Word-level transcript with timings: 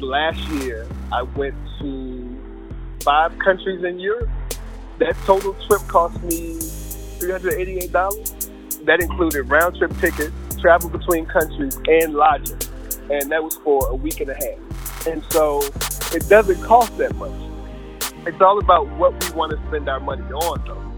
last 0.00 0.38
year, 0.62 0.86
I 1.12 1.22
went 1.22 1.54
to 1.80 2.38
five 3.02 3.38
countries 3.38 3.84
in 3.84 3.98
Europe. 3.98 4.28
That 4.98 5.16
total 5.24 5.54
trip 5.66 5.80
cost 5.88 6.22
me 6.22 6.58
$388. 7.20 8.84
That 8.84 9.00
included 9.00 9.42
round 9.42 9.76
trip 9.76 9.92
tickets, 9.98 10.32
travel 10.60 10.88
between 10.88 11.26
countries, 11.26 11.76
and 11.86 12.14
lodging. 12.14 12.58
And 13.10 13.30
that 13.30 13.42
was 13.42 13.56
for 13.56 13.88
a 13.88 13.94
week 13.94 14.20
and 14.20 14.30
a 14.30 14.34
half. 14.34 15.06
And 15.06 15.22
so 15.30 15.62
it 16.12 16.28
doesn't 16.28 16.62
cost 16.62 16.96
that 16.98 17.14
much. 17.16 17.32
It's 18.26 18.40
all 18.40 18.58
about 18.58 18.88
what 18.96 19.12
we 19.24 19.30
want 19.36 19.52
to 19.52 19.68
spend 19.68 19.88
our 19.88 20.00
money 20.00 20.22
on, 20.22 20.62
though. 20.66 20.88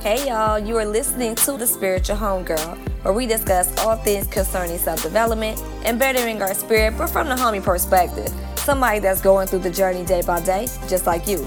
Hey 0.00 0.26
y'all, 0.28 0.58
you 0.58 0.76
are 0.76 0.84
listening 0.84 1.34
to 1.36 1.56
The 1.56 1.66
Spiritual 1.66 2.16
Homegirl, 2.16 2.78
where 3.04 3.12
we 3.12 3.26
discuss 3.26 3.76
all 3.84 3.96
things 3.96 4.26
concerning 4.26 4.78
self 4.78 5.02
development 5.02 5.62
and 5.84 5.98
bettering 5.98 6.40
our 6.40 6.54
spirit, 6.54 6.96
but 6.96 7.08
from 7.08 7.28
the 7.28 7.34
homie 7.34 7.62
perspective. 7.62 8.32
Somebody 8.56 8.98
that's 8.98 9.20
going 9.20 9.46
through 9.46 9.58
the 9.58 9.70
journey 9.70 10.04
day 10.04 10.22
by 10.22 10.40
day, 10.40 10.66
just 10.88 11.06
like 11.06 11.28
you. 11.28 11.44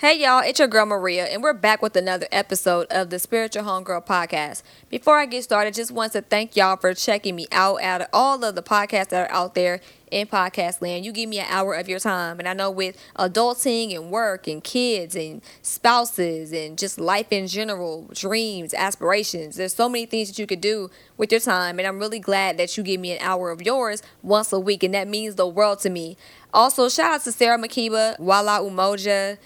Hey 0.00 0.22
y'all, 0.22 0.44
it's 0.44 0.60
your 0.60 0.68
girl 0.68 0.86
Maria, 0.86 1.24
and 1.24 1.42
we're 1.42 1.52
back 1.52 1.82
with 1.82 1.96
another 1.96 2.28
episode 2.30 2.86
of 2.88 3.10
the 3.10 3.18
Spiritual 3.18 3.64
Homegirl 3.64 4.06
podcast. 4.06 4.62
Before 4.88 5.18
I 5.18 5.26
get 5.26 5.42
started, 5.42 5.74
just 5.74 5.90
want 5.90 6.12
to 6.12 6.22
thank 6.22 6.54
y'all 6.54 6.76
for 6.76 6.94
checking 6.94 7.34
me 7.34 7.48
out 7.50 7.82
out 7.82 8.02
of 8.02 8.06
all 8.12 8.44
of 8.44 8.54
the 8.54 8.62
podcasts 8.62 9.08
that 9.08 9.28
are 9.28 9.34
out 9.34 9.56
there 9.56 9.80
in 10.12 10.28
podcast 10.28 10.80
land. 10.80 11.04
You 11.04 11.10
give 11.10 11.28
me 11.28 11.40
an 11.40 11.46
hour 11.48 11.74
of 11.74 11.88
your 11.88 11.98
time, 11.98 12.38
and 12.38 12.46
I 12.46 12.52
know 12.52 12.70
with 12.70 12.96
adulting 13.18 13.92
and 13.92 14.12
work 14.12 14.46
and 14.46 14.62
kids 14.62 15.16
and 15.16 15.42
spouses 15.62 16.52
and 16.52 16.78
just 16.78 17.00
life 17.00 17.32
in 17.32 17.48
general, 17.48 18.08
dreams, 18.14 18.74
aspirations, 18.74 19.56
there's 19.56 19.74
so 19.74 19.88
many 19.88 20.06
things 20.06 20.28
that 20.28 20.38
you 20.38 20.46
could 20.46 20.60
do 20.60 20.92
with 21.16 21.32
your 21.32 21.40
time, 21.40 21.80
and 21.80 21.88
I'm 21.88 21.98
really 21.98 22.20
glad 22.20 22.56
that 22.58 22.76
you 22.76 22.84
give 22.84 23.00
me 23.00 23.16
an 23.16 23.18
hour 23.20 23.50
of 23.50 23.62
yours 23.62 24.04
once 24.22 24.52
a 24.52 24.60
week, 24.60 24.84
and 24.84 24.94
that 24.94 25.08
means 25.08 25.34
the 25.34 25.48
world 25.48 25.80
to 25.80 25.90
me. 25.90 26.16
Also, 26.54 26.88
shout 26.88 27.14
out 27.14 27.24
to 27.24 27.32
Sarah 27.32 27.58
Makiba, 27.58 28.16
Wala 28.20 28.60
Umoja. 28.60 29.38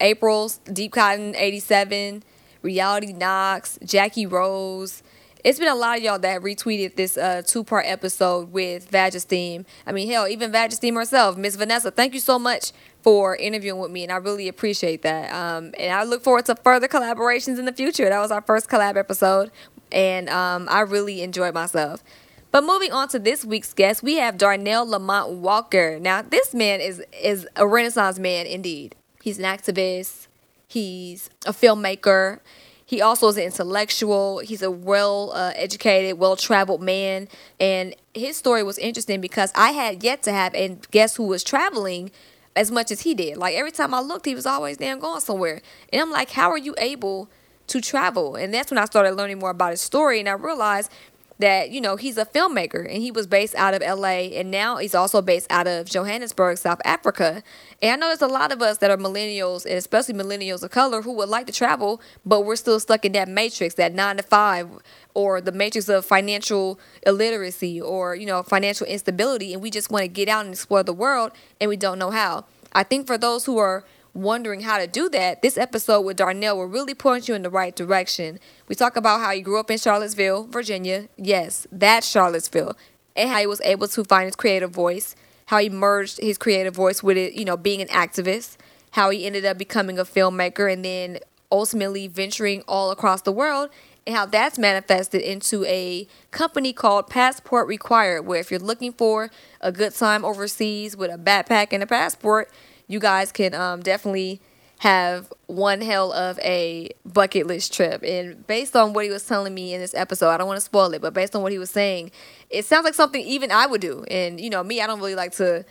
April's 0.00 0.58
Deep 0.72 0.92
Cotton 0.92 1.34
87, 1.36 2.22
Reality 2.62 3.12
Knox, 3.12 3.78
Jackie 3.84 4.26
Rose. 4.26 5.02
It's 5.44 5.58
been 5.60 5.68
a 5.68 5.76
lot 5.76 5.98
of 5.98 6.02
y'all 6.02 6.18
that 6.18 6.42
retweeted 6.42 6.96
this 6.96 7.16
uh, 7.16 7.42
two 7.46 7.62
part 7.62 7.86
episode 7.86 8.52
with 8.52 8.90
Vagisteam. 8.90 9.64
I 9.86 9.92
mean, 9.92 10.10
hell, 10.10 10.26
even 10.26 10.50
Vagisteam 10.50 10.94
herself, 10.94 11.36
Miss 11.36 11.54
Vanessa, 11.54 11.90
thank 11.90 12.14
you 12.14 12.20
so 12.20 12.38
much 12.38 12.72
for 13.02 13.36
interviewing 13.36 13.80
with 13.80 13.92
me, 13.92 14.02
and 14.02 14.10
I 14.10 14.16
really 14.16 14.48
appreciate 14.48 15.02
that. 15.02 15.32
Um, 15.32 15.72
and 15.78 15.92
I 15.92 16.02
look 16.02 16.24
forward 16.24 16.46
to 16.46 16.56
further 16.56 16.88
collaborations 16.88 17.60
in 17.60 17.64
the 17.64 17.72
future. 17.72 18.08
That 18.08 18.18
was 18.18 18.32
our 18.32 18.42
first 18.42 18.68
collab 18.68 18.96
episode, 18.96 19.52
and 19.92 20.28
um, 20.28 20.66
I 20.68 20.80
really 20.80 21.22
enjoyed 21.22 21.54
myself. 21.54 22.02
But 22.50 22.64
moving 22.64 22.90
on 22.90 23.08
to 23.08 23.18
this 23.18 23.44
week's 23.44 23.72
guest, 23.72 24.02
we 24.02 24.16
have 24.16 24.38
Darnell 24.38 24.88
Lamont 24.88 25.30
Walker. 25.30 26.00
Now, 26.00 26.22
this 26.22 26.54
man 26.54 26.80
is 26.80 27.04
is 27.22 27.46
a 27.54 27.66
Renaissance 27.66 28.18
man 28.18 28.46
indeed. 28.46 28.96
He's 29.26 29.40
an 29.40 29.44
activist. 29.44 30.28
He's 30.68 31.30
a 31.44 31.52
filmmaker. 31.52 32.38
He 32.84 33.02
also 33.02 33.26
is 33.26 33.36
an 33.36 33.42
intellectual. 33.42 34.38
He's 34.38 34.62
a 34.62 34.70
well 34.70 35.32
uh, 35.34 35.52
educated, 35.56 36.16
well 36.16 36.36
traveled 36.36 36.80
man. 36.80 37.26
And 37.58 37.96
his 38.14 38.36
story 38.36 38.62
was 38.62 38.78
interesting 38.78 39.20
because 39.20 39.50
I 39.56 39.72
had 39.72 40.04
yet 40.04 40.22
to 40.22 40.32
have, 40.32 40.54
and 40.54 40.88
guess 40.92 41.16
who 41.16 41.24
was 41.24 41.42
traveling 41.42 42.12
as 42.54 42.70
much 42.70 42.92
as 42.92 43.00
he 43.00 43.14
did? 43.14 43.36
Like 43.36 43.56
every 43.56 43.72
time 43.72 43.94
I 43.94 43.98
looked, 43.98 44.26
he 44.26 44.34
was 44.36 44.46
always 44.46 44.76
damn 44.76 45.00
going 45.00 45.18
somewhere. 45.18 45.60
And 45.92 46.00
I'm 46.00 46.12
like, 46.12 46.30
how 46.30 46.48
are 46.52 46.56
you 46.56 46.76
able 46.78 47.28
to 47.66 47.80
travel? 47.80 48.36
And 48.36 48.54
that's 48.54 48.70
when 48.70 48.78
I 48.78 48.84
started 48.84 49.16
learning 49.16 49.40
more 49.40 49.50
about 49.50 49.72
his 49.72 49.80
story. 49.80 50.20
And 50.20 50.28
I 50.28 50.34
realized 50.34 50.92
that 51.38 51.70
you 51.70 51.80
know 51.80 51.96
he's 51.96 52.16
a 52.16 52.24
filmmaker 52.24 52.84
and 52.84 53.02
he 53.02 53.10
was 53.10 53.26
based 53.26 53.54
out 53.54 53.74
of 53.74 53.82
LA 53.82 54.28
and 54.36 54.50
now 54.50 54.76
he's 54.76 54.94
also 54.94 55.20
based 55.20 55.46
out 55.50 55.66
of 55.66 55.86
Johannesburg, 55.86 56.58
South 56.58 56.80
Africa. 56.84 57.42
And 57.82 57.92
I 57.92 57.96
know 57.96 58.08
there's 58.08 58.22
a 58.22 58.32
lot 58.32 58.52
of 58.52 58.62
us 58.62 58.78
that 58.78 58.90
are 58.90 58.96
millennials 58.96 59.64
and 59.64 59.74
especially 59.74 60.14
millennials 60.14 60.62
of 60.62 60.70
color 60.70 61.02
who 61.02 61.12
would 61.12 61.28
like 61.28 61.46
to 61.46 61.52
travel, 61.52 62.00
but 62.24 62.42
we're 62.42 62.56
still 62.56 62.80
stuck 62.80 63.04
in 63.04 63.12
that 63.12 63.28
matrix, 63.28 63.74
that 63.74 63.94
9 63.94 64.16
to 64.18 64.22
5 64.22 64.68
or 65.14 65.40
the 65.40 65.52
matrix 65.52 65.88
of 65.88 66.04
financial 66.04 66.78
illiteracy 67.06 67.80
or 67.80 68.14
you 68.14 68.26
know 68.26 68.42
financial 68.42 68.86
instability 68.86 69.52
and 69.52 69.62
we 69.62 69.70
just 69.70 69.90
want 69.90 70.02
to 70.02 70.08
get 70.08 70.28
out 70.28 70.44
and 70.44 70.54
explore 70.54 70.82
the 70.82 70.92
world 70.92 71.32
and 71.60 71.68
we 71.68 71.76
don't 71.76 71.98
know 71.98 72.10
how. 72.10 72.44
I 72.72 72.82
think 72.82 73.06
for 73.06 73.16
those 73.16 73.46
who 73.46 73.56
are 73.58 73.84
wondering 74.16 74.60
how 74.60 74.78
to 74.78 74.86
do 74.86 75.08
that, 75.10 75.42
this 75.42 75.58
episode 75.58 76.00
with 76.00 76.16
Darnell 76.16 76.56
will 76.56 76.66
really 76.66 76.94
point 76.94 77.28
you 77.28 77.34
in 77.34 77.42
the 77.42 77.50
right 77.50 77.74
direction. 77.74 78.38
We 78.68 78.74
talk 78.74 78.96
about 78.96 79.20
how 79.20 79.32
he 79.32 79.40
grew 79.40 79.60
up 79.60 79.70
in 79.70 79.78
Charlottesville, 79.78 80.44
Virginia. 80.44 81.08
Yes, 81.16 81.66
that's 81.70 82.08
Charlottesville. 82.08 82.76
And 83.14 83.30
how 83.30 83.38
he 83.38 83.46
was 83.46 83.60
able 83.62 83.88
to 83.88 84.04
find 84.04 84.26
his 84.26 84.36
creative 84.36 84.70
voice, 84.70 85.14
how 85.46 85.58
he 85.58 85.68
merged 85.68 86.18
his 86.20 86.38
creative 86.38 86.74
voice 86.74 87.02
with 87.02 87.16
it, 87.16 87.34
you 87.34 87.44
know, 87.44 87.56
being 87.56 87.80
an 87.80 87.88
activist, 87.88 88.56
how 88.92 89.10
he 89.10 89.26
ended 89.26 89.44
up 89.44 89.58
becoming 89.58 89.98
a 89.98 90.04
filmmaker 90.04 90.72
and 90.72 90.84
then 90.84 91.18
ultimately 91.52 92.08
venturing 92.08 92.62
all 92.66 92.90
across 92.90 93.22
the 93.22 93.32
world 93.32 93.70
and 94.06 94.14
how 94.14 94.24
that's 94.24 94.58
manifested 94.58 95.20
into 95.20 95.64
a 95.64 96.06
company 96.30 96.72
called 96.72 97.08
Passport 97.08 97.66
Required, 97.66 98.22
where 98.22 98.38
if 98.38 98.50
you're 98.50 98.60
looking 98.60 98.92
for 98.92 99.30
a 99.60 99.72
good 99.72 99.94
time 99.94 100.24
overseas 100.24 100.96
with 100.96 101.10
a 101.12 101.18
backpack 101.18 101.68
and 101.72 101.82
a 101.82 101.86
passport, 101.86 102.50
you 102.88 103.00
guys 103.00 103.32
can 103.32 103.54
um, 103.54 103.80
definitely 103.80 104.40
have 104.78 105.32
one 105.46 105.80
hell 105.80 106.12
of 106.12 106.38
a 106.40 106.90
bucket 107.04 107.46
list 107.46 107.72
trip. 107.72 108.02
And 108.02 108.46
based 108.46 108.76
on 108.76 108.92
what 108.92 109.04
he 109.04 109.10
was 109.10 109.26
telling 109.26 109.54
me 109.54 109.72
in 109.72 109.80
this 109.80 109.94
episode, 109.94 110.28
I 110.30 110.36
don't 110.36 110.46
want 110.46 110.58
to 110.58 110.64
spoil 110.64 110.92
it, 110.92 111.00
but 111.00 111.14
based 111.14 111.34
on 111.34 111.42
what 111.42 111.52
he 111.52 111.58
was 111.58 111.70
saying, 111.70 112.10
it 112.50 112.64
sounds 112.64 112.84
like 112.84 112.94
something 112.94 113.22
even 113.24 113.50
I 113.50 113.66
would 113.66 113.80
do. 113.80 114.04
And, 114.10 114.40
you 114.40 114.50
know, 114.50 114.62
me, 114.62 114.80
I 114.80 114.86
don't 114.86 114.98
really 114.98 115.14
like 115.14 115.32
to, 115.36 115.64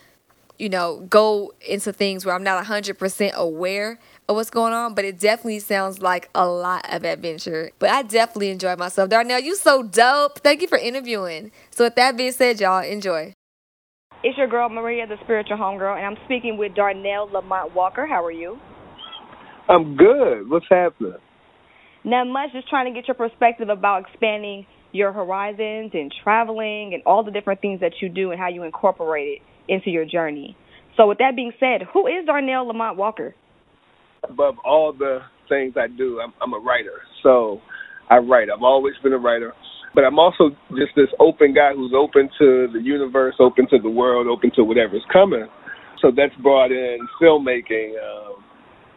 you 0.58 0.70
know, 0.70 1.06
go 1.08 1.53
into 1.68 1.94
things 1.94 2.26
where 2.26 2.34
I'm 2.34 2.44
not 2.44 2.64
100% 2.66 3.34
aware 3.34 4.00
of 4.28 4.36
what's 4.38 4.50
going 4.50 4.74
on, 4.74 4.96
but 4.96 5.06
it 5.06 5.20
definitely 5.20 5.59
sounds 5.59 6.02
like 6.02 6.30
a 6.34 6.47
lot 6.47 6.92
of 6.92 7.06
adventure. 7.06 7.72
But 7.78 7.92
I 7.92 8.02
definitely 8.02 8.50
enjoyed 8.50 8.80
myself. 8.80 9.09
Darnell, 9.09 9.40
you 9.40 9.56
so 9.56 9.84
dope. 9.84 10.40
Thank 10.40 10.62
you 10.62 10.68
for 10.68 10.80
interviewing. 10.80 11.52
So 11.70 11.84
with 11.84 11.96
that 11.96 12.18
being 12.18 12.32
said, 12.32 12.59
y'all, 12.59 12.84
enjoy. 12.84 13.34
It's 14.25 14.36
your 14.40 14.47
girl 14.47 14.69
Maria, 14.69 15.06
the 15.06 15.18
spiritual 15.24 15.58
homegirl, 15.58 15.97
and 15.97 16.03
I'm 16.03 16.18
speaking 16.25 16.58
with 16.58 16.74
Darnell 16.74 17.30
Lamont 17.31 17.75
Walker. 17.75 18.08
How 18.08 18.25
are 18.25 18.31
you? 18.31 18.58
I'm 19.69 19.96
good. 19.96 20.50
What's 20.50 20.66
happening? 20.68 21.13
Not 22.03 22.25
much. 22.25 22.50
Just 22.52 22.68
trying 22.68 22.91
to 22.91 23.00
get 23.00 23.08
your 23.08 23.14
perspective 23.14 23.69
about 23.69 24.06
expanding 24.09 24.66
your 24.91 25.14
horizons 25.14 25.91
and 25.94 26.12
traveling 26.24 26.96
and 26.96 27.03
all 27.06 27.24
the 27.24 27.30
different 27.30 27.62
things 27.62 27.81
that 27.81 27.91
you 28.02 28.09
do 28.09 28.31
and 28.31 28.40
how 28.40 28.50
you 28.50 28.64
incorporate 28.64 29.28
it 29.28 29.72
into 29.72 29.91
your 29.91 30.06
journey. 30.06 30.58
So, 30.97 31.08
with 31.08 31.19
that 31.19 31.35
being 31.35 31.52
said, 31.59 31.85
who 31.94 32.08
is 32.08 32.25
Darnell 32.25 32.66
Lamont 32.66 32.97
Walker? 32.97 33.35
Above 34.28 34.56
all 34.66 34.91
the 34.91 35.19
things 35.47 35.75
I 35.78 35.85
do, 35.85 36.19
I'm, 36.19 36.34
I'm 36.41 36.59
a 36.59 36.66
writer. 36.66 37.03
So, 37.22 37.62
I 38.09 38.18
write. 38.18 38.47
I've 38.50 38.64
always 38.64 38.96
been 39.03 39.14
a 39.14 39.19
writer 39.19 39.53
but 39.96 40.04
I'm 40.04 40.20
also 40.20 40.52
just 40.76 40.92
this 40.96 41.10
open 41.20 41.54
guy 41.56 41.72
who's 41.74 41.94
open 41.96 42.30
to 42.40 42.68
the 42.74 42.82
universe, 42.84 43.36
open 43.40 43.68
to 43.72 43.80
the 43.80 43.90
world, 43.90 44.28
open 44.28 44.52
to 44.56 44.64
whatever's 44.64 45.06
coming. 45.12 45.48
So 46.02 46.12
that's 46.12 46.36
brought 46.44 46.72
in 46.72 47.00
filmmaking. 47.22 47.96
Um, 47.96 48.44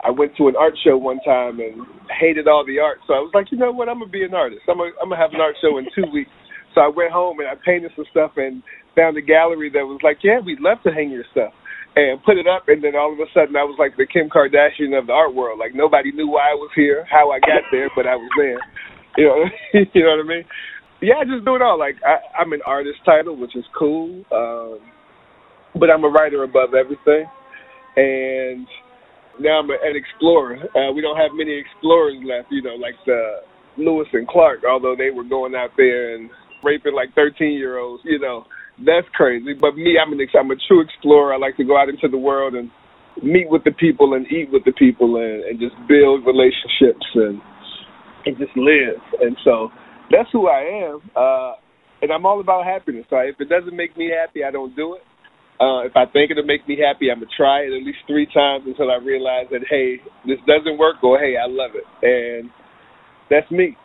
I 0.04 0.10
went 0.10 0.36
to 0.36 0.48
an 0.48 0.56
art 0.58 0.74
show 0.84 0.98
one 0.98 1.20
time 1.24 1.60
and 1.60 1.86
hated 2.20 2.48
all 2.48 2.66
the 2.66 2.78
art, 2.78 2.98
so 3.06 3.14
I 3.14 3.22
was 3.22 3.30
like, 3.34 3.46
you 3.50 3.58
know 3.58 3.72
what, 3.72 3.88
I'm 3.88 3.98
gonna 3.98 4.10
be 4.10 4.24
an 4.24 4.34
artist. 4.34 4.62
I'm 4.68 4.78
gonna, 4.78 4.90
I'm 5.02 5.08
gonna 5.08 5.20
have 5.20 5.34
an 5.34 5.40
art 5.40 5.56
show 5.62 5.78
in 5.78 5.86
two 5.94 6.10
weeks. 6.12 6.30
So 6.74 6.82
I 6.82 6.88
went 6.88 7.12
home 7.12 7.40
and 7.40 7.48
I 7.48 7.54
painted 7.64 7.92
some 7.96 8.04
stuff 8.10 8.32
and 8.36 8.62
found 8.94 9.16
a 9.16 9.22
gallery 9.22 9.70
that 9.70 9.86
was 9.86 10.00
like, 10.02 10.18
yeah, 10.22 10.38
we'd 10.44 10.60
love 10.60 10.78
to 10.84 10.90
hang 10.92 11.10
your 11.10 11.24
stuff 11.32 11.52
and 11.96 12.22
put 12.22 12.38
it 12.38 12.46
up 12.46 12.68
and 12.68 12.82
then 12.84 12.94
all 12.94 13.12
of 13.12 13.18
a 13.18 13.26
sudden 13.34 13.56
I 13.56 13.64
was 13.64 13.74
like 13.78 13.96
the 13.96 14.06
Kim 14.06 14.28
Kardashian 14.30 14.94
of 14.98 15.06
the 15.06 15.12
art 15.12 15.34
world. 15.34 15.58
Like 15.58 15.74
nobody 15.74 16.12
knew 16.12 16.28
why 16.28 16.52
I 16.52 16.54
was 16.54 16.70
here, 16.76 17.06
how 17.10 17.30
I 17.30 17.40
got 17.40 17.66
there, 17.72 17.90
but 17.96 18.06
I 18.06 18.14
was 18.14 18.30
there. 18.36 18.60
You 19.16 19.24
know, 19.26 19.42
you 19.94 20.02
know 20.04 20.14
what 20.14 20.24
I 20.24 20.28
mean? 20.28 20.44
Yeah, 21.02 21.16
I 21.20 21.24
just 21.24 21.44
do 21.44 21.56
it 21.56 21.62
all. 21.62 21.78
Like 21.78 21.96
I, 22.06 22.18
I'm 22.40 22.52
an 22.52 22.60
artist 22.66 22.98
title, 23.04 23.36
which 23.36 23.56
is 23.56 23.64
cool, 23.78 24.24
um, 24.32 24.80
but 25.78 25.90
I'm 25.90 26.04
a 26.04 26.08
writer 26.08 26.42
above 26.44 26.74
everything, 26.74 27.26
and 27.96 28.66
now 29.40 29.60
I'm 29.60 29.70
an 29.70 29.94
explorer. 29.94 30.58
Uh, 30.74 30.92
we 30.92 31.00
don't 31.02 31.16
have 31.16 31.30
many 31.34 31.56
explorers 31.58 32.16
left, 32.24 32.48
you 32.50 32.62
know, 32.62 32.74
like 32.74 32.94
the 33.06 33.40
Lewis 33.76 34.08
and 34.12 34.26
Clark. 34.28 34.60
Although 34.68 34.96
they 34.96 35.10
were 35.10 35.24
going 35.24 35.54
out 35.54 35.70
there 35.76 36.16
and 36.16 36.30
raping 36.64 36.94
like 36.94 37.14
13 37.14 37.52
year 37.52 37.78
olds, 37.78 38.02
you 38.04 38.18
know, 38.18 38.44
that's 38.84 39.06
crazy. 39.14 39.54
But 39.54 39.76
me, 39.76 39.96
I'm 39.98 40.12
an 40.12 40.20
I'm 40.38 40.50
a 40.50 40.56
true 40.68 40.82
explorer. 40.82 41.34
I 41.34 41.38
like 41.38 41.56
to 41.56 41.64
go 41.64 41.78
out 41.80 41.88
into 41.88 42.08
the 42.08 42.18
world 42.18 42.54
and 42.54 42.70
meet 43.22 43.48
with 43.50 43.64
the 43.64 43.72
people 43.72 44.14
and 44.14 44.26
eat 44.32 44.50
with 44.52 44.64
the 44.64 44.72
people 44.72 45.16
and, 45.16 45.44
and 45.44 45.60
just 45.60 45.74
build 45.88 46.26
relationships 46.26 47.06
and 47.14 47.40
and 48.26 48.38
just 48.38 48.56
live. 48.56 49.00
And 49.20 49.36
so 49.44 49.70
that's 50.10 50.28
who 50.32 50.48
I 50.48 50.88
am. 50.88 51.00
Uh, 51.14 51.52
and 52.02 52.12
I'm 52.12 52.26
all 52.26 52.40
about 52.40 52.64
happiness. 52.64 53.04
So 53.10 53.16
if 53.18 53.40
it 53.40 53.48
doesn't 53.48 53.74
make 53.74 53.96
me 53.96 54.10
happy, 54.10 54.44
I 54.44 54.50
don't 54.50 54.74
do 54.76 54.94
it. 54.94 55.02
Uh, 55.60 55.82
if 55.82 55.92
I 55.96 56.06
think 56.06 56.30
it'll 56.30 56.44
make 56.44 56.66
me 56.68 56.78
happy, 56.78 57.10
I'm 57.10 57.18
gonna 57.18 57.30
try 57.36 57.62
it 57.62 57.74
at 57.74 57.82
least 57.82 57.98
three 58.06 58.26
times 58.32 58.62
until 58.66 58.92
I 58.92 58.96
realize 59.02 59.46
that 59.50 59.62
hey, 59.68 59.98
this 60.24 60.38
doesn't 60.46 60.78
work, 60.78 61.02
or 61.02 61.18
hey, 61.18 61.34
I 61.34 61.48
love 61.48 61.72
it, 61.74 61.82
and 62.06 62.48
that's 63.28 63.50
me. 63.50 63.76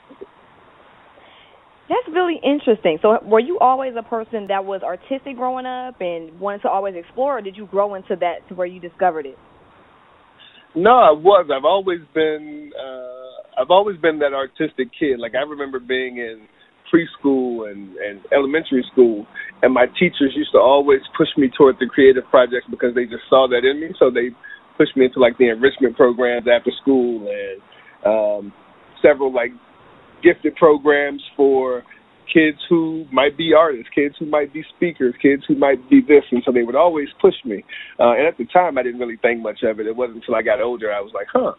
That's 1.90 2.16
really 2.16 2.40
interesting. 2.44 3.00
So, 3.02 3.18
were 3.26 3.40
you 3.40 3.58
always 3.60 3.94
a 3.98 4.04
person 4.04 4.48
that 4.48 4.64
was 4.64 4.84
artistic 4.84 5.36
growing 5.36 5.66
up 5.66 6.00
and 6.00 6.40
wanted 6.40 6.62
to 6.62 6.70
always 6.70 6.94
explore, 6.96 7.40
or 7.40 7.42
did 7.42 7.58
you 7.58 7.66
grow 7.66 7.96
into 7.96 8.16
that 8.20 8.48
to 8.50 8.56
where 8.56 8.68
you 8.68 8.80
discovered 8.80 9.26
it? 9.26 9.38
No, 10.76 10.92
I 10.92 11.12
was. 11.12 11.50
I've 11.54 11.66
always 11.66 12.00
been. 12.14 12.72
Uh, 12.80 13.23
I've 13.58 13.72
always 13.72 13.98
been 14.00 14.20
that 14.20 14.34
artistic 14.34 14.90
kid. 14.98 15.20
Like 15.20 15.34
I 15.36 15.44
remember 15.44 15.80
being 15.80 16.18
in 16.18 16.48
preschool 16.92 17.70
and 17.72 17.96
and 17.98 18.22
elementary 18.32 18.86
school, 18.92 19.26
and 19.62 19.74
my 19.74 19.86
teachers 20.00 20.34
used 20.36 20.52
to 20.54 20.60
always 20.60 21.02
push 21.18 21.30
me 21.38 21.50
toward 21.58 21.78
the 21.80 21.88
creative 21.88 22.24
projects 22.30 22.66
because 22.70 22.94
they 22.96 23.06
just 23.06 23.24
saw 23.30 23.48
that 23.50 23.66
in 23.68 23.80
me. 23.80 23.96
So 24.00 24.10
they 24.10 24.30
pushed 24.78 24.96
me 24.98 25.06
into 25.06 25.20
like 25.20 25.38
the 25.38 25.50
enrichment 25.50 25.96
programs 25.96 26.48
after 26.48 26.72
school 26.82 27.30
and 27.30 27.62
um, 28.06 28.54
several 29.02 29.34
like 29.34 29.52
gifted 30.24 30.56
programs 30.56 31.22
for 31.36 31.84
kids 32.32 32.58
who 32.70 33.06
might 33.12 33.38
be 33.38 33.54
artists, 33.54 33.90
kids 33.94 34.16
who 34.18 34.26
might 34.26 34.54
be 34.54 34.64
speakers, 34.76 35.14
kids 35.22 35.44
who 35.48 35.56
might 35.56 35.78
be 35.90 36.02
this, 36.02 36.24
and 36.32 36.42
so 36.46 36.52
they 36.52 36.64
would 36.64 36.76
always 36.76 37.10
push 37.22 37.36
me. 37.46 37.64
Uh, 38.00 38.14
and 38.14 38.28
at 38.28 38.38
the 38.38 38.46
time, 38.46 38.78
I 38.78 38.84
didn't 38.84 39.00
really 39.00 39.18
think 39.18 39.42
much 39.42 39.60
of 39.64 39.80
it. 39.80 39.88
It 39.88 39.96
wasn't 39.96 40.18
until 40.18 40.36
I 40.36 40.42
got 40.42 40.62
older 40.62 40.92
I 40.92 41.02
was 41.02 41.12
like, 41.14 41.28
huh. 41.32 41.54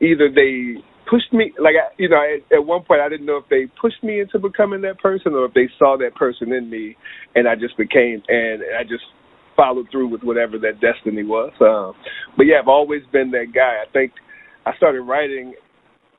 Either 0.00 0.28
they 0.32 0.82
pushed 1.08 1.32
me, 1.32 1.52
like 1.58 1.74
I, 1.74 1.92
you 1.98 2.08
know, 2.08 2.20
at, 2.20 2.56
at 2.56 2.64
one 2.64 2.82
point 2.84 3.00
I 3.00 3.08
didn't 3.08 3.26
know 3.26 3.38
if 3.38 3.48
they 3.50 3.66
pushed 3.80 4.02
me 4.02 4.20
into 4.20 4.38
becoming 4.38 4.82
that 4.82 4.98
person 4.98 5.32
or 5.32 5.46
if 5.46 5.54
they 5.54 5.68
saw 5.78 5.96
that 5.98 6.14
person 6.14 6.52
in 6.52 6.70
me, 6.70 6.96
and 7.34 7.48
I 7.48 7.54
just 7.54 7.76
became, 7.76 8.22
and 8.28 8.62
I 8.78 8.82
just 8.82 9.04
followed 9.56 9.88
through 9.90 10.08
with 10.08 10.22
whatever 10.22 10.58
that 10.58 10.80
destiny 10.80 11.24
was. 11.24 11.52
Um, 11.60 11.94
but 12.36 12.44
yeah, 12.44 12.62
I've 12.62 12.68
always 12.68 13.02
been 13.12 13.30
that 13.32 13.50
guy. 13.52 13.82
I 13.82 13.90
think 13.92 14.12
I 14.64 14.76
started 14.76 15.02
writing 15.02 15.54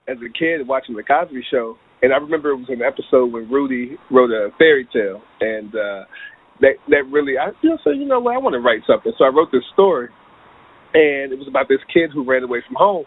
as 0.07 0.17
a 0.17 0.31
kid 0.37 0.67
watching 0.67 0.95
the 0.95 1.03
Cosby 1.03 1.43
Show, 1.49 1.77
and 2.01 2.11
I 2.13 2.17
remember 2.17 2.49
it 2.49 2.57
was 2.57 2.69
an 2.69 2.81
episode 2.81 3.31
when 3.31 3.49
Rudy 3.49 3.95
wrote 4.11 4.31
a 4.31 4.49
fairy 4.57 4.87
tale, 4.91 5.21
and 5.39 5.69
uh, 5.69 6.03
that 6.61 6.75
that 6.89 7.03
really 7.11 7.37
I 7.37 7.51
you 7.61 7.69
know, 7.69 7.77
said, 7.83 7.95
you 7.95 8.05
know 8.05 8.19
what, 8.19 8.35
I 8.35 8.39
want 8.39 8.53
to 8.53 8.59
write 8.59 8.81
something. 8.87 9.13
So 9.17 9.23
I 9.23 9.29
wrote 9.29 9.49
this 9.51 9.63
story, 9.73 10.09
and 10.93 11.31
it 11.31 11.37
was 11.37 11.47
about 11.47 11.69
this 11.69 11.79
kid 11.93 12.09
who 12.13 12.25
ran 12.25 12.43
away 12.43 12.59
from 12.67 12.75
home. 12.75 13.05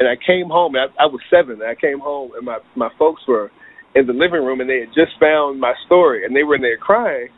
And 0.00 0.08
I 0.08 0.16
came 0.16 0.48
home, 0.48 0.74
I, 0.74 0.88
I 0.98 1.06
was 1.06 1.20
seven. 1.30 1.60
And 1.60 1.70
I 1.70 1.76
came 1.76 2.00
home, 2.00 2.32
and 2.34 2.44
my 2.44 2.58
my 2.74 2.88
folks 2.98 3.22
were 3.28 3.52
in 3.94 4.06
the 4.06 4.12
living 4.16 4.42
room, 4.42 4.60
and 4.60 4.68
they 4.68 4.80
had 4.80 4.94
just 4.96 5.12
found 5.20 5.60
my 5.60 5.74
story, 5.86 6.24
and 6.24 6.34
they 6.34 6.42
were 6.42 6.56
in 6.56 6.62
there 6.62 6.78
crying 6.78 7.28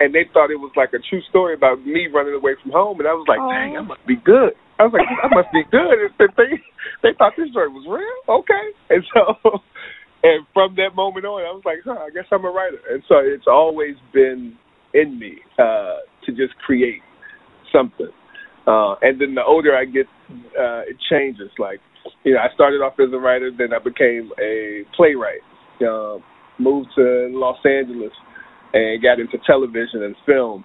and 0.00 0.14
they 0.14 0.26
thought 0.32 0.50
it 0.50 0.58
was 0.58 0.72
like 0.76 0.90
a 0.90 0.98
true 0.98 1.22
story 1.30 1.54
about 1.54 1.84
me 1.86 2.08
running 2.12 2.34
away 2.34 2.52
from 2.62 2.72
home, 2.72 2.98
and 2.98 3.08
I 3.08 3.14
was 3.14 3.26
like, 3.28 3.38
oh. 3.38 3.50
dang, 3.50 3.76
I 3.78 3.82
must 3.82 4.04
be 4.06 4.16
good. 4.16 4.54
I 4.78 4.90
was 4.90 4.92
like, 4.92 5.06
I 5.06 5.30
must 5.30 5.52
be 5.54 5.62
good. 5.70 6.10
And 6.18 6.30
they 6.36 6.58
they 7.02 7.12
thought 7.16 7.32
this 7.38 7.50
story 7.50 7.68
was 7.68 7.86
real. 7.86 8.18
Okay, 8.42 8.66
and 8.90 9.04
so 9.14 9.22
and 10.26 10.46
from 10.52 10.74
that 10.76 10.96
moment 10.96 11.26
on, 11.26 11.46
I 11.46 11.54
was 11.54 11.62
like, 11.64 11.78
huh, 11.84 12.02
I 12.02 12.10
guess 12.10 12.26
I'm 12.32 12.44
a 12.44 12.50
writer. 12.50 12.82
And 12.90 13.02
so 13.08 13.22
it's 13.22 13.46
always 13.46 13.94
been 14.12 14.58
in 14.94 15.18
me 15.18 15.38
uh, 15.58 16.02
to 16.26 16.32
just 16.32 16.58
create 16.66 17.02
something. 17.72 18.10
Uh, 18.66 18.96
and 19.02 19.20
then 19.20 19.34
the 19.34 19.44
older 19.44 19.76
I 19.76 19.84
get, 19.84 20.06
uh, 20.58 20.88
it 20.88 20.96
changes. 21.10 21.50
Like, 21.58 21.80
you 22.24 22.34
know, 22.34 22.40
I 22.40 22.52
started 22.54 22.78
off 22.78 22.94
as 23.00 23.12
a 23.12 23.18
writer, 23.18 23.50
then 23.56 23.72
I 23.72 23.78
became 23.78 24.30
a 24.40 24.82
playwright. 24.96 25.40
Uh, 25.80 26.18
moved 26.58 26.88
to 26.96 27.28
Los 27.32 27.58
Angeles 27.64 28.12
and 28.72 29.02
got 29.02 29.20
into 29.20 29.38
television 29.46 30.02
and 30.02 30.14
film. 30.26 30.64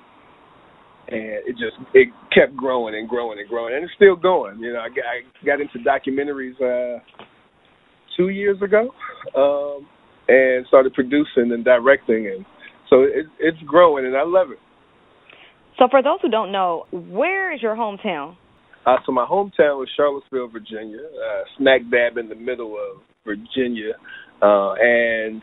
And 1.08 1.42
it 1.48 1.54
just 1.54 1.76
it 1.94 2.10
kept 2.34 2.56
growing 2.56 2.96
and 2.96 3.10
growing 3.10 3.40
and 3.40 3.50
growing 3.50 3.74
and 3.74 3.84
it's 3.84 3.94
still 3.96 4.16
going. 4.16 4.60
You 4.60 4.74
know 4.74 4.80
i 4.80 4.90
got, 4.90 5.06
I 5.06 5.46
got 5.46 5.60
into 5.60 5.80
documentaries 5.80 6.54
uh 6.62 7.00
two 8.16 8.30
years 8.30 8.58
ago 8.62 8.92
um 9.36 9.88
and 10.28 10.68
started 10.68 10.94
producing 10.94 11.52
and 11.52 11.66
directing 11.66 12.28
and 12.28 12.46
so 12.92 13.02
it, 13.02 13.26
it's 13.40 13.58
growing 13.66 14.06
and 14.06 14.16
i 14.16 14.24
love 14.24 14.52
it. 14.52 14.60
So 15.80 15.88
for 15.90 16.04
those 16.04 16.20
who 16.22 16.30
don't 16.30 16.52
know 16.52 16.86
where 16.92 17.52
is 17.56 17.62
your 17.62 17.76
hometown 17.76 18.36
uh 18.90 18.98
so 19.06 19.12
my 19.12 19.26
hometown 19.26 19.78
was 19.78 19.88
charlottesville 19.96 20.48
virginia 20.48 21.00
uh 21.00 21.44
smack 21.58 21.82
dab 21.92 22.18
in 22.18 22.30
the 22.30 22.36
middle 22.36 22.76
of 22.76 23.02
virginia 23.26 23.94
uh 24.42 24.74
and 24.80 25.42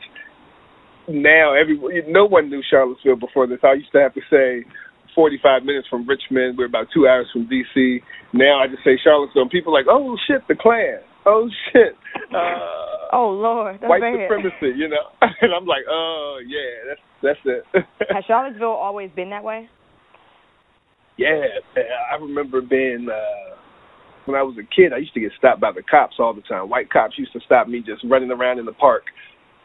now 1.09 1.55
every 1.55 1.79
no 2.09 2.27
one 2.27 2.51
knew 2.51 2.63
Charlottesville 2.69 3.17
before 3.17 3.47
this. 3.47 3.59
I 3.63 3.75
used 3.75 3.93
to 3.93 4.01
have 4.01 4.15
to 4.15 4.21
say 4.31 4.67
45 5.15 5.63
minutes 5.63 5.89
from 5.89 6.07
Richmond. 6.07 6.59
We're 6.59 6.67
about 6.67 6.87
two 6.93 7.07
hours 7.07 7.29
from 7.33 7.49
D.C. 7.49 8.01
Now 8.33 8.61
I 8.63 8.67
just 8.67 8.85
say 8.85 8.99
Charlottesville. 9.03 9.43
And 9.43 9.51
people 9.51 9.75
are 9.75 9.81
like, 9.81 9.89
oh 9.89 10.17
shit, 10.27 10.43
the 10.49 10.55
Klan. 10.55 10.99
Oh 11.25 11.49
shit. 11.73 11.95
Uh, 12.35 13.13
oh 13.13 13.31
Lord, 13.31 13.79
that's 13.81 13.89
white 13.89 14.01
bad. 14.01 14.27
supremacy. 14.27 14.79
You 14.79 14.89
know, 14.89 15.07
and 15.23 15.53
I'm 15.55 15.67
like, 15.67 15.83
oh 15.89 16.39
yeah, 16.47 16.91
that's 16.91 17.01
that's 17.23 17.41
it. 17.45 17.85
Has 18.15 18.25
Charlottesville 18.27 18.69
always 18.69 19.11
been 19.15 19.31
that 19.31 19.45
way? 19.45 19.69
Yeah, 21.19 21.43
I 22.13 22.17
remember 22.21 22.61
being. 22.61 23.09
uh 23.11 23.55
when 24.27 24.35
I 24.35 24.43
was 24.43 24.57
a 24.59 24.67
kid, 24.75 24.93
I 24.93 24.99
used 24.99 25.15
to 25.15 25.21
get 25.21 25.31
stopped 25.39 25.61
by 25.61 25.71
the 25.71 25.85
cops 25.89 26.17
all 26.19 26.35
the 26.35 26.43
time. 26.43 26.69
White 26.69 26.91
cops 26.91 27.17
used 27.17 27.33
to 27.35 27.41
stop 27.47 27.69
me 27.69 27.79
just 27.79 28.03
running 28.11 28.33
around 28.33 28.59
in 28.59 28.67
the 28.67 28.73
park 28.73 29.05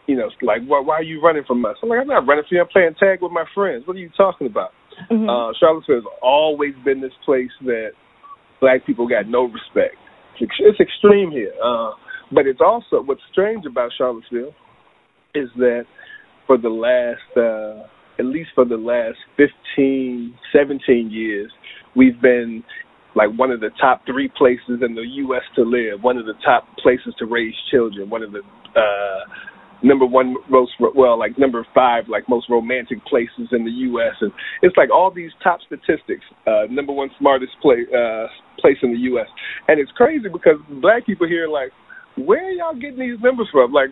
you 0.07 0.15
know, 0.15 0.29
like, 0.41 0.61
why, 0.65 0.81
why 0.81 0.95
are 0.95 1.03
you 1.03 1.21
running 1.21 1.43
from 1.47 1.63
us? 1.65 1.77
I'm 1.81 1.89
like, 1.89 1.99
I'm 2.01 2.07
not 2.07 2.27
running 2.27 2.43
from 2.47 2.55
you. 2.55 2.61
I'm 2.61 2.67
playing 2.67 2.95
tag 2.99 3.21
with 3.21 3.31
my 3.31 3.45
friends. 3.53 3.87
What 3.87 3.95
are 3.95 3.99
you 3.99 4.09
talking 4.17 4.47
about? 4.47 4.71
Mm-hmm. 5.09 5.29
Uh, 5.29 5.53
Charlottesville 5.59 5.95
has 5.95 6.03
always 6.21 6.73
been 6.83 7.01
this 7.01 7.15
place 7.25 7.51
that 7.63 7.91
black 8.59 8.85
people 8.85 9.07
got 9.07 9.27
no 9.27 9.43
respect. 9.43 9.95
It's, 10.39 10.51
it's 10.59 10.79
extreme 10.79 11.31
here. 11.31 11.53
Uh, 11.63 11.91
but 12.31 12.47
it's 12.47 12.59
also, 12.59 13.01
what's 13.03 13.21
strange 13.31 13.65
about 13.65 13.91
Charlottesville 13.97 14.53
is 15.35 15.49
that 15.57 15.85
for 16.47 16.57
the 16.57 16.69
last, 16.69 17.37
uh, 17.37 17.87
at 18.21 18.27
least 18.27 18.51
for 18.53 18.65
the 18.65 18.77
last 18.77 19.17
15, 19.37 20.37
17 20.53 21.09
years, 21.09 21.51
we've 21.95 22.21
been 22.21 22.63
like 23.15 23.29
one 23.35 23.49
of 23.49 23.59
the 23.59 23.71
top 23.81 24.05
three 24.05 24.29
places 24.37 24.85
in 24.85 24.93
the 24.93 25.01
U.S. 25.25 25.41
to 25.55 25.63
live, 25.63 26.03
one 26.03 26.17
of 26.17 26.25
the 26.25 26.37
top 26.45 26.67
places 26.77 27.13
to 27.17 27.25
raise 27.25 27.55
children, 27.71 28.09
one 28.09 28.21
of 28.21 28.31
the 28.31 28.39
uh, 28.39 29.25
number 29.83 30.05
one 30.05 30.35
most 30.47 30.71
well 30.95 31.17
like 31.17 31.37
number 31.39 31.65
five 31.73 32.03
like 32.07 32.23
most 32.29 32.47
romantic 32.47 33.03
places 33.05 33.49
in 33.51 33.65
the 33.65 33.71
U.S. 33.89 34.13
and 34.21 34.31
it's 34.61 34.77
like 34.77 34.91
all 34.93 35.11
these 35.11 35.31
top 35.43 35.59
statistics. 35.65 36.23
Uh, 36.45 36.69
number 36.69 36.93
one 36.93 37.09
smartest 37.17 37.53
place 37.61 37.89
uh, 37.89 38.27
place 38.59 38.77
in 38.83 38.93
the 38.93 38.99
U.S. 39.11 39.27
and 39.67 39.79
it's 39.79 39.91
crazy 39.97 40.29
because 40.31 40.61
black 40.81 41.05
people 41.07 41.27
here 41.27 41.47
like, 41.47 41.71
where 42.15 42.45
are 42.45 42.51
y'all 42.51 42.75
getting 42.75 42.99
these 42.99 43.19
numbers 43.21 43.49
from? 43.51 43.73
Like, 43.73 43.89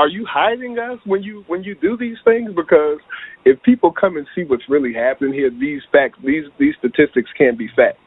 are 0.00 0.08
you 0.08 0.24
hiding 0.26 0.78
us 0.78 0.98
when 1.04 1.22
you 1.22 1.44
when 1.46 1.62
you 1.62 1.74
do 1.74 1.94
these 1.94 2.16
things? 2.24 2.50
Because 2.56 2.98
if 3.44 3.62
people 3.62 3.92
come 3.92 4.16
and 4.16 4.26
see 4.34 4.44
what's 4.44 4.62
really 4.66 4.94
happening 4.94 5.34
here, 5.34 5.50
these 5.50 5.82
facts, 5.92 6.18
these 6.24 6.44
these 6.58 6.74
statistics 6.78 7.28
can't 7.36 7.58
be 7.58 7.68
fact 7.76 7.98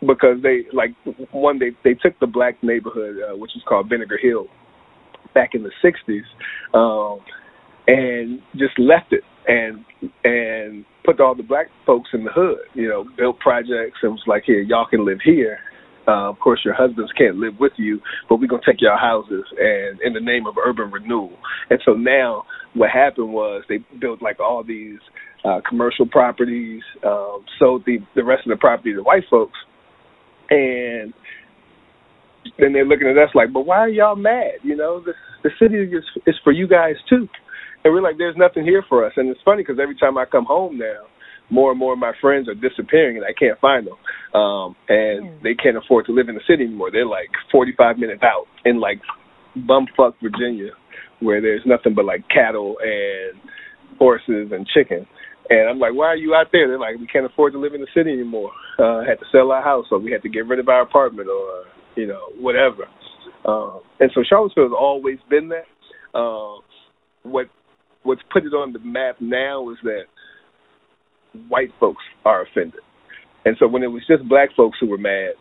because 0.00 0.38
they 0.42 0.66
like 0.72 0.90
one 1.32 1.58
they 1.58 1.70
they 1.82 1.94
took 1.94 2.18
the 2.20 2.28
black 2.28 2.62
neighborhood 2.62 3.16
uh, 3.16 3.36
which 3.36 3.50
is 3.56 3.62
called 3.68 3.88
Vinegar 3.88 4.18
Hill 4.22 4.46
back 5.34 5.50
in 5.54 5.64
the 5.64 5.72
'60s, 5.82 6.22
um, 6.78 7.18
and 7.88 8.40
just 8.56 8.78
left 8.78 9.12
it 9.12 9.24
and 9.48 9.84
and 10.22 10.84
put 11.04 11.20
all 11.20 11.34
the 11.34 11.42
black 11.42 11.66
folks 11.84 12.10
in 12.12 12.22
the 12.22 12.30
hood. 12.30 12.58
You 12.74 12.88
know, 12.88 13.04
built 13.18 13.40
projects 13.40 13.98
and 14.04 14.12
was 14.12 14.22
like, 14.28 14.44
here, 14.46 14.62
y'all 14.62 14.86
can 14.86 15.04
live 15.04 15.18
here. 15.24 15.58
Uh, 16.06 16.30
of 16.30 16.38
course, 16.40 16.60
your 16.64 16.74
husbands 16.74 17.12
can't 17.16 17.36
live 17.36 17.54
with 17.60 17.72
you, 17.76 18.00
but 18.28 18.36
we're 18.40 18.48
gonna 18.48 18.62
take 18.66 18.80
your 18.80 18.98
houses 18.98 19.44
and 19.58 20.00
in 20.02 20.12
the 20.12 20.20
name 20.20 20.46
of 20.46 20.56
urban 20.58 20.90
renewal. 20.90 21.32
And 21.70 21.78
so 21.84 21.92
now, 21.92 22.44
what 22.74 22.90
happened 22.90 23.32
was 23.32 23.62
they 23.68 23.78
built 24.00 24.20
like 24.22 24.40
all 24.40 24.64
these 24.64 24.98
uh, 25.44 25.60
commercial 25.68 26.06
properties, 26.06 26.82
um, 27.06 27.44
sold 27.58 27.84
the 27.86 27.98
the 28.16 28.24
rest 28.24 28.46
of 28.46 28.50
the 28.50 28.60
property 28.60 28.94
to 28.94 29.02
white 29.02 29.24
folks, 29.30 29.58
and 30.50 31.12
then 32.58 32.72
they're 32.72 32.84
looking 32.84 33.08
at 33.08 33.16
us 33.16 33.30
like, 33.34 33.52
but 33.52 33.66
why 33.66 33.78
are 33.78 33.88
y'all 33.88 34.16
mad? 34.16 34.58
You 34.62 34.76
know, 34.76 35.02
the 35.04 35.12
the 35.42 35.50
city 35.60 35.76
is 35.76 36.04
is 36.26 36.34
for 36.42 36.52
you 36.52 36.66
guys 36.66 36.96
too. 37.08 37.28
And 37.84 37.92
we're 37.92 38.02
like, 38.02 38.18
there's 38.18 38.36
nothing 38.36 38.64
here 38.64 38.84
for 38.88 39.04
us. 39.04 39.12
And 39.16 39.28
it's 39.28 39.40
funny 39.44 39.62
because 39.62 39.78
every 39.82 39.96
time 39.96 40.16
I 40.16 40.24
come 40.24 40.44
home 40.44 40.78
now, 40.78 41.02
more 41.50 41.70
and 41.70 41.78
more 41.78 41.92
of 41.92 41.98
my 41.98 42.12
friends 42.20 42.48
are 42.48 42.54
disappearing 42.54 43.16
and 43.16 43.26
I 43.26 43.32
can't 43.38 43.58
find 43.60 43.86
them. 43.86 44.40
Um, 44.40 44.76
and 44.88 45.24
mm. 45.24 45.42
they 45.42 45.54
can't 45.54 45.76
afford 45.76 46.06
to 46.06 46.12
live 46.12 46.28
in 46.28 46.34
the 46.34 46.40
city 46.48 46.64
anymore. 46.64 46.90
They're 46.90 47.06
like 47.06 47.28
45 47.50 47.98
minutes 47.98 48.22
out 48.22 48.46
in 48.64 48.80
like 48.80 49.00
bumfuck 49.56 50.14
Virginia, 50.22 50.70
where 51.20 51.40
there's 51.40 51.62
nothing 51.66 51.94
but 51.94 52.04
like 52.04 52.28
cattle 52.28 52.76
and 52.80 53.38
horses 53.98 54.50
and 54.52 54.66
chicken. 54.66 55.06
And 55.50 55.68
I'm 55.68 55.78
like, 55.78 55.92
why 55.92 56.06
are 56.06 56.16
you 56.16 56.34
out 56.34 56.46
there? 56.52 56.68
They're 56.68 56.78
like, 56.78 56.98
we 56.98 57.06
can't 57.06 57.26
afford 57.26 57.52
to 57.52 57.58
live 57.58 57.74
in 57.74 57.80
the 57.80 57.92
city 57.94 58.12
anymore. 58.12 58.52
Uh, 58.78 59.00
had 59.04 59.18
to 59.18 59.26
sell 59.30 59.50
our 59.50 59.62
house, 59.62 59.86
or 59.90 59.98
we 59.98 60.10
had 60.10 60.22
to 60.22 60.28
get 60.28 60.46
rid 60.46 60.58
of 60.58 60.68
our 60.68 60.82
apartment, 60.82 61.28
or 61.28 61.64
you 61.96 62.06
know, 62.06 62.30
whatever. 62.38 62.84
Um, 63.44 63.80
and 64.00 64.10
so 64.14 64.22
Charlottesville 64.26 64.64
has 64.64 64.72
always 64.78 65.18
been 65.28 65.50
that. 65.50 65.66
Uh, 66.16 66.60
what 67.24 67.48
what's 68.02 68.22
put 68.32 68.44
it 68.44 68.54
on 68.54 68.72
the 68.72 68.78
map 68.78 69.16
now 69.20 69.70
is 69.70 69.76
that 69.84 70.04
white 71.48 71.70
folks 71.80 72.02
are 72.24 72.42
offended, 72.42 72.80
and 73.44 73.56
so 73.58 73.66
when 73.68 73.82
it 73.82 73.88
was 73.88 74.02
just 74.06 74.28
black 74.28 74.50
folks 74.56 74.78
who 74.80 74.86
were 74.86 74.98
mad, 74.98 75.32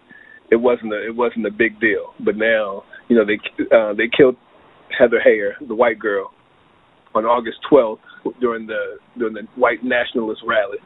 it 0.52 0.58
wasn't 0.58 0.94
a 0.94 1.06
it 1.06 1.16
wasn't 1.16 1.46
a 1.46 1.52
big 1.52 1.80
deal. 1.80 2.14
But 2.20 2.36
now, 2.38 2.84
you 3.08 3.16
know, 3.16 3.26
they 3.26 3.40
uh, 3.76 3.94
they 3.94 4.10
killed 4.16 4.36
Heather 4.98 5.22
Heyer, 5.26 5.54
the 5.68 5.76
white 5.76 6.00
girl, 6.00 6.32
on 7.16 7.26
August 7.26 7.58
12th 7.72 8.00
during 8.40 8.68
the 8.68 8.98
during 9.18 9.34
the 9.34 9.48
white 9.56 9.84
nationalist 9.84 10.42
rally. 10.46 10.78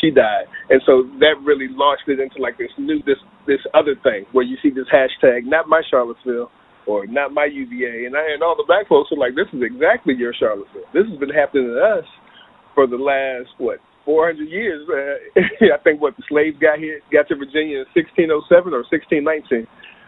She 0.00 0.10
died, 0.10 0.48
and 0.70 0.80
so 0.86 1.04
that 1.20 1.36
really 1.44 1.68
launched 1.68 2.08
it 2.08 2.20
into 2.20 2.40
like 2.40 2.56
this 2.56 2.72
new 2.78 2.98
this 3.04 3.20
this 3.46 3.60
other 3.74 3.94
thing 4.02 4.24
where 4.32 4.44
you 4.44 4.56
see 4.62 4.70
this 4.70 4.88
hashtag 4.92 5.44
not 5.44 5.68
my 5.68 5.82
Charlottesville 5.90 6.50
or 6.86 7.06
not 7.06 7.32
my 7.32 7.44
UVA, 7.44 8.06
and 8.06 8.16
I 8.16 8.32
and 8.32 8.42
all 8.42 8.56
the 8.56 8.64
black 8.66 8.88
folks 8.88 9.10
are 9.12 9.18
like, 9.18 9.36
this 9.36 9.48
is 9.52 9.62
exactly 9.62 10.14
your 10.16 10.32
Charlottesville. 10.32 10.88
This 10.94 11.04
has 11.08 11.18
been 11.18 11.30
happening 11.30 11.68
to 11.68 11.76
us 11.76 12.08
for 12.74 12.86
the 12.86 12.96
last 12.96 13.50
what 13.58 13.78
400 14.04 14.48
years. 14.48 14.86
Uh, 14.88 15.40
I 15.74 15.78
think 15.82 16.00
what 16.00 16.16
the 16.16 16.22
slaves 16.28 16.56
got 16.60 16.78
here 16.78 17.00
got 17.12 17.28
to 17.28 17.36
Virginia 17.36 17.84
in 17.84 17.86
1607 17.94 18.72
or 18.72 18.84
1619. 18.88 19.66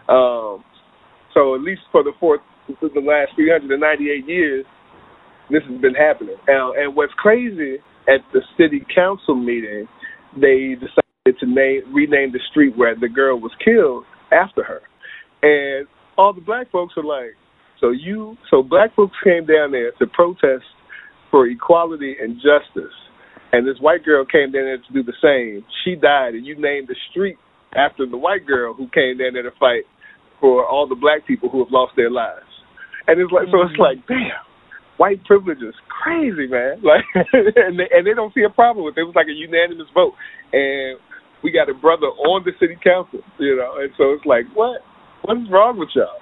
Um, 0.09 0.63
so 1.33 1.55
at 1.55 1.61
least 1.61 1.81
for 1.91 2.03
the 2.03 2.13
fourth, 2.19 2.41
the 2.67 3.01
last 3.01 3.35
398 3.35 4.27
years, 4.27 4.65
this 5.49 5.63
has 5.69 5.81
been 5.81 5.95
happening. 5.95 6.35
And, 6.47 6.77
and 6.77 6.95
what's 6.95 7.13
crazy 7.13 7.77
at 8.07 8.21
the 8.31 8.41
city 8.57 8.85
council 8.93 9.35
meeting, 9.35 9.87
they 10.35 10.75
decided 10.75 11.39
to 11.39 11.45
name 11.45 11.81
rename 11.93 12.31
the 12.31 12.39
street 12.51 12.75
where 12.77 12.95
the 12.95 13.09
girl 13.09 13.39
was 13.39 13.51
killed 13.63 14.05
after 14.31 14.63
her. 14.63 14.81
And 15.41 15.87
all 16.17 16.33
the 16.33 16.41
black 16.41 16.71
folks 16.71 16.93
are 16.97 17.03
like, 17.03 17.35
so 17.79 17.91
you, 17.91 18.37
so 18.49 18.63
black 18.63 18.95
folks 18.95 19.15
came 19.23 19.45
down 19.45 19.71
there 19.71 19.91
to 19.99 20.07
protest 20.07 20.63
for 21.29 21.47
equality 21.47 22.15
and 22.21 22.35
justice, 22.35 22.93
and 23.53 23.67
this 23.67 23.77
white 23.79 24.03
girl 24.03 24.25
came 24.25 24.51
down 24.51 24.65
there 24.65 24.81
to 24.81 24.91
do 24.91 25.05
the 25.05 25.13
same. 25.21 25.63
She 25.85 25.93
died, 25.93 26.33
and 26.33 26.43
you 26.45 26.57
named 26.57 26.89
the 26.89 26.97
street 27.11 27.37
after 27.77 28.09
the 28.09 28.17
white 28.17 28.45
girl 28.49 28.73
who 28.73 28.89
came 28.89 29.21
down 29.21 29.37
there 29.37 29.45
to 29.45 29.53
fight 29.61 29.85
for 30.41 30.65
all 30.65 30.89
the 30.89 30.97
black 30.97 31.25
people 31.29 31.47
who 31.49 31.63
have 31.63 31.71
lost 31.71 31.93
their 31.95 32.09
lives. 32.09 32.49
And 33.07 33.21
it's 33.21 33.31
like, 33.31 33.45
so 33.53 33.61
it's 33.61 33.77
mm-hmm. 33.77 33.93
like, 33.93 34.01
damn, 34.09 34.41
white 34.97 35.23
privilege 35.29 35.61
is 35.61 35.77
crazy, 35.87 36.49
man. 36.49 36.81
Like, 36.83 37.05
and 37.13 37.77
they, 37.77 37.87
and 37.93 38.01
they 38.01 38.17
don't 38.17 38.33
see 38.33 38.41
a 38.41 38.49
problem 38.49 38.85
with 38.85 38.97
it. 38.97 39.05
It 39.05 39.07
was 39.07 39.15
like 39.15 39.29
a 39.29 39.37
unanimous 39.37 39.87
vote, 39.93 40.17
and 40.51 40.97
we 41.45 41.53
got 41.53 41.69
a 41.69 41.77
brother 41.77 42.09
on 42.25 42.41
the 42.43 42.57
city 42.59 42.75
council, 42.81 43.21
you 43.37 43.53
know. 43.53 43.77
And 43.77 43.93
so 44.01 44.17
it's 44.17 44.25
like, 44.25 44.49
what? 44.57 44.81
What 45.21 45.37
is 45.37 45.47
wrong 45.53 45.77
with 45.77 45.93
y'all? 45.95 46.19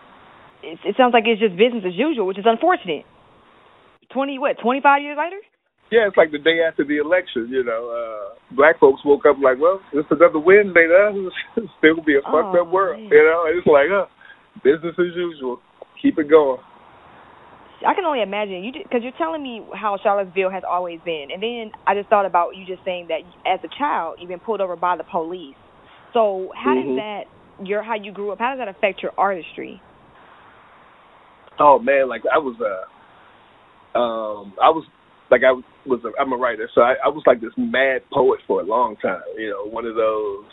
It, 0.62 0.78
it 0.86 0.94
sounds 1.00 1.16
like 1.16 1.24
it's 1.26 1.42
just 1.42 1.58
business 1.58 1.82
as 1.88 1.98
usual, 1.98 2.28
which 2.28 2.38
is 2.38 2.46
unfortunate. 2.46 3.08
Twenty 4.14 4.38
what? 4.38 4.60
Twenty 4.62 4.82
five 4.84 5.02
years 5.02 5.18
later? 5.18 5.40
Yeah, 5.92 6.08
it's 6.08 6.16
like 6.16 6.32
the 6.32 6.40
day 6.40 6.64
after 6.64 6.88
the 6.88 7.04
election. 7.04 7.52
You 7.52 7.68
know, 7.68 7.92
uh, 7.92 8.40
black 8.56 8.80
folks 8.80 9.04
woke 9.04 9.28
up 9.28 9.36
like, 9.44 9.60
well, 9.60 9.84
it's 9.92 10.08
another 10.10 10.40
Wednesday. 10.40 10.88
Now 10.88 11.12
it's 11.58 11.68
still 11.78 12.00
be 12.00 12.16
a 12.16 12.24
fucked 12.24 12.56
oh, 12.56 12.64
up 12.64 12.72
world. 12.72 12.98
Man. 12.98 13.12
You 13.12 13.24
know, 13.28 13.44
and 13.46 13.60
it's 13.60 13.68
like, 13.68 13.92
uh, 13.92 14.08
business 14.64 14.96
as 14.96 15.12
usual. 15.16 15.60
Keep 16.02 16.18
it 16.18 16.32
going. 16.32 16.64
I 17.86 17.94
can 17.94 18.06
only 18.06 18.22
imagine 18.22 18.64
you 18.64 18.72
because 18.72 19.02
you're 19.02 19.18
telling 19.18 19.42
me 19.42 19.62
how 19.74 19.98
Charlottesville 20.02 20.52
has 20.52 20.64
always 20.68 21.00
been, 21.04 21.28
and 21.34 21.42
then 21.42 21.72
I 21.88 21.96
just 21.96 22.10
thought 22.10 22.26
about 22.26 22.56
you 22.56 22.66
just 22.66 22.86
saying 22.86 23.10
that 23.10 23.22
as 23.46 23.60
a 23.64 23.70
child 23.78 24.18
you've 24.20 24.30
been 24.30 24.40
pulled 24.40 24.62
over 24.62 24.76
by 24.76 24.98
the 24.98 25.04
police. 25.04 25.56
So 26.14 26.52
how 26.54 26.76
mm-hmm. 26.76 26.90
does 26.90 26.98
that 26.98 27.68
your 27.68 27.84
how 27.84 27.96
you 27.96 28.12
grew 28.12 28.32
up? 28.32 28.40
How 28.40 28.56
does 28.56 28.60
that 28.60 28.68
affect 28.68 29.02
your 29.02 29.14
artistry? 29.18 29.82
Oh 31.60 31.80
man, 31.80 32.08
like 32.08 32.22
I 32.32 32.38
was 32.38 32.56
uh 32.62 33.98
um 33.98 34.54
I 34.62 34.70
was 34.70 34.86
like 35.32 35.42
I 35.48 35.54
was 35.88 36.02
a, 36.04 36.12
I'm 36.22 36.34
a 36.34 36.38
writer, 36.38 36.70
so 36.76 36.82
I, 36.82 36.96
I 37.06 37.08
was 37.08 37.24
like 37.26 37.42
this 37.42 37.56
mad 37.58 38.02
poet 38.12 38.40
for 38.46 38.62
a 38.62 38.66
long 38.66 38.98
time. 38.98 39.22
You 39.38 39.50
know, 39.50 39.72
one 39.72 39.86
of 39.86 39.96
those 39.96 40.46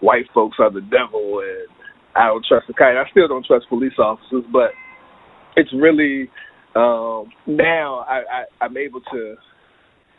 white 0.00 0.26
folks 0.32 0.56
are 0.60 0.70
the 0.70 0.80
devil, 0.80 1.42
and 1.42 1.68
I 2.14 2.28
don't 2.28 2.44
trust 2.46 2.66
the 2.68 2.74
kind. 2.74 2.96
I 2.96 3.10
still 3.10 3.28
don't 3.28 3.44
trust 3.44 3.66
police 3.68 3.98
officers, 3.98 4.44
but 4.52 4.70
it's 5.56 5.72
really 5.74 6.30
um, 6.76 7.32
now 7.46 8.04
I, 8.08 8.22
I, 8.30 8.64
I'm 8.64 8.76
able 8.76 9.00
to 9.12 9.34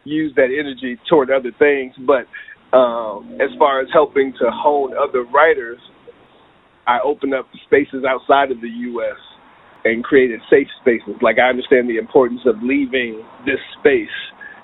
use 0.03 0.33
that 0.35 0.49
energy 0.51 0.99
toward 1.09 1.31
other 1.31 1.51
things. 1.57 1.93
But 2.05 2.27
um, 2.75 3.37
as 3.39 3.49
far 3.57 3.81
as 3.81 3.87
helping 3.93 4.33
to 4.39 4.49
hone 4.51 4.93
other 4.97 5.23
writers, 5.23 5.79
I 6.87 6.99
open 7.03 7.33
up 7.33 7.47
spaces 7.65 8.03
outside 8.07 8.51
of 8.51 8.61
the 8.61 8.69
U.S. 8.69 9.17
and 9.85 10.03
created 10.03 10.39
safe 10.49 10.67
spaces. 10.81 11.15
Like 11.21 11.37
I 11.39 11.49
understand 11.49 11.89
the 11.89 11.97
importance 11.97 12.41
of 12.45 12.55
leaving 12.61 13.23
this 13.45 13.59
space 13.79 14.07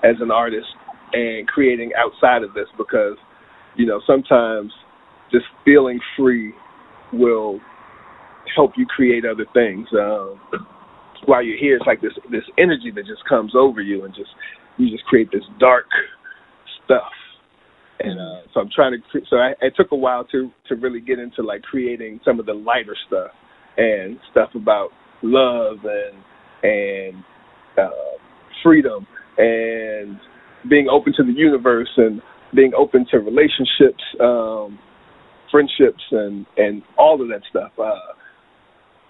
as 0.02 0.16
an 0.20 0.30
artist 0.30 0.66
and 1.12 1.46
creating 1.46 1.92
outside 1.96 2.42
of 2.42 2.54
this 2.54 2.66
because, 2.76 3.16
you 3.76 3.86
know, 3.86 4.00
sometimes 4.06 4.72
just 5.30 5.46
feeling 5.64 5.98
free 6.16 6.52
will 7.12 7.60
help 8.54 8.72
you 8.76 8.86
create 8.86 9.24
other 9.24 9.46
things. 9.54 9.86
Um, 9.92 10.40
while 11.26 11.42
you're 11.42 11.58
here, 11.58 11.76
it's 11.76 11.86
like 11.86 12.00
this 12.00 12.12
this 12.30 12.44
energy 12.58 12.90
that 12.94 13.06
just 13.06 13.24
comes 13.28 13.52
over 13.56 13.80
you, 13.80 14.04
and 14.04 14.14
just 14.14 14.30
you 14.76 14.90
just 14.90 15.04
create 15.04 15.30
this 15.32 15.44
dark 15.58 15.86
stuff. 16.84 17.12
And 18.00 18.20
uh, 18.20 18.42
so 18.52 18.60
I'm 18.60 18.70
trying 18.74 18.92
to. 18.92 19.20
So 19.30 19.36
I, 19.36 19.52
it 19.62 19.74
took 19.76 19.92
a 19.92 19.96
while 19.96 20.24
to 20.26 20.50
to 20.68 20.74
really 20.76 21.00
get 21.00 21.18
into 21.18 21.42
like 21.42 21.62
creating 21.62 22.20
some 22.24 22.38
of 22.38 22.46
the 22.46 22.52
lighter 22.52 22.96
stuff 23.06 23.30
and 23.76 24.18
stuff 24.30 24.50
about 24.54 24.90
love 25.24 25.78
and 25.84 26.22
and 26.62 27.24
uh, 27.78 27.90
freedom 28.62 29.06
and 29.36 30.18
being 30.68 30.88
open 30.88 31.12
to 31.16 31.24
the 31.24 31.32
universe 31.32 31.90
and 31.96 32.22
being 32.54 32.72
open 32.76 33.04
to 33.10 33.18
relationships, 33.18 34.02
um, 34.20 34.78
friendships, 35.50 36.02
and 36.10 36.46
and 36.56 36.82
all 36.96 37.20
of 37.20 37.28
that 37.28 37.40
stuff. 37.50 37.72
Uh, 37.78 38.14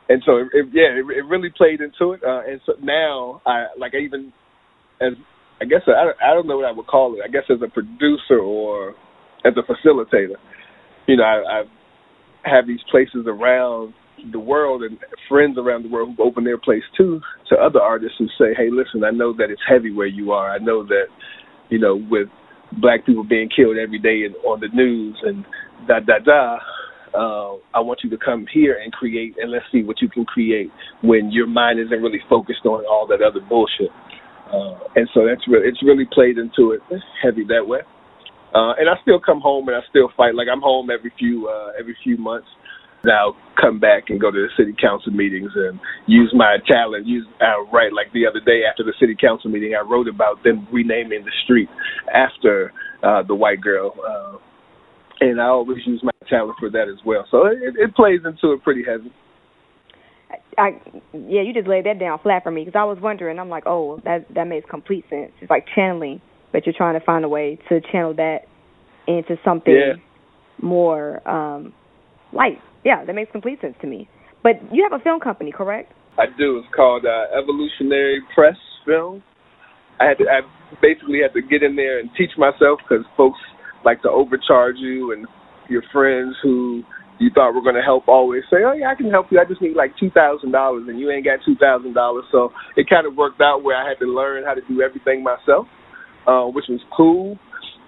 and 0.09 0.23
so 0.27 0.37
it, 0.37 0.49
it, 0.53 0.67
yeah, 0.73 0.91
it, 0.93 1.05
it 1.19 1.25
really 1.29 1.51
played 1.57 1.81
into 1.81 2.13
it. 2.13 2.21
Uh, 2.25 2.41
and 2.47 2.61
so 2.67 2.73
now 2.83 3.41
I 3.47 3.67
like 3.79 3.93
I 3.95 3.99
even 3.99 4.33
as 5.01 5.13
I 5.61 5.65
guess 5.65 5.83
I, 5.87 6.13
I 6.23 6.35
don't 6.35 6.47
know 6.47 6.57
what 6.57 6.67
I 6.67 6.73
would 6.73 6.87
call 6.87 7.15
it. 7.15 7.21
I 7.25 7.29
guess 7.29 7.45
as 7.51 7.59
a 7.63 7.69
producer 7.69 8.39
or 8.39 8.95
as 9.45 9.55
a 9.57 9.63
facilitator, 9.63 10.37
you 11.07 11.17
know, 11.17 11.25
I, 11.25 11.63
I 11.63 11.63
have 12.45 12.67
these 12.67 12.81
places 12.91 13.27
around 13.27 13.95
the 14.33 14.39
world 14.39 14.83
and 14.83 14.99
friends 15.29 15.59
around 15.59 15.85
the 15.85 15.89
world 15.89 16.15
who 16.17 16.25
open 16.25 16.45
their 16.45 16.59
place 16.59 16.83
too 16.97 17.21
to 17.49 17.57
other 17.57 17.81
artists 17.81 18.17
who 18.19 18.27
say, 18.39 18.55
"Hey, 18.57 18.71
listen, 18.71 19.05
I 19.05 19.11
know 19.11 19.33
that 19.35 19.51
it's 19.51 19.63
heavy 19.69 19.93
where 19.93 20.07
you 20.07 20.33
are. 20.33 20.51
I 20.51 20.59
know 20.59 20.85
that, 20.85 21.07
you 21.71 21.79
know, 21.79 21.97
with 22.11 22.29
black 22.81 23.07
people 23.07 23.25
being 23.25 23.49
killed 23.55 23.77
every 23.77 23.99
day 23.99 24.25
and 24.25 24.35
on 24.45 24.61
the 24.61 24.69
news 24.69 25.17
and 25.23 25.45
da 25.87 26.01
da 26.01 26.19
da 26.19 26.59
uh, 27.15 27.55
I 27.73 27.79
want 27.79 28.01
you 28.03 28.11
to 28.11 28.19
come 28.19 28.45
here 28.53 28.77
and 28.83 28.93
create, 28.93 29.37
and 29.39 29.51
let's 29.51 29.65
see 29.71 29.83
what 29.83 30.03
you 30.03 30.11
can 30.11 30.25
create 30.25 30.71
when 31.03 31.31
your 31.31 31.47
mind 31.47 31.79
isn't 31.79 32.03
really 32.03 32.19
focused 32.29 32.67
on 32.67 32.85
all 32.87 33.07
that 33.07 33.23
other 33.23 33.41
bullshit. 33.49 33.91
Uh, 34.51 34.79
and 34.97 35.09
so 35.15 35.25
that's 35.27 35.47
really 35.49 35.67
it's 35.69 35.83
really 35.83 36.07
played 36.13 36.39
into 36.39 36.73
it 36.73 36.81
heavy 37.23 37.45
that 37.47 37.65
way. 37.65 37.81
Uh, 38.55 38.75
and 38.79 38.91
I 38.91 38.95
still 39.03 39.19
come 39.19 39.41
home 39.41 39.67
and 39.69 39.77
I 39.77 39.81
still 39.89 40.11
fight. 40.17 40.35
Like 40.35 40.49
I'm 40.53 40.61
home 40.61 40.91
every 40.91 41.13
few 41.19 41.49
uh, 41.49 41.73
every 41.79 41.97
few 42.03 42.19
months. 42.19 42.47
Now 43.05 43.37
come 43.61 43.79
back 43.79 44.05
and 44.09 44.21
go 44.21 44.31
to 44.31 44.49
the 44.49 44.49
city 44.57 44.75
council 44.81 45.13
meetings 45.13 45.51
and 45.55 45.79
use 46.07 46.33
my 46.35 46.57
talent. 46.67 47.07
Use 47.07 47.27
uh, 47.41 47.65
right 47.73 47.93
like 47.93 48.13
the 48.13 48.27
other 48.27 48.41
day 48.41 48.63
after 48.69 48.83
the 48.83 48.95
city 48.99 49.17
council 49.19 49.51
meeting, 49.51 49.75
I 49.75 49.87
wrote 49.87 50.09
about 50.09 50.43
them 50.43 50.67
renaming 50.73 51.25
the 51.25 51.33
street 51.45 51.69
after 52.13 52.73
uh, 53.03 53.23
the 53.23 53.35
white 53.35 53.61
girl. 53.61 53.95
Uh, 54.01 54.39
and 55.21 55.41
I 55.41 55.47
always 55.47 55.79
use 55.87 56.01
my 56.03 56.11
talent 56.29 56.57
for 56.59 56.71
that 56.71 56.89
as 56.89 57.05
well. 57.05 57.25
So 57.31 57.47
it, 57.47 57.75
it 57.77 57.95
plays 57.95 58.21
into 58.25 58.53
it 58.53 58.63
pretty 58.63 58.83
heavy. 58.85 59.13
I 60.59 60.81
yeah, 61.13 61.43
you 61.43 61.53
just 61.53 61.69
laid 61.69 61.87
that 61.87 61.99
down 61.99 62.19
flat 62.23 62.43
for 62.43 62.51
me 62.51 62.65
because 62.65 62.79
I 62.79 62.85
was 62.85 62.99
wondering. 63.01 63.39
I'm 63.39 63.49
like, 63.49 63.65
oh, 63.67 64.01
that 64.05 64.27
that 64.35 64.45
makes 64.45 64.69
complete 64.69 65.05
sense. 65.11 65.33
It's 65.41 65.51
like 65.51 65.67
channeling, 65.75 66.21
but 66.53 66.67
you're 66.67 66.75
trying 66.77 66.99
to 66.99 67.05
find 67.05 67.25
a 67.25 67.29
way 67.29 67.59
to 67.69 67.81
channel 67.93 68.15
that 68.15 68.41
into 69.07 69.37
something 69.45 69.75
yeah. 69.75 69.95
more 70.61 71.27
um 71.29 71.73
light. 72.33 72.61
Yeah, 72.85 73.05
that 73.05 73.15
makes 73.15 73.33
complete 73.33 73.61
sense 73.61 73.75
to 73.81 73.87
me. 73.87 74.09
But 74.43 74.61
you 74.73 74.87
have 74.89 74.99
a 74.99 75.03
film 75.03 75.21
company, 75.21 75.53
correct? 75.53 75.93
I 76.19 76.27
do. 76.39 76.59
It's 76.59 76.69
called 76.75 77.05
uh, 77.07 77.37
Evolutionary 77.37 78.21
Press 78.35 78.57
Film. 78.87 79.23
I 80.01 80.07
had 80.07 80.19
to, 80.19 80.25
I 80.25 80.41
basically 80.83 81.21
had 81.23 81.33
to 81.35 81.43
get 81.43 81.63
in 81.63 81.77
there 81.77 81.99
and 81.99 82.11
teach 82.17 82.31
myself 82.37 82.79
because 82.83 83.05
folks 83.17 83.39
like 83.85 84.03
to 84.03 84.11
overcharge 84.11 84.77
you 84.79 85.13
and 85.13 85.27
your 85.69 85.83
friends 85.93 86.37
who 86.43 86.83
you 87.19 87.31
thought 87.35 87.55
were 87.55 87.63
going 87.63 87.79
to 87.79 87.83
help 87.83 88.09
always 88.09 88.43
say, 88.51 88.59
"Oh 88.67 88.73
yeah, 88.73 88.91
I 88.91 88.95
can 88.95 89.11
help 89.11 89.27
you. 89.31 89.39
I 89.39 89.45
just 89.45 89.63
need 89.63 89.77
like 89.77 89.93
two 89.99 90.11
thousand 90.11 90.51
dollars," 90.51 90.85
and 90.89 90.99
you 90.99 91.11
ain't 91.11 91.25
got 91.25 91.39
two 91.47 91.55
thousand 91.57 91.95
dollars. 91.95 92.25
So 92.33 92.51
it 92.77 92.89
kind 92.89 93.07
of 93.07 93.15
worked 93.15 93.41
out 93.41 93.63
where 93.63 93.77
I 93.77 93.89
had 93.89 93.99
to 94.01 94.07
learn 94.07 94.45
how 94.45 94.55
to 94.55 94.61
do 94.67 94.83
everything 94.83 95.23
myself, 95.23 95.67
uh, 96.27 96.47
which 96.51 96.67
was 96.69 96.81
cool. 96.97 97.39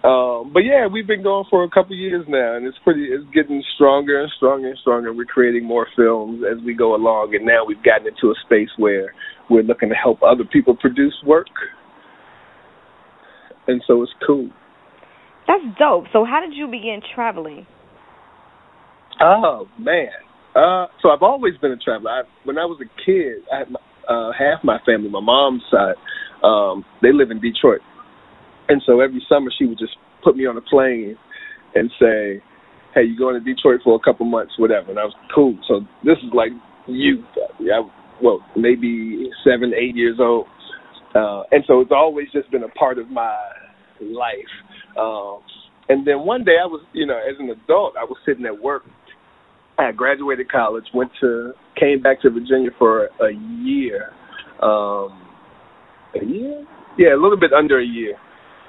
Um, 0.06 0.52
but 0.54 0.60
yeah, 0.60 0.86
we've 0.86 1.06
been 1.06 1.24
going 1.24 1.46
for 1.50 1.64
a 1.64 1.68
couple 1.68 1.94
of 1.94 1.98
years 1.98 2.24
now, 2.28 2.54
and 2.56 2.64
it's 2.64 2.78
pretty. 2.84 3.06
It's 3.06 3.24
getting 3.34 3.62
stronger 3.74 4.20
and 4.20 4.30
stronger 4.36 4.68
and 4.68 4.78
stronger. 4.78 5.12
We're 5.12 5.24
creating 5.24 5.64
more 5.64 5.88
films 5.96 6.44
as 6.48 6.62
we 6.64 6.74
go 6.74 6.94
along, 6.94 7.34
and 7.34 7.44
now 7.44 7.64
we've 7.66 7.82
gotten 7.82 8.06
into 8.06 8.30
a 8.30 8.34
space 8.44 8.70
where 8.76 9.12
we're 9.50 9.64
looking 9.64 9.88
to 9.88 9.96
help 9.96 10.22
other 10.22 10.44
people 10.44 10.76
produce 10.76 11.14
work, 11.26 11.50
and 13.66 13.82
so 13.86 14.02
it's 14.02 14.12
cool. 14.24 14.48
That's 15.48 15.64
dope. 15.78 16.04
So 16.12 16.24
how 16.24 16.40
did 16.40 16.56
you 16.56 16.66
begin 16.66 17.00
traveling? 17.14 17.66
Oh 19.20 19.66
man. 19.78 20.08
Uh, 20.54 20.86
so 21.02 21.10
I've 21.10 21.22
always 21.22 21.54
been 21.60 21.72
a 21.72 21.76
traveler. 21.76 22.10
I, 22.10 22.22
when 22.44 22.58
I 22.58 22.64
was 22.64 22.80
a 22.80 22.88
kid, 23.04 23.44
I 23.52 23.58
had 23.58 23.70
my, 23.70 23.80
uh, 24.08 24.32
half 24.32 24.64
my 24.64 24.78
family, 24.86 25.10
my 25.10 25.20
mom's 25.20 25.62
side, 25.70 25.96
Um, 26.42 26.84
they 27.02 27.12
live 27.12 27.30
in 27.30 27.40
Detroit, 27.40 27.80
and 28.68 28.82
so 28.86 29.00
every 29.00 29.24
summer 29.28 29.50
she 29.56 29.66
would 29.66 29.78
just 29.78 29.96
put 30.22 30.36
me 30.36 30.46
on 30.46 30.56
a 30.56 30.60
plane 30.60 31.16
and 31.74 31.90
say, 32.00 32.42
"Hey, 32.94 33.04
you 33.04 33.18
going 33.18 33.34
to 33.34 33.40
Detroit 33.40 33.80
for 33.84 33.94
a 33.96 34.00
couple 34.00 34.26
months, 34.26 34.54
whatever." 34.58 34.90
And 34.90 34.98
I 34.98 35.04
was 35.04 35.14
cool. 35.34 35.58
So 35.68 35.80
this 36.04 36.18
is 36.18 36.32
like 36.32 36.52
youth. 36.86 37.24
Yeah, 37.60 37.82
well, 38.22 38.44
maybe 38.56 39.30
seven, 39.44 39.72
eight 39.74 39.96
years 39.96 40.18
old, 40.20 40.46
uh, 41.14 41.42
and 41.50 41.64
so 41.66 41.80
it's 41.80 41.92
always 41.92 42.28
just 42.32 42.50
been 42.50 42.64
a 42.64 42.68
part 42.68 42.98
of 42.98 43.10
my 43.10 43.36
life. 44.00 44.52
Um, 44.98 45.40
and 45.88 46.06
then 46.06 46.20
one 46.20 46.44
day 46.44 46.56
I 46.62 46.66
was, 46.66 46.84
you 46.92 47.06
know, 47.06 47.16
as 47.16 47.36
an 47.38 47.50
adult, 47.50 47.94
I 47.96 48.04
was 48.04 48.16
sitting 48.26 48.46
at 48.46 48.60
work. 48.60 48.82
I 49.78 49.92
graduated 49.92 50.50
college, 50.50 50.84
went 50.94 51.10
to, 51.20 51.52
came 51.78 52.00
back 52.00 52.22
to 52.22 52.30
Virginia 52.30 52.70
for 52.78 53.06
a 53.20 53.32
year. 53.62 54.10
Um, 54.62 55.22
a 56.20 56.24
year? 56.24 56.66
Yeah, 56.98 57.14
a 57.14 57.20
little 57.20 57.38
bit 57.38 57.52
under 57.52 57.78
a 57.78 57.84
year. 57.84 58.16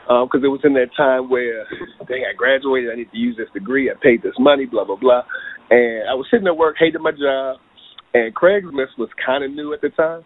Because 0.08 0.40
um, 0.40 0.46
it 0.46 0.48
was 0.48 0.62
in 0.64 0.74
that 0.80 0.96
time 0.96 1.30
where, 1.30 1.68
dang, 2.08 2.24
I 2.24 2.32
graduated, 2.32 2.92
I 2.92 2.96
need 2.96 3.12
to 3.12 3.18
use 3.18 3.36
this 3.36 3.52
degree, 3.54 3.92
I 3.92 3.94
paid 4.02 4.24
this 4.24 4.40
money, 4.40 4.66
blah, 4.66 4.86
blah, 4.86 4.96
blah. 4.96 5.24
And 5.70 6.08
I 6.08 6.16
was 6.16 6.26
sitting 6.32 6.48
at 6.48 6.56
work, 6.56 6.78
hated 6.80 7.02
my 7.02 7.12
job, 7.12 7.60
and 8.14 8.34
Craigslist 8.34 8.96
was 8.98 9.10
kind 9.20 9.44
of 9.44 9.52
new 9.52 9.74
at 9.74 9.82
the 9.82 9.90
time. 9.90 10.24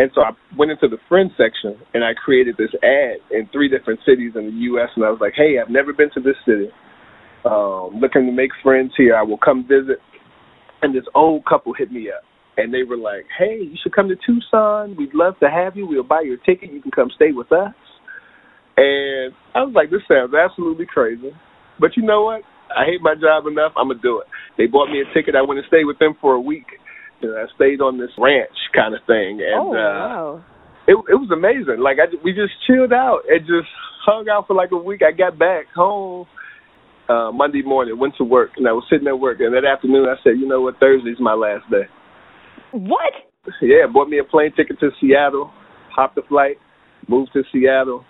And 0.00 0.10
so 0.14 0.22
I 0.22 0.30
went 0.56 0.70
into 0.70 0.88
the 0.88 0.96
friend 1.08 1.30
section 1.36 1.76
and 1.92 2.02
I 2.02 2.12
created 2.14 2.56
this 2.56 2.70
ad 2.82 3.20
in 3.30 3.48
three 3.52 3.68
different 3.68 4.00
cities 4.06 4.32
in 4.34 4.46
the 4.46 4.56
U.S. 4.72 4.88
And 4.96 5.04
I 5.04 5.10
was 5.10 5.20
like, 5.20 5.34
hey, 5.36 5.60
I've 5.60 5.70
never 5.70 5.92
been 5.92 6.08
to 6.14 6.20
this 6.20 6.36
city. 6.46 6.68
Um, 7.44 8.00
looking 8.00 8.24
to 8.24 8.32
make 8.32 8.50
friends 8.62 8.92
here. 8.96 9.14
I 9.14 9.22
will 9.22 9.38
come 9.38 9.62
visit. 9.62 10.00
And 10.80 10.94
this 10.94 11.04
old 11.14 11.44
couple 11.44 11.74
hit 11.74 11.92
me 11.92 12.08
up. 12.08 12.24
And 12.56 12.72
they 12.72 12.82
were 12.82 12.96
like, 12.96 13.26
hey, 13.38 13.60
you 13.60 13.76
should 13.82 13.94
come 13.94 14.08
to 14.08 14.16
Tucson. 14.26 14.96
We'd 14.96 15.12
love 15.12 15.34
to 15.40 15.50
have 15.50 15.76
you. 15.76 15.86
We'll 15.86 16.02
buy 16.02 16.22
your 16.24 16.38
ticket. 16.38 16.72
You 16.72 16.80
can 16.80 16.90
come 16.90 17.10
stay 17.14 17.32
with 17.32 17.52
us. 17.52 17.74
And 18.80 19.36
I 19.52 19.60
was 19.68 19.76
like, 19.76 19.90
this 19.92 20.00
sounds 20.08 20.32
absolutely 20.32 20.86
crazy. 20.88 21.36
But 21.78 21.96
you 21.96 22.02
know 22.02 22.24
what? 22.24 22.40
I 22.72 22.88
hate 22.88 23.02
my 23.02 23.12
job 23.12 23.44
enough. 23.44 23.76
I'm 23.76 23.88
going 23.92 23.98
to 23.98 24.02
do 24.02 24.24
it. 24.24 24.26
They 24.56 24.66
bought 24.66 24.88
me 24.88 25.04
a 25.04 25.08
ticket. 25.12 25.36
I 25.36 25.42
went 25.42 25.58
and 25.58 25.68
stayed 25.68 25.84
with 25.84 25.98
them 25.98 26.14
for 26.20 26.34
a 26.34 26.40
week 26.40 26.80
you 27.20 27.28
know, 27.28 27.36
I 27.36 27.46
stayed 27.54 27.80
on 27.80 27.98
this 27.98 28.10
ranch 28.18 28.56
kind 28.74 28.94
of 28.94 29.00
thing, 29.06 29.40
and 29.44 29.60
oh, 29.60 29.76
uh, 29.76 30.40
it 30.88 30.96
it 30.96 31.18
was 31.20 31.30
amazing. 31.32 31.80
Like 31.82 31.98
I 32.00 32.08
we 32.24 32.32
just 32.32 32.52
chilled 32.66 32.92
out 32.92 33.20
and 33.28 33.40
just 33.40 33.68
hung 34.04 34.26
out 34.32 34.46
for 34.46 34.56
like 34.56 34.72
a 34.72 34.80
week. 34.80 35.02
I 35.04 35.12
got 35.12 35.38
back 35.38 35.66
home 35.74 36.26
uh 37.08 37.30
Monday 37.32 37.62
morning, 37.62 37.98
went 37.98 38.14
to 38.18 38.24
work, 38.24 38.52
and 38.56 38.66
I 38.66 38.72
was 38.72 38.84
sitting 38.90 39.08
at 39.08 39.18
work. 39.18 39.40
And 39.40 39.54
that 39.54 39.68
afternoon, 39.68 40.08
I 40.08 40.16
said, 40.24 40.40
you 40.40 40.48
know 40.48 40.62
what, 40.62 40.80
Thursday's 40.80 41.20
my 41.20 41.34
last 41.34 41.68
day. 41.70 41.84
What? 42.72 43.12
Yeah, 43.60 43.86
bought 43.92 44.08
me 44.08 44.18
a 44.18 44.24
plane 44.24 44.52
ticket 44.56 44.78
to 44.80 44.90
Seattle, 45.00 45.50
hopped 45.94 46.14
the 46.14 46.22
flight, 46.28 46.56
moved 47.08 47.30
to 47.32 47.42
Seattle, 47.52 48.04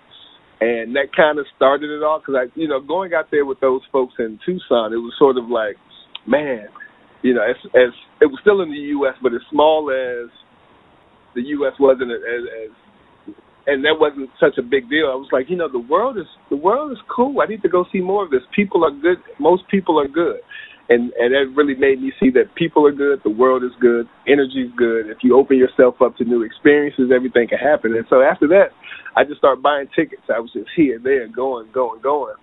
and 0.61 0.95
that 0.95 1.09
kind 1.17 1.39
of 1.39 1.45
started 1.55 1.89
it 1.89 2.03
all. 2.03 2.19
Because 2.19 2.35
I, 2.37 2.59
you 2.59 2.67
know, 2.67 2.79
going 2.79 3.13
out 3.13 3.27
there 3.31 3.45
with 3.45 3.59
those 3.59 3.81
folks 3.91 4.13
in 4.19 4.39
Tucson, 4.45 4.93
it 4.93 5.01
was 5.01 5.13
sort 5.17 5.37
of 5.37 5.49
like, 5.49 5.75
man, 6.27 6.67
you 7.23 7.33
know, 7.33 7.41
as, 7.41 7.57
as 7.75 7.91
it 8.21 8.27
was 8.27 8.37
still 8.41 8.61
in 8.61 8.69
the 8.69 8.93
U.S., 9.01 9.15
but 9.21 9.33
as 9.33 9.41
small 9.49 9.89
as 9.89 10.29
the 11.35 11.41
U.S. 11.41 11.73
wasn't 11.79 12.11
as, 12.11 12.21
as 12.21 12.71
and 13.67 13.85
that 13.85 13.93
wasn't 13.99 14.29
such 14.39 14.57
a 14.57 14.61
big 14.61 14.89
deal. 14.89 15.05
I 15.05 15.15
was 15.15 15.29
like, 15.31 15.49
you 15.49 15.55
know, 15.55 15.69
the 15.71 15.79
world 15.79 16.17
is 16.17 16.25
the 16.49 16.55
world 16.55 16.91
is 16.91 16.97
cool. 17.13 17.41
I 17.41 17.45
need 17.45 17.61
to 17.61 17.69
go 17.69 17.85
see 17.91 18.01
more 18.01 18.23
of 18.25 18.31
this. 18.31 18.41
People 18.55 18.83
are 18.85 18.91
good. 18.91 19.17
Most 19.39 19.63
people 19.69 19.99
are 19.99 20.07
good, 20.07 20.41
and 20.91 21.13
and 21.15 21.31
that 21.31 21.55
really 21.55 21.75
made 21.75 22.01
me 22.01 22.11
see 22.19 22.29
that 22.31 22.53
people 22.55 22.85
are 22.85 22.91
good. 22.91 23.21
The 23.23 23.31
world 23.31 23.63
is 23.63 23.71
good. 23.79 24.07
Energy 24.27 24.67
is 24.67 24.71
good. 24.75 25.07
If 25.07 25.23
you 25.23 25.37
open 25.37 25.57
yourself 25.57 25.95
up 26.01 26.17
to 26.17 26.25
new 26.25 26.43
experiences, 26.43 27.11
everything 27.15 27.47
can 27.47 27.59
happen. 27.59 27.95
And 27.95 28.05
so 28.09 28.21
after 28.21 28.47
that, 28.49 28.75
I 29.15 29.23
just 29.23 29.37
started 29.37 29.63
buying 29.63 29.87
tickets. 29.95 30.23
I 30.27 30.39
was 30.39 30.51
just 30.51 30.67
here, 30.75 30.99
there, 31.01 31.27
going, 31.29 31.71
going, 31.71 32.01
going. 32.01 32.35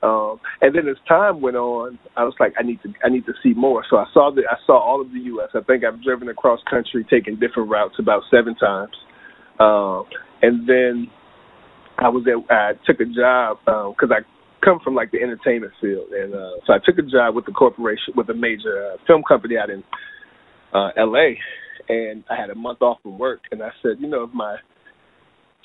Um, 0.00 0.38
and 0.60 0.74
then 0.76 0.86
as 0.86 0.96
time 1.08 1.40
went 1.40 1.56
on, 1.56 1.98
I 2.16 2.22
was 2.22 2.34
like, 2.38 2.54
I 2.56 2.62
need 2.62 2.80
to, 2.84 2.94
I 3.04 3.08
need 3.08 3.26
to 3.26 3.34
see 3.42 3.52
more. 3.52 3.84
So 3.90 3.96
I 3.96 4.06
saw 4.14 4.30
the, 4.32 4.42
I 4.48 4.54
saw 4.64 4.78
all 4.78 5.00
of 5.00 5.10
the 5.10 5.18
U.S. 5.34 5.48
I 5.54 5.60
think 5.66 5.82
I've 5.82 6.00
driven 6.02 6.28
across 6.28 6.60
country, 6.70 7.04
taking 7.10 7.34
different 7.34 7.68
routes 7.68 7.96
about 7.98 8.22
seven 8.30 8.54
times. 8.54 8.94
Um, 9.58 10.04
and 10.40 10.68
then 10.68 11.10
I 11.98 12.08
was 12.10 12.24
at, 12.30 12.54
I 12.54 12.72
took 12.86 13.00
a 13.00 13.06
job 13.06 13.58
because 13.66 14.10
um, 14.10 14.12
I 14.12 14.22
come 14.68 14.80
from 14.84 14.94
like 14.94 15.10
the 15.10 15.18
entertainment 15.18 15.72
field, 15.80 16.10
and 16.10 16.34
uh, 16.34 16.50
so 16.66 16.72
I 16.74 16.78
took 16.84 16.98
a 16.98 17.02
job 17.02 17.34
with 17.34 17.46
the 17.46 17.52
corporation, 17.52 18.14
with 18.16 18.28
a 18.28 18.34
major 18.34 18.92
uh, 18.92 18.96
film 19.06 19.22
company 19.26 19.56
out 19.56 19.70
in 19.70 19.82
uh, 20.74 20.90
L.A. 20.96 21.38
And 21.88 22.22
I 22.28 22.36
had 22.38 22.50
a 22.50 22.54
month 22.54 22.82
off 22.82 22.98
from 23.02 23.18
work, 23.18 23.40
and 23.50 23.62
I 23.62 23.70
said, 23.82 23.96
you 23.98 24.08
know, 24.08 24.24
if 24.24 24.34
my 24.34 24.56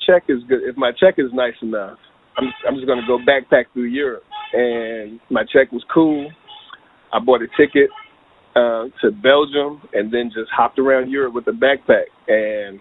check 0.07 0.23
is 0.29 0.39
good, 0.47 0.63
if 0.63 0.77
my 0.77 0.91
check 0.99 1.15
is 1.17 1.27
nice 1.33 1.55
enough 1.61 1.97
I'm 2.37 2.51
I'm 2.67 2.75
just 2.75 2.87
gonna 2.87 3.05
go 3.07 3.19
backpack 3.19 3.65
through 3.73 3.85
Europe, 3.85 4.23
and 4.53 5.19
my 5.29 5.43
check 5.43 5.71
was 5.71 5.83
cool. 5.93 6.31
I 7.11 7.19
bought 7.19 7.41
a 7.41 7.47
ticket 7.57 7.89
uh, 8.55 8.85
to 9.01 9.11
Belgium, 9.11 9.81
and 9.93 10.11
then 10.11 10.31
just 10.33 10.49
hopped 10.55 10.79
around 10.79 11.11
Europe 11.11 11.33
with 11.33 11.47
a 11.47 11.51
backpack, 11.51 12.09
and 12.27 12.79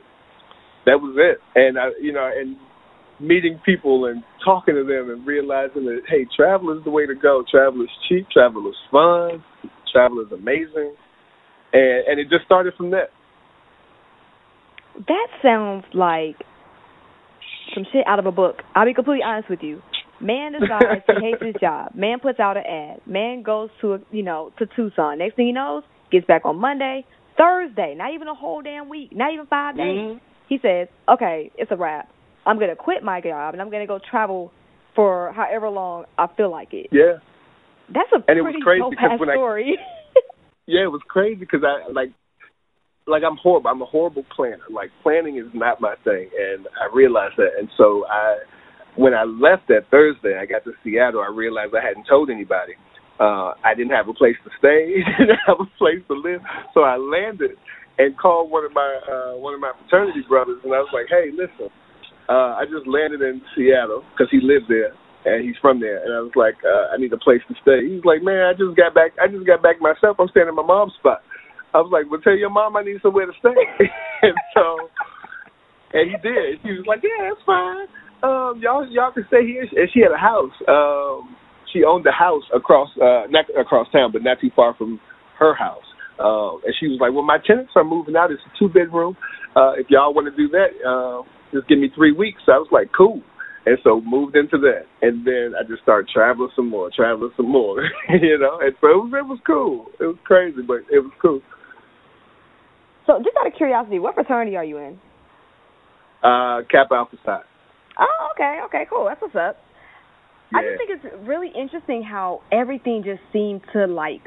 that 0.87 0.99
was 0.99 1.17
it. 1.19 1.39
And 1.55 1.79
I, 1.79 1.89
you 2.01 2.13
know, 2.13 2.31
and 2.35 2.57
meeting 3.23 3.61
people 3.65 4.07
and 4.07 4.23
talking 4.45 4.75
to 4.75 4.85
them 4.85 5.11
and 5.11 5.27
realizing 5.27 5.85
that 5.85 6.03
hey, 6.09 6.27
travel 6.37 6.77
is 6.77 6.85
the 6.85 6.91
way 6.91 7.07
to 7.07 7.15
go. 7.15 7.45
Travel 7.51 7.83
is 7.83 7.89
cheap. 8.09 8.27
Travel 8.33 8.69
is 8.69 8.77
fun. 8.91 9.43
Travel 9.93 10.21
is 10.21 10.33
amazing, 10.33 10.95
and 11.73 12.07
and 12.09 12.21
it 12.21 12.29
just 12.29 12.45
started 12.45 12.75
from 12.77 12.91
that. 12.91 13.11
That 15.07 15.29
sounds 15.43 15.85
like 15.95 16.37
some 17.75 17.85
shit 17.93 18.07
out 18.07 18.19
of 18.19 18.27
a 18.27 18.33
book. 18.33 18.57
I'll 18.75 18.87
be 18.87 18.95
completely 18.95 19.25
honest 19.25 19.49
with 19.49 19.61
you. 19.63 19.81
Man 20.21 20.53
decides 20.53 21.03
he 21.07 21.15
hates 21.21 21.43
his 21.43 21.55
job. 21.61 21.95
Man 21.95 22.21
puts 22.21 22.39
out 22.39 22.57
an 22.57 22.65
ad. 22.65 23.01
Man 23.07 23.43
goes 23.43 23.71
to 23.81 23.95
a, 23.95 23.99
you 24.11 24.23
know 24.23 24.53
to 24.59 24.67
Tucson. 24.77 25.19
Next 25.19 25.37
thing 25.37 25.47
he 25.47 25.53
knows, 25.53 25.83
gets 26.11 26.27
back 26.27 26.43
on 26.45 26.59
Monday, 26.59 27.05
Thursday. 27.37 27.95
Not 27.97 28.15
even 28.15 28.29
a 28.29 28.35
whole 28.35 28.63
damn 28.63 28.89
week. 28.89 29.11
Not 29.13 29.33
even 29.33 29.47
5 29.47 29.77
days. 29.77 29.85
Mm-hmm. 29.87 30.19
He 30.49 30.59
says, 30.63 30.89
"Okay, 31.09 31.51
it's 31.57 31.71
a 31.73 31.77
wrap. 31.77 32.09
I'm 32.47 32.59
gonna 32.59 32.77
quit 32.77 33.03
my 33.03 33.21
job 33.21 33.55
and 33.55 33.63
I'm 33.63 33.71
gonna 33.71 33.87
go 33.87 33.99
travel 33.99 34.53
for 34.95 35.33
however 35.33 35.69
long 35.69 36.05
I 36.19 36.27
feel 36.37 36.51
like 36.51 36.73
it." 36.73 36.89
Yeah. 36.93 37.19
That's 37.89 38.09
a 38.13 38.17
and 38.17 38.25
pretty 38.25 38.41
it 38.41 38.43
was 38.43 38.63
crazy 38.63 38.81
dope 38.81 39.21
when 39.21 39.29
story. 39.35 39.79
I, 39.79 40.21
yeah, 40.67 40.85
it 40.85 40.93
was 40.93 41.03
crazy 41.09 41.37
because 41.37 41.63
I 41.65 41.91
like 41.93 42.11
like 43.07 43.23
I'm 43.27 43.37
horrible. 43.37 43.71
I'm 43.71 43.83
a 43.83 43.87
horrible 43.87 44.25
planner. 44.35 44.65
Like 44.71 44.91
planning 45.03 45.37
is 45.37 45.51
not 45.55 45.81
my 45.81 45.95
thing, 46.05 46.31
and 46.39 46.67
I 46.81 46.95
realized 46.95 47.35
that. 47.37 47.59
And 47.59 47.69
so 47.77 48.07
I, 48.09 48.39
when 48.97 49.15
I 49.15 49.25
left 49.25 49.69
that 49.69 49.91
Thursday, 49.91 50.39
I 50.39 50.47
got 50.47 50.65
to 50.65 50.73
Seattle. 50.85 51.21
I 51.21 51.33
realized 51.33 51.75
I 51.75 51.85
hadn't 51.85 52.07
told 52.09 52.31
anybody. 52.31 52.75
Uh, 53.21 53.55
I 53.65 53.75
didn't 53.77 53.93
have 53.93 54.09
a 54.09 54.15
place 54.15 54.37
to 54.45 54.51
stay. 54.59 55.03
I 55.07 55.21
didn't 55.21 55.43
have 55.47 55.61
a 55.61 55.71
place 55.79 56.01
to 56.09 56.15
live. 56.15 56.41
So 56.75 56.83
I 56.83 56.97
landed 56.97 57.59
and 57.99 58.17
called 58.17 58.51
one 58.51 58.65
of 58.65 58.73
my 58.73 58.89
uh, 59.05 59.37
one 59.37 59.55
of 59.55 59.61
my 59.61 59.73
fraternity 59.83 60.25
brothers, 60.29 60.61
and 60.65 60.73
I 60.73 60.79
was 60.79 60.91
like, 60.95 61.07
"Hey, 61.11 61.31
listen, 61.31 61.69
uh, 62.29 62.59
I 62.59 62.65
just 62.67 62.87
landed 62.87 63.23
in 63.23 63.43
Seattle 63.55 64.05
because 64.13 64.31
he 64.31 64.41
lived 64.43 64.67
there." 64.69 64.93
And 65.23 65.47
he's 65.47 65.55
from 65.63 65.79
there, 65.79 66.03
and 66.03 66.11
I 66.11 66.19
was 66.19 66.35
like, 66.35 66.59
uh, 66.67 66.91
I 66.91 66.99
need 66.99 67.15
a 67.15 67.23
place 67.23 67.39
to 67.47 67.55
stay. 67.63 67.87
He's 67.87 68.03
like, 68.03 68.27
man, 68.27 68.43
I 68.43 68.59
just 68.59 68.75
got 68.75 68.91
back. 68.91 69.15
I 69.23 69.31
just 69.31 69.47
got 69.47 69.63
back 69.63 69.79
myself. 69.79 70.19
I'm 70.19 70.27
staying 70.35 70.51
in 70.51 70.59
my 70.59 70.67
mom's 70.67 70.99
spot. 70.99 71.23
I 71.75 71.79
was 71.81 71.95
like, 71.95 72.11
well, 72.11 72.21
tell 72.21 72.37
your 72.37 72.51
mom 72.51 72.77
I 72.77 72.83
need 72.83 73.01
somewhere 73.03 73.27
to 73.27 73.33
stay. 73.41 73.55
and 74.23 74.37
so, 74.53 74.91
and 75.93 76.11
he 76.11 76.17
did. 76.21 76.61
She 76.63 76.75
was 76.77 76.85
like, 76.87 77.01
yeah, 77.01 77.33
that's 77.33 77.45
fine. 77.47 77.89
Um, 78.23 78.61
y'all, 78.61 78.85
y'all 78.89 79.13
can 79.13 79.25
stay 79.29 79.47
here. 79.47 79.65
And 79.65 79.89
she 79.93 80.01
had 80.01 80.13
a 80.13 80.21
house. 80.21 80.53
Um, 80.69 81.35
she 81.73 81.85
owned 81.85 82.07
a 82.07 82.13
house 82.13 82.45
across, 82.55 82.91
uh, 83.01 83.25
not 83.33 83.49
across 83.59 83.89
town, 83.91 84.13
but 84.13 84.23
not 84.23 84.39
too 84.41 84.51
far 84.55 84.75
from 84.77 85.01
her 85.39 85.55
house. 85.55 85.89
Um, 86.21 86.61
and 86.65 86.75
she 86.79 86.87
was 86.87 87.01
like, 87.01 87.13
well, 87.13 87.25
my 87.25 87.39
tenants 87.41 87.73
are 87.75 87.85
moving 87.85 88.17
out. 88.17 88.31
It's 88.31 88.43
a 88.45 88.53
two 88.59 88.69
bedroom. 88.69 89.17
Uh, 89.57 89.73
if 89.81 89.89
y'all 89.89 90.13
want 90.13 90.29
to 90.29 90.37
do 90.37 90.49
that, 90.53 90.77
uh, 90.85 91.25
just 91.53 91.69
give 91.69 91.79
me 91.79 91.91
three 91.95 92.13
weeks. 92.13 92.43
I 92.49 92.59
was 92.59 92.69
like, 92.73 92.89
cool. 92.97 93.23
And 93.65 93.79
so 93.85 94.01
moved 94.05 94.35
into 94.35 94.59
that, 94.59 94.91
and 95.03 95.25
then 95.25 95.53
I 95.55 95.63
just 95.63 95.83
started 95.83 96.11
traveling 96.13 96.51
some 96.57 96.69
more, 96.69 96.91
traveling 96.95 97.31
some 97.37 97.49
more, 97.49 97.81
you 98.11 98.37
know. 98.37 98.59
And 98.61 98.75
so 98.81 98.89
it 98.89 98.99
was, 98.99 99.13
it 99.15 99.27
was 99.27 99.39
cool. 99.47 99.87
It 100.01 100.05
was 100.05 100.17
crazy, 100.25 100.63
but 100.67 100.79
it 100.91 100.99
was 100.99 101.13
cool. 101.23 101.41
So, 103.07 103.19
just 103.19 103.37
out 103.41 103.47
of 103.47 103.53
curiosity, 103.57 104.01
what 104.01 104.15
fraternity 104.15 104.57
are 104.57 104.65
you 104.65 104.79
in? 104.79 104.99
Uh, 106.25 106.63
Kappa 106.71 106.95
Alpha 106.95 107.17
Psi. 107.25 107.41
Oh, 108.01 108.29
okay, 108.35 108.59
okay, 108.67 108.87
cool. 108.91 109.07
That's 109.09 109.21
what's 109.21 109.37
up. 109.37 109.59
Yeah. 110.53 110.59
I 110.59 110.63
just 110.63 110.79
think 110.79 110.91
it's 110.91 111.29
really 111.29 111.49
interesting 111.49 112.03
how 112.03 112.43
everything 112.51 113.03
just 113.05 113.21
seemed 113.33 113.63
to 113.73 113.87
like 113.87 114.23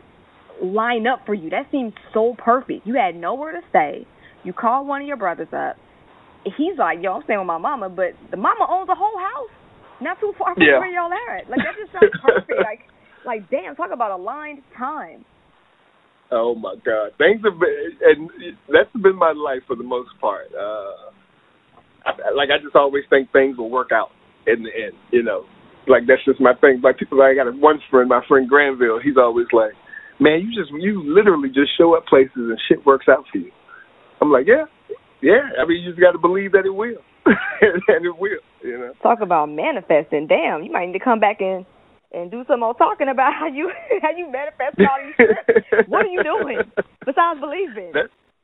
line 0.61 1.07
up 1.07 1.19
for 1.25 1.33
you. 1.33 1.49
That 1.49 1.67
seemed 1.71 1.93
so 2.13 2.35
perfect. 2.37 2.85
You 2.87 2.95
had 2.95 3.15
nowhere 3.15 3.51
to 3.53 3.61
stay. 3.69 4.07
You 4.43 4.53
called 4.53 4.87
one 4.87 5.01
of 5.01 5.07
your 5.07 5.17
brothers 5.17 5.47
up. 5.51 5.77
He's 6.45 6.77
like, 6.77 7.01
"Yo, 7.01 7.13
I'm 7.13 7.23
staying 7.23 7.39
with 7.39 7.49
my 7.49 7.57
mama," 7.57 7.89
but 7.89 8.13
the 8.29 8.37
mama 8.37 8.67
owns 8.69 8.89
a 8.89 8.95
whole 8.95 9.17
house, 9.17 9.49
not 9.99 10.19
too 10.19 10.33
far 10.37 10.53
from 10.53 10.63
yeah. 10.63 10.77
where 10.77 10.93
y'all 10.93 11.09
are 11.11 11.37
at. 11.37 11.49
Like 11.49 11.65
that 11.65 11.73
just 11.73 11.91
sounds 11.91 12.13
perfect. 12.21 12.61
like, 12.61 12.85
like 13.25 13.49
damn, 13.49 13.75
talk 13.75 13.89
about 13.91 14.11
aligned 14.11 14.61
time. 14.77 15.25
Oh 16.31 16.55
my 16.55 16.75
God, 16.85 17.17
things 17.17 17.41
have 17.45 17.57
been, 17.59 17.97
and 18.01 18.29
that's 18.69 18.89
been 18.93 19.15
my 19.15 19.33
life 19.33 19.61
for 19.67 19.75
the 19.75 19.83
most 19.83 20.09
part. 20.21 20.53
Uh, 20.53 21.09
like 22.35 22.49
I 22.53 22.61
just 22.61 22.75
always 22.75 23.03
think 23.09 23.31
things 23.31 23.57
will 23.57 23.69
work 23.69 23.89
out 23.91 24.09
in 24.45 24.63
the 24.63 24.69
end. 24.69 24.93
You 25.11 25.23
know, 25.23 25.45
like 25.87 26.03
that's 26.07 26.23
just 26.25 26.41
my 26.41 26.53
thing. 26.61 26.81
Like 26.83 26.97
people, 26.97 27.17
like 27.17 27.37
I 27.37 27.43
got 27.43 27.49
one 27.57 27.79
friend, 27.89 28.09
my 28.09 28.21
friend 28.27 28.49
Granville. 28.49 28.99
He's 29.01 29.17
always 29.17 29.47
like, 29.53 29.73
"Man, 30.19 30.41
you 30.41 30.49
just 30.53 30.71
you 30.73 31.01
literally 31.05 31.49
just 31.49 31.77
show 31.77 31.95
up 31.95 32.05
places 32.05 32.37
and 32.37 32.59
shit 32.67 32.85
works 32.85 33.05
out 33.09 33.25
for 33.31 33.37
you." 33.37 33.51
I'm 34.21 34.31
like, 34.31 34.45
"Yeah, 34.47 34.65
yeah. 35.25 35.49
I 35.57 35.65
mean, 35.65 35.81
you 35.81 35.89
just 35.89 36.01
got 36.01 36.13
to 36.13 36.21
believe 36.21 36.53
that 36.53 36.69
it 36.69 36.73
will, 36.73 37.01
and 37.25 38.05
it 38.05 38.13
will." 38.17 38.45
You 38.61 38.77
know. 38.77 38.93
Talk 39.01 39.21
about 39.21 39.49
manifesting. 39.49 40.27
Damn, 40.29 40.61
you 40.61 40.71
might 40.71 40.85
need 40.87 40.97
to 40.97 41.03
come 41.03 41.19
back 41.19 41.41
and 41.41 41.65
and 42.13 42.29
do 42.29 42.45
some 42.47 42.61
more 42.61 42.73
talking 42.73 43.09
about 43.09 43.33
how 43.33 43.47
you 43.47 43.71
how 44.01 44.13
you 44.15 44.29
manifest 44.29 44.77
all 44.79 45.01
these 45.01 45.15
trips. 45.17 45.89
what 45.89 46.05
are 46.05 46.13
you 46.13 46.21
doing 46.23 46.61
besides 47.05 47.39
believing? 47.41 47.93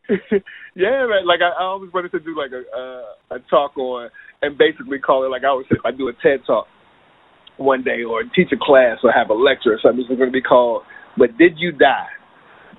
Yeah, 0.76 1.08
man. 1.08 1.28
Like 1.28 1.39
I, 1.44 1.52
I 1.52 1.63
always 1.67 1.91
wanted 1.94 2.12
to 2.12 2.20
do 2.20 2.36
like 2.36 2.52
a 2.52 2.63
uh, 2.67 3.36
a 3.36 3.39
talk 3.50 3.78
on 3.78 4.10
and 4.41 4.58
basically 4.58 5.00
call 5.00 5.24
it 5.24 5.30
like 5.30 5.44
I 5.44 5.48
always 5.48 5.67
say 5.67 5.76
if 5.80 5.86
I 5.86 5.91
do 5.91 6.08
a 6.08 6.13
TED 6.24 6.44
talk 6.48 6.67
one 7.58 7.84
day 7.84 8.04
or 8.04 8.24
teach 8.36 8.52
a 8.52 8.60
class 8.60 9.00
or 9.04 9.12
have 9.12 9.30
a 9.30 9.38
lecture 9.38 9.72
or 9.72 9.80
something, 9.84 10.04
it's 10.04 10.17
going 10.17 10.32
to 10.32 10.36
be 10.36 10.41
called 10.41 10.84
"But 11.17 11.38
Did 11.38 11.60
You 11.60 11.72
Die?" 11.72 12.12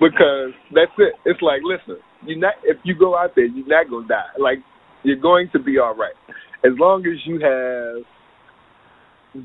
Because 0.01 0.57
that's 0.73 0.93
it. 0.97 1.13
It's 1.25 1.41
like, 1.41 1.61
listen, 1.61 2.01
you 2.25 2.39
not 2.39 2.53
if 2.63 2.77
you 2.83 2.95
go 2.97 3.17
out 3.17 3.31
there, 3.35 3.45
you're 3.45 3.67
not 3.67 3.89
gonna 3.89 4.07
die. 4.07 4.31
Like 4.39 4.59
you're 5.03 5.17
going 5.19 5.49
to 5.53 5.59
be 5.59 5.77
all 5.79 5.95
right 5.95 6.13
as 6.63 6.71
long 6.79 7.01
as 7.05 7.19
you 7.25 7.35
have 7.35 8.03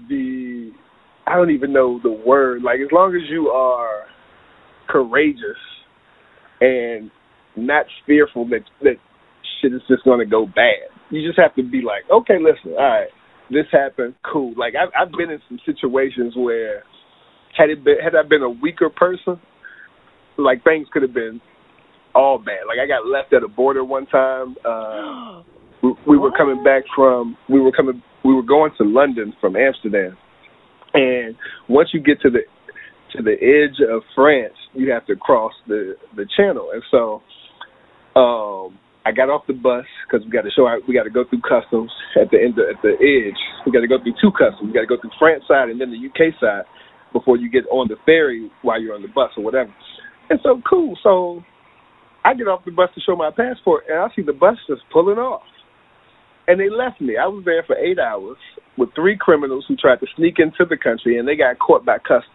the 0.08 0.70
I 1.26 1.36
don't 1.36 1.50
even 1.50 1.72
know 1.72 2.00
the 2.02 2.10
word. 2.10 2.62
Like 2.62 2.80
as 2.80 2.90
long 2.92 3.14
as 3.14 3.28
you 3.28 3.48
are 3.48 4.04
courageous 4.88 5.58
and 6.60 7.10
not 7.56 7.86
fearful 8.06 8.48
that 8.48 8.62
that 8.82 8.96
shit 9.60 9.72
is 9.74 9.82
just 9.88 10.04
to 10.04 10.26
go 10.26 10.46
bad. 10.46 10.88
You 11.10 11.26
just 11.26 11.38
have 11.38 11.54
to 11.56 11.62
be 11.62 11.82
like, 11.82 12.04
okay, 12.10 12.36
listen, 12.40 12.72
all 12.78 12.84
right, 12.84 13.08
this 13.50 13.66
happened, 13.72 14.14
cool. 14.30 14.54
Like 14.56 14.74
I've 14.74 14.90
I've 14.98 15.12
been 15.12 15.30
in 15.30 15.40
some 15.48 15.58
situations 15.66 16.34
where 16.36 16.82
had 17.56 17.70
it 17.70 17.84
been 17.84 17.96
had 18.02 18.14
I 18.14 18.26
been 18.26 18.42
a 18.42 18.50
weaker 18.50 18.90
person, 18.90 19.40
like 20.36 20.62
things 20.64 20.86
could 20.92 21.02
have 21.02 21.14
been 21.14 21.40
all 22.14 22.38
bad. 22.38 22.66
Like 22.66 22.78
I 22.82 22.86
got 22.86 23.06
left 23.06 23.32
at 23.32 23.42
a 23.42 23.48
border 23.48 23.84
one 23.84 24.06
time. 24.06 24.56
Uh 24.64 25.42
we, 25.82 25.94
we 26.06 26.18
were 26.18 26.32
coming 26.32 26.62
back 26.64 26.82
from 26.94 27.36
we 27.48 27.60
were 27.60 27.72
coming 27.72 28.02
we 28.24 28.34
were 28.34 28.42
going 28.42 28.72
to 28.78 28.84
London 28.84 29.32
from 29.40 29.56
Amsterdam. 29.56 30.16
And 30.94 31.36
once 31.68 31.90
you 31.92 32.00
get 32.00 32.20
to 32.22 32.30
the 32.30 32.40
to 33.16 33.22
the 33.22 33.32
edge 33.32 33.80
of 33.88 34.02
France, 34.14 34.54
you 34.74 34.90
have 34.90 35.06
to 35.06 35.16
cross 35.16 35.52
the 35.66 35.94
the 36.16 36.26
channel. 36.36 36.70
And 36.72 36.82
so 36.90 37.22
um 38.18 38.78
I 39.06 39.12
got 39.12 39.30
off 39.30 39.46
the 39.46 39.54
bus 39.54 39.86
because 40.04 40.24
we 40.26 40.30
got 40.30 40.42
to 40.42 40.50
show 40.50 40.66
our, 40.66 40.80
we 40.86 40.92
got 40.92 41.04
to 41.04 41.10
go 41.10 41.24
through 41.24 41.40
customs 41.40 41.90
at 42.20 42.30
the 42.30 42.36
end 42.36 42.58
of, 42.60 42.68
at 42.68 42.82
the 42.82 42.92
edge. 43.00 43.40
We 43.64 43.72
got 43.72 43.80
to 43.80 43.88
go 43.88 43.96
through 43.96 44.20
two 44.20 44.28
customs. 44.36 44.68
We 44.68 44.72
got 44.76 44.84
to 44.84 44.90
go 44.90 45.00
through 45.00 45.16
France 45.18 45.44
side 45.48 45.70
and 45.70 45.80
then 45.80 45.88
the 45.88 45.96
UK 45.96 46.36
side 46.36 46.68
before 47.14 47.38
you 47.38 47.48
get 47.48 47.64
on 47.72 47.88
the 47.88 47.96
ferry 48.04 48.50
while 48.60 48.80
you're 48.80 48.94
on 48.94 49.00
the 49.00 49.08
bus 49.08 49.30
or 49.38 49.44
whatever. 49.44 49.72
And 50.28 50.38
so 50.42 50.60
cool. 50.68 50.92
So 51.02 51.40
I 52.24 52.34
get 52.34 52.48
off 52.48 52.64
the 52.64 52.72
bus 52.72 52.90
to 52.94 53.00
show 53.00 53.16
my 53.16 53.30
passport 53.30 53.84
and 53.88 53.98
I 53.98 54.08
see 54.14 54.22
the 54.22 54.32
bus 54.32 54.56
just 54.68 54.82
pulling 54.92 55.18
off. 55.18 55.42
And 56.46 56.58
they 56.58 56.68
left 56.70 57.00
me. 57.00 57.16
I 57.16 57.26
was 57.26 57.44
there 57.44 57.62
for 57.66 57.76
eight 57.76 57.98
hours 57.98 58.38
with 58.76 58.94
three 58.94 59.16
criminals 59.18 59.64
who 59.68 59.76
tried 59.76 60.00
to 60.00 60.06
sneak 60.16 60.36
into 60.38 60.64
the 60.68 60.76
country 60.76 61.18
and 61.18 61.28
they 61.28 61.36
got 61.36 61.58
caught 61.58 61.84
by 61.84 61.98
customs. 61.98 62.32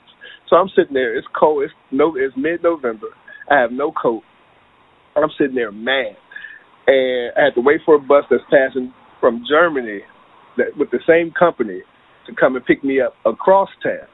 So 0.49 0.55
I'm 0.55 0.69
sitting 0.75 0.93
there. 0.93 1.17
It's 1.17 1.27
cold. 1.37 1.63
It's 1.63 1.73
no. 1.91 2.13
It's 2.15 2.35
mid 2.37 2.61
November. 2.61 3.07
I 3.49 3.59
have 3.59 3.71
no 3.71 3.91
coat. 3.91 4.23
I'm 5.15 5.29
sitting 5.37 5.55
there 5.55 5.71
mad 5.71 6.15
and 6.87 7.31
I 7.37 7.45
had 7.45 7.55
to 7.55 7.61
wait 7.61 7.81
for 7.85 7.95
a 7.95 7.99
bus 7.99 8.25
that's 8.29 8.43
passing 8.49 8.93
from 9.19 9.43
Germany 9.47 10.01
that 10.57 10.77
with 10.77 10.91
the 10.91 10.99
same 11.07 11.31
company 11.37 11.81
to 12.27 12.35
come 12.35 12.55
and 12.55 12.65
pick 12.65 12.83
me 12.83 13.01
up 13.01 13.15
across 13.25 13.69
town. 13.81 14.07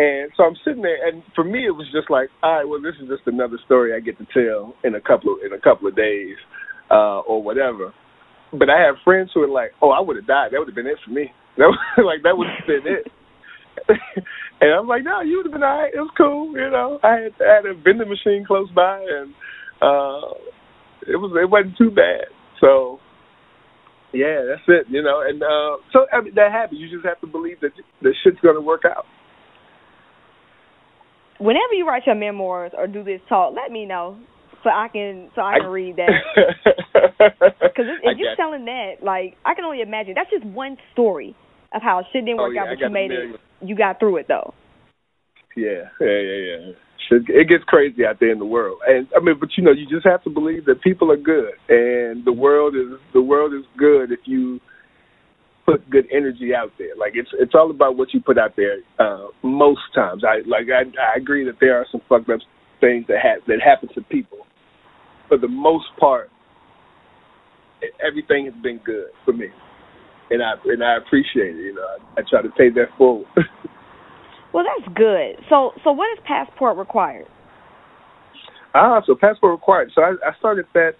And 0.00 0.32
so 0.34 0.44
I'm 0.44 0.56
sitting 0.64 0.80
there, 0.80 0.96
and 1.06 1.22
for 1.34 1.44
me, 1.44 1.66
it 1.68 1.76
was 1.76 1.84
just 1.92 2.08
like, 2.08 2.32
all 2.42 2.56
right, 2.56 2.64
well, 2.64 2.80
this 2.80 2.96
is 3.02 3.08
just 3.12 3.28
another 3.28 3.60
story 3.66 3.92
I 3.92 4.00
get 4.00 4.16
to 4.16 4.26
tell 4.32 4.72
in 4.82 4.94
a 4.94 5.00
couple 5.00 5.36
of 5.36 5.44
in 5.44 5.52
a 5.52 5.60
couple 5.60 5.88
of 5.88 5.94
days, 5.94 6.40
uh, 6.90 7.20
or 7.28 7.42
whatever. 7.42 7.92
But 8.48 8.70
I 8.70 8.80
have 8.80 8.96
friends 9.04 9.28
who 9.34 9.44
are 9.44 9.52
like, 9.52 9.72
oh, 9.82 9.90
I 9.90 10.00
would 10.00 10.16
have 10.16 10.26
died. 10.26 10.48
That 10.52 10.58
would 10.58 10.68
have 10.68 10.74
been 10.74 10.88
it 10.88 10.96
for 11.04 11.12
me. 11.12 11.28
That 11.58 11.66
was, 11.68 11.78
like 12.00 12.22
that 12.22 12.38
would 12.38 12.46
have 12.48 12.64
been 12.64 12.86
it. 12.88 13.04
and 14.62 14.72
I'm 14.72 14.88
like, 14.88 15.04
no, 15.04 15.20
you 15.20 15.36
would 15.36 15.46
have 15.46 15.52
been 15.52 15.66
all 15.66 15.82
right. 15.82 15.92
It 15.92 16.00
was 16.00 16.14
cool, 16.16 16.56
you 16.56 16.70
know. 16.70 16.98
I 17.02 17.28
had, 17.28 17.34
I 17.36 17.54
had 17.60 17.66
a 17.66 17.74
vending 17.74 18.08
machine 18.08 18.46
close 18.46 18.70
by, 18.72 19.04
and 19.04 19.34
uh 19.82 20.32
it 21.04 21.18
was 21.20 21.32
it 21.36 21.50
wasn't 21.50 21.76
too 21.76 21.90
bad. 21.90 22.32
So 22.60 23.00
yeah, 24.12 24.42
that's 24.48 24.64
it. 24.68 24.86
You 24.88 25.02
know, 25.02 25.22
and 25.26 25.42
uh, 25.42 25.82
so 25.92 26.06
I 26.12 26.22
mean 26.22 26.34
that 26.34 26.52
happens. 26.52 26.80
You 26.80 26.88
just 26.88 27.04
have 27.04 27.20
to 27.20 27.26
believe 27.26 27.60
that 27.60 27.72
the 28.00 28.14
shit's 28.22 28.40
gonna 28.42 28.60
work 28.60 28.82
out. 28.86 29.04
Whenever 31.40 31.72
you 31.74 31.86
write 31.86 32.02
your 32.06 32.14
memoirs 32.14 32.72
or 32.76 32.86
do 32.86 33.02
this 33.02 33.20
talk, 33.28 33.54
let 33.54 33.72
me 33.72 33.86
know 33.86 34.18
so 34.62 34.70
I 34.70 34.88
can 34.92 35.30
so 35.34 35.40
I 35.40 35.58
can 35.58 35.66
I, 35.66 35.70
read 35.70 35.96
that. 35.96 36.10
Because 37.60 37.84
if 38.02 38.18
you're 38.18 38.36
telling 38.36 38.64
that, 38.66 39.02
like 39.02 39.36
I 39.44 39.54
can 39.54 39.64
only 39.64 39.80
imagine 39.80 40.14
that's 40.16 40.30
just 40.30 40.44
one 40.44 40.76
story 40.92 41.34
of 41.72 41.82
how 41.82 42.02
shit 42.12 42.24
didn't 42.24 42.40
oh, 42.40 42.44
work 42.44 42.52
oh, 42.52 42.54
yeah, 42.54 42.62
out, 42.62 42.68
but 42.70 42.84
you 42.84 42.90
made 42.90 43.10
it. 43.10 43.40
You 43.62 43.76
got 43.76 43.98
through 43.98 44.18
it 44.18 44.26
though. 44.28 44.54
Yeah, 45.56 45.88
yeah, 46.00 46.20
yeah, 46.20 46.36
yeah 46.36 46.72
it 47.10 47.48
gets 47.48 47.64
crazy 47.64 48.04
out 48.04 48.20
there 48.20 48.30
in 48.30 48.38
the 48.38 48.46
world. 48.46 48.78
And 48.86 49.08
I 49.16 49.20
mean, 49.20 49.36
but 49.38 49.50
you 49.56 49.64
know, 49.64 49.72
you 49.72 49.86
just 49.88 50.06
have 50.06 50.22
to 50.24 50.30
believe 50.30 50.64
that 50.66 50.82
people 50.82 51.10
are 51.10 51.16
good, 51.16 51.54
and 51.68 52.24
the 52.24 52.32
world 52.32 52.74
is 52.76 52.98
the 53.12 53.22
world 53.22 53.52
is 53.54 53.64
good 53.76 54.12
if 54.12 54.20
you 54.24 54.60
put 55.70 55.90
good 55.90 56.06
energy 56.12 56.54
out 56.54 56.72
there. 56.78 56.96
Like 56.96 57.12
it's 57.14 57.30
it's 57.38 57.54
all 57.54 57.70
about 57.70 57.96
what 57.96 58.12
you 58.12 58.20
put 58.20 58.38
out 58.38 58.56
there. 58.56 58.78
Uh, 58.98 59.28
most 59.42 59.80
times, 59.94 60.22
I 60.24 60.38
like 60.48 60.66
I, 60.72 60.82
I 61.00 61.16
agree 61.16 61.44
that 61.44 61.56
there 61.60 61.76
are 61.76 61.86
some 61.90 62.00
fucked 62.08 62.30
up 62.30 62.40
things 62.80 63.04
that 63.08 63.18
have 63.22 63.40
that 63.46 63.60
happen 63.64 63.88
to 63.94 64.00
people. 64.02 64.38
For 65.28 65.38
the 65.38 65.48
most 65.48 65.86
part, 65.98 66.30
everything 68.04 68.46
has 68.46 68.54
been 68.62 68.80
good 68.84 69.08
for 69.24 69.32
me, 69.32 69.46
and 70.30 70.42
I 70.42 70.54
and 70.64 70.82
I 70.82 70.96
appreciate 70.96 71.56
it. 71.56 71.62
You 71.62 71.74
know, 71.74 71.86
I, 72.16 72.20
I 72.20 72.24
try 72.28 72.42
to 72.42 72.50
take 72.58 72.74
that 72.74 72.88
forward. 72.98 73.26
Well, 74.52 74.64
that's 74.64 74.92
good. 74.96 75.36
So, 75.48 75.72
so 75.84 75.92
what 75.92 76.06
is 76.12 76.24
passport 76.26 76.76
required? 76.76 77.26
Ah, 78.74 79.00
so 79.06 79.14
passport 79.14 79.52
required. 79.52 79.92
So 79.94 80.02
I, 80.02 80.14
I 80.26 80.36
started 80.38 80.66
that 80.74 80.94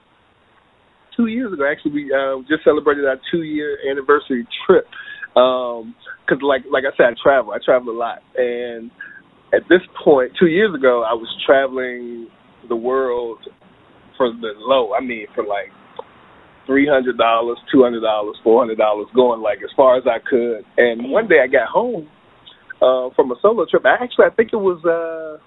two 1.20 1.26
years 1.28 1.52
ago. 1.52 1.68
Actually, 1.70 1.92
we 1.92 2.12
uh, 2.12 2.40
just 2.48 2.64
celebrated 2.64 3.04
our 3.04 3.20
two-year 3.30 3.78
anniversary 3.90 4.46
trip. 4.66 4.86
Um, 5.36 5.94
cause 6.28 6.38
like 6.42 6.62
like 6.70 6.84
I 6.84 6.96
said, 6.96 7.06
I 7.06 7.14
travel. 7.22 7.52
I 7.52 7.58
travel 7.64 7.92
a 7.92 7.98
lot, 7.98 8.18
and 8.36 8.90
at 9.52 9.62
this 9.68 9.80
point, 10.02 10.32
two 10.38 10.46
years 10.46 10.74
ago, 10.74 11.04
I 11.06 11.14
was 11.14 11.28
traveling 11.46 12.28
the 12.68 12.76
world 12.76 13.38
for 14.16 14.30
the 14.30 14.52
low. 14.56 14.92
I 14.94 15.00
mean, 15.00 15.26
for 15.34 15.44
like 15.44 15.70
three 16.66 16.88
hundred 16.88 17.16
dollars, 17.16 17.58
two 17.72 17.82
hundred 17.82 18.00
dollars, 18.00 18.36
four 18.42 18.60
hundred 18.60 18.78
dollars, 18.78 19.06
going 19.14 19.40
like 19.40 19.58
as 19.58 19.70
far 19.76 19.96
as 19.96 20.04
I 20.06 20.18
could. 20.18 20.64
And 20.76 21.10
one 21.10 21.28
day 21.28 21.40
I 21.42 21.46
got 21.46 21.68
home 21.68 22.08
uh, 22.82 23.14
from 23.14 23.30
a 23.30 23.36
solo 23.42 23.66
trip. 23.70 23.84
Actually, 23.86 24.26
I 24.26 24.34
think 24.34 24.50
it 24.52 24.56
was. 24.56 24.82
Uh, 24.84 25.42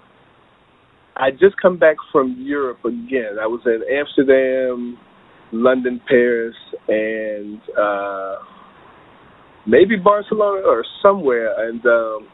I 1.16 1.30
just 1.30 1.54
come 1.62 1.78
back 1.78 1.96
from 2.10 2.36
Europe 2.38 2.84
again. 2.84 3.38
I 3.40 3.46
was 3.46 3.60
in 3.66 3.82
Amsterdam, 3.88 4.98
London, 5.52 6.00
Paris, 6.08 6.54
and 6.88 7.60
uh, 7.78 8.36
maybe 9.66 9.96
Barcelona 9.96 10.62
or 10.66 10.84
somewhere. 11.02 11.68
And 11.68 11.84
um, 11.86 12.28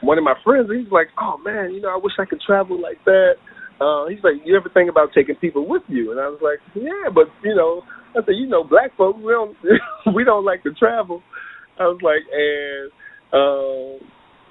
one 0.00 0.18
of 0.18 0.24
my 0.24 0.34
friends, 0.44 0.68
he's 0.74 0.90
like, 0.92 1.08
"Oh 1.20 1.38
man, 1.44 1.72
you 1.72 1.80
know, 1.80 1.90
I 1.90 1.98
wish 2.02 2.14
I 2.18 2.24
could 2.24 2.40
travel 2.40 2.80
like 2.80 2.98
that." 3.04 3.34
Uh, 3.80 4.08
he's 4.08 4.22
like, 4.22 4.34
"You 4.44 4.56
ever 4.56 4.68
think 4.72 4.90
about 4.90 5.10
taking 5.14 5.36
people 5.36 5.66
with 5.66 5.82
you?" 5.88 6.10
And 6.12 6.20
I 6.20 6.28
was 6.28 6.40
like, 6.42 6.58
"Yeah, 6.74 7.10
but 7.14 7.26
you 7.42 7.54
know," 7.54 7.82
I 8.16 8.24
said, 8.24 8.36
"You 8.36 8.46
know, 8.46 8.64
black 8.64 8.96
folks, 8.96 9.18
we 9.18 9.32
don't 9.32 9.56
we 10.14 10.24
don't 10.24 10.44
like 10.44 10.62
to 10.64 10.72
travel." 10.74 11.22
I 11.78 11.84
was 11.84 11.98
like, 12.02 12.22
and 12.30 12.92
um, 13.32 14.08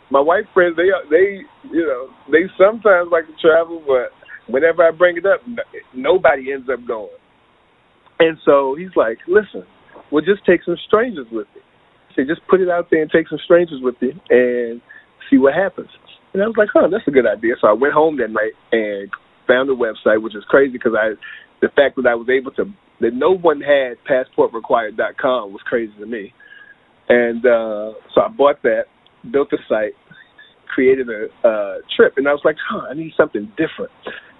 my 0.10 0.20
white 0.20 0.46
friends, 0.54 0.76
they 0.76 0.90
they 1.10 1.42
you 1.72 1.86
know 1.86 2.10
they 2.32 2.50
sometimes 2.58 3.10
like 3.12 3.28
to 3.28 3.36
travel, 3.40 3.84
but 3.86 4.12
whenever 4.48 4.84
I 4.84 4.92
bring 4.92 5.18
it 5.18 5.26
up, 5.26 5.42
nobody 5.94 6.52
ends 6.54 6.68
up 6.72 6.86
going. 6.88 7.10
And 8.20 8.38
so 8.46 8.76
he's 8.78 8.96
like, 8.96 9.18
"Listen, 9.28 9.66
we'll 10.12 10.26
just 10.26 10.46
take 10.46 10.64
some 10.64 10.78
strangers 10.88 11.28
with 11.32 11.48
you. 11.56 11.62
So 12.16 12.24
just 12.24 12.46
put 12.48 12.62
it 12.62 12.70
out 12.70 12.88
there 12.92 13.02
and 13.02 13.10
take 13.12 13.28
some 13.30 13.40
strangers 13.44 13.82
with 13.82 13.96
you 14.00 14.14
and 14.30 14.82
see 15.30 15.38
what 15.38 15.54
happens." 15.54 15.90
And 16.34 16.42
I 16.42 16.48
was 16.48 16.56
like, 16.58 16.70
"Huh, 16.74 16.88
that's 16.90 17.08
a 17.08 17.12
good 17.12 17.26
idea." 17.26 17.56
So 17.60 17.68
I 17.68 17.74
went 17.74 17.94
home 17.94 18.18
that 18.18 18.30
night 18.30 18.54
and 18.72 19.10
found 19.48 19.70
a 19.70 19.76
website, 19.76 20.22
which 20.22 20.36
is 20.36 20.44
crazy 20.48 20.74
because 20.74 20.94
I, 20.96 21.14
the 21.62 21.70
fact 21.70 21.96
that 21.98 22.08
I 22.08 22.16
was 22.16 22.30
able 22.30 22.52
to, 22.52 22.66
that 23.02 23.14
no 23.14 23.36
one 23.36 23.62
had 23.62 23.98
passportrequired.com 24.08 25.52
was 25.52 25.62
crazy 25.66 25.94
to 26.00 26.06
me. 26.06 26.34
And 27.10 27.46
uh, 27.46 27.94
so 28.14 28.22
I 28.22 28.28
bought 28.30 28.62
that, 28.64 28.86
built 29.32 29.50
the 29.50 29.58
site, 29.68 29.94
created 30.74 31.08
a 31.10 31.48
uh, 31.48 31.76
trip, 31.96 32.14
and 32.18 32.28
I 32.28 32.32
was 32.32 32.42
like, 32.44 32.56
huh, 32.70 32.88
I 32.90 32.94
need 32.94 33.14
something 33.18 33.52
different. 33.58 33.92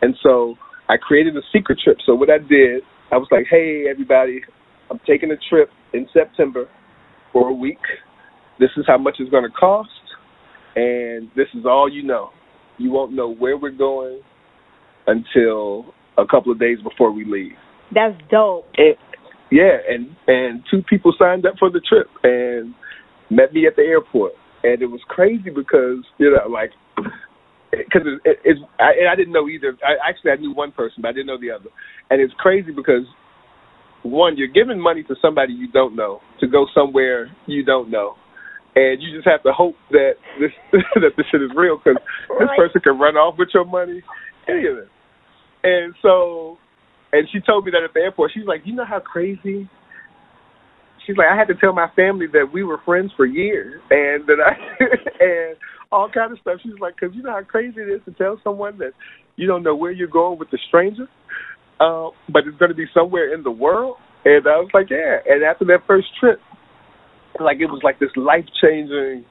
And 0.02 0.16
so 0.24 0.56
I 0.90 0.98
created 0.98 1.36
a 1.38 1.42
secret 1.54 1.80
trip. 1.84 1.98
So 2.06 2.16
what 2.16 2.30
I 2.30 2.38
did, 2.38 2.84
I 3.12 3.18
was 3.18 3.28
like, 3.32 3.46
hey, 3.50 3.86
everybody, 3.90 4.42
I'm 4.90 5.00
taking 5.08 5.32
a 5.32 5.38
trip 5.50 5.70
in 5.94 6.08
September 6.14 6.68
for 7.32 7.50
a 7.50 7.54
week. 7.54 7.80
This 8.60 8.70
is 8.78 8.86
how 8.88 8.98
much 8.98 9.16
it's 9.20 9.32
going 9.32 9.44
to 9.44 9.50
cost, 9.50 9.90
and 10.76 11.30
this 11.36 11.48
is 11.54 11.66
all 11.66 11.90
you 11.92 12.04
know. 12.04 12.30
You 12.78 12.92
won't 12.92 13.14
know 13.14 13.34
where 13.34 13.58
we're 13.58 13.72
going 13.72 14.22
until 15.08 15.94
a 16.18 16.26
couple 16.26 16.52
of 16.52 16.60
days 16.60 16.78
before 16.84 17.12
we 17.12 17.26
leave. 17.26 17.58
That's 17.94 18.16
dope. 18.30 18.68
And, 18.78 18.96
yeah, 19.52 19.78
and 19.90 20.16
and 20.28 20.64
two 20.72 20.82
people 20.90 21.14
signed 21.20 21.46
up 21.46 21.56
for 21.60 21.70
the 21.70 21.82
trip 21.82 22.08
and 22.24 22.74
met 23.30 23.54
me 23.54 23.68
at 23.68 23.76
the 23.76 23.84
airport, 23.84 24.34
and 24.64 24.82
it 24.82 24.88
was 24.88 25.02
crazy 25.08 25.50
because 25.50 26.04
you 26.18 26.32
know 26.32 26.48
like 26.50 26.72
because 27.72 28.02
it, 28.06 28.22
it, 28.26 28.38
it's 28.44 28.60
I, 28.80 29.12
I 29.12 29.16
didn't 29.16 29.34
know 29.34 29.48
either. 29.48 29.78
I 29.84 30.10
actually 30.10 30.32
I 30.32 30.36
knew 30.36 30.54
one 30.54 30.72
person, 30.72 31.02
but 31.02 31.10
I 31.10 31.12
didn't 31.14 31.28
know 31.28 31.40
the 31.40 31.52
other, 31.52 31.70
and 32.10 32.22
it's 32.22 32.34
crazy 32.38 32.72
because 32.72 33.06
one 34.04 34.38
you're 34.38 34.48
giving 34.48 34.80
money 34.80 35.04
to 35.04 35.16
somebody 35.22 35.54
you 35.54 35.72
don't 35.72 35.96
know 35.96 36.22
to 36.40 36.48
go 36.48 36.66
somewhere 36.74 37.30
you 37.46 37.64
don't 37.64 37.90
know, 37.90 38.16
and 38.76 39.02
you 39.02 39.16
just 39.16 39.28
have 39.28 39.44
to 39.44 39.52
hope 39.54 39.76
that 39.92 40.14
this 40.40 40.52
that 40.96 41.12
this 41.18 41.26
shit 41.32 41.42
is 41.42 41.52
real 41.56 41.78
because 41.78 42.02
this 42.40 42.50
person 42.58 42.82
can 42.82 43.00
run 43.00 43.16
off 43.16 43.36
with 43.38 43.50
your 43.54 43.66
money, 43.66 44.02
any 44.48 44.68
of 44.68 44.78
it. 44.78 44.90
And 45.64 45.94
so 46.02 46.58
and 47.14 47.28
she 47.32 47.40
told 47.42 47.66
me 47.66 47.72
that 47.72 47.84
at 47.84 47.94
the 47.94 48.00
airport. 48.00 48.32
She's 48.34 48.46
like, 48.46 48.62
you 48.66 48.74
know 48.74 48.86
how 48.86 49.00
crazy. 49.00 49.70
She's 51.06 51.18
like, 51.18 51.28
I 51.32 51.36
had 51.36 51.48
to 51.48 51.56
tell 51.56 51.74
my 51.74 51.90
family 51.96 52.28
that 52.34 52.48
we 52.54 52.64
were 52.64 52.80
friends 52.86 53.12
for 53.18 53.26
years, 53.26 53.82
and 53.90 54.26
that 54.28 54.38
I 54.40 54.54
and 55.20 55.58
all 55.92 56.10
kind 56.10 56.32
of 56.32 56.40
stuff. 56.40 56.60
She's 56.64 56.80
like, 56.80 56.96
because 57.00 57.16
you 57.16 57.24
know 57.24 57.32
how 57.32 57.44
crazy 57.44 57.82
it 57.82 57.90
is 57.90 58.02
to 58.06 58.12
tell 58.12 58.40
someone 58.44 58.78
that 58.78 58.94
you 59.36 59.48
don't 59.48 59.64
know 59.64 59.76
where 59.76 59.92
you're 59.92 60.08
going 60.08 60.40
with 60.40 60.50
a 60.54 60.58
stranger, 60.68 61.08
uh, 61.80 62.10
but 62.32 62.44
it's 62.48 62.58
going 62.58 62.70
to 62.70 62.76
be 62.76 62.86
somewhere 62.94 63.34
in 63.34 63.44
the 63.44 63.52
world. 63.52 63.98
And 64.24 64.46
I 64.48 64.58
was 64.58 64.70
like, 64.74 64.90
yeah. 64.90 65.18
And 65.26 65.44
after 65.44 65.66
that 65.66 65.80
first 65.88 66.08
trip, 66.20 66.40
like 67.40 67.58
it 67.60 67.66
was 67.66 67.82
like 67.84 68.00
this 68.00 68.12
life 68.16 68.46
changing 68.62 69.26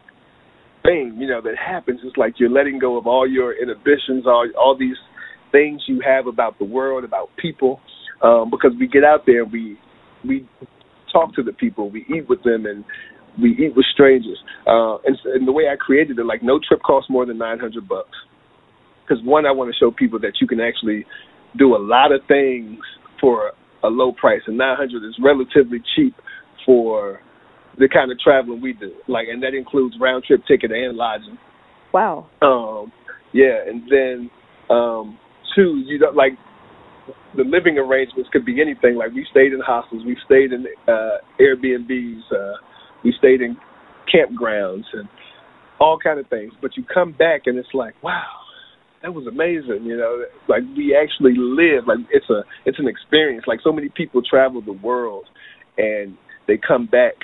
thing, 0.83 1.17
you 1.19 1.29
know, 1.29 1.41
that 1.43 1.55
happens. 1.57 2.01
It's 2.03 2.17
like 2.17 2.35
you're 2.39 2.51
letting 2.51 2.79
go 2.79 2.99
of 2.99 3.07
all 3.07 3.29
your 3.29 3.53
inhibitions, 3.53 4.27
all 4.27 4.49
all 4.59 4.77
these 4.77 4.97
things 5.53 5.83
you 5.87 6.01
have 6.05 6.27
about 6.27 6.59
the 6.59 6.65
world, 6.65 7.05
about 7.05 7.29
people, 7.37 7.81
um, 8.23 8.51
because 8.51 8.73
we 8.79 8.89
get 8.89 9.05
out 9.05 9.27
there, 9.27 9.45
we 9.45 9.79
we 10.27 10.47
talk 11.13 11.35
to 11.35 11.43
the 11.43 11.53
people, 11.53 11.91
we 11.91 12.05
eat 12.15 12.29
with 12.29 12.43
them, 12.43 12.67
and 12.67 12.85
we 13.41 13.51
eat 13.53 13.75
with 13.77 13.87
strangers. 13.93 14.39
Uh, 14.67 14.97
and, 15.05 15.17
and 15.25 15.49
the 15.49 15.53
way 15.53 15.65
I 15.73 15.77
created 15.77 16.19
it, 16.19 16.25
like 16.25 16.43
no 16.43 16.59
trip 16.67 16.83
costs 16.83 17.11
more 17.11 17.27
than 17.27 17.39
nine 17.39 17.59
hundred 17.59 17.89
bucks. 17.89 18.17
Because 19.03 19.25
one, 19.25 19.47
I 19.47 19.53
want 19.53 19.73
to 19.73 19.79
show 19.79 19.91
people 19.91 20.19
that 20.21 20.35
you 20.41 20.47
can 20.47 20.61
actually 20.61 21.05
do 21.59 21.75
a 21.75 21.79
lot 21.79 22.13
of 22.13 22.21
things 22.29 22.79
for 23.21 23.53
a 23.83 23.89
low 23.89 24.13
price, 24.13 24.43
and 24.47 24.57
nine 24.57 24.77
hundred 24.77 25.07
is 25.09 25.17
relatively 25.23 25.83
cheap 25.97 26.15
for 26.65 27.21
the 27.79 27.89
kind 27.89 28.13
of 28.13 28.19
traveling 28.21 28.61
we 28.61 28.73
do. 28.73 28.93
Like, 29.09 29.29
and 29.29 29.43
that 29.43 29.55
includes 29.55 29.97
round 30.01 30.25
trip 30.25 30.43
ticket 30.47 30.71
and 30.71 30.97
lodging. 30.97 31.39
Wow. 31.93 32.27
Um, 32.43 32.93
yeah, 33.33 33.59
and 33.67 33.83
then 33.91 34.31
um, 34.69 35.19
two, 35.55 35.83
you 35.87 35.99
know, 35.99 36.11
like 36.11 36.33
the 37.37 37.45
living 37.45 37.79
arrangements 37.79 38.29
could 38.33 38.45
be 38.45 38.61
anything. 38.61 38.97
Like 38.97 39.13
we 39.13 39.27
stayed 39.31 39.53
in 39.53 39.61
hostels, 39.61 40.03
we 40.05 40.17
stayed 40.25 40.53
in 40.53 40.67
uh, 40.89 41.19
Airbnbs, 41.41 42.21
uh, 42.33 42.57
we 43.05 43.15
stayed 43.19 43.41
in 43.41 43.57
campgrounds, 44.13 44.85
and 44.93 45.09
all 45.79 45.99
kind 46.03 46.19
of 46.19 46.29
things. 46.29 46.53
But 46.61 46.77
you 46.77 46.85
come 46.93 47.13
back 47.13 47.43
and 47.47 47.59
it's 47.59 47.75
like, 47.75 48.01
wow, 48.03 48.27
that 49.03 49.15
was 49.15 49.27
amazing. 49.27 49.87
You 49.87 49.97
know, 49.97 50.25
like 50.49 50.63
we 50.77 50.97
actually 50.97 51.35
live. 51.37 51.87
Like 51.87 51.99
it's 52.11 52.29
a 52.31 52.43
it's 52.67 52.79
an 52.79 52.89
experience. 52.89 53.45
Like 53.47 53.61
so 53.63 53.73
many 53.73 53.89
people 53.89 54.23
travel 54.23 54.61
the 54.61 54.73
world, 54.73 55.27
and 55.79 56.17
they 56.47 56.59
come 56.59 56.87
back, 56.87 57.15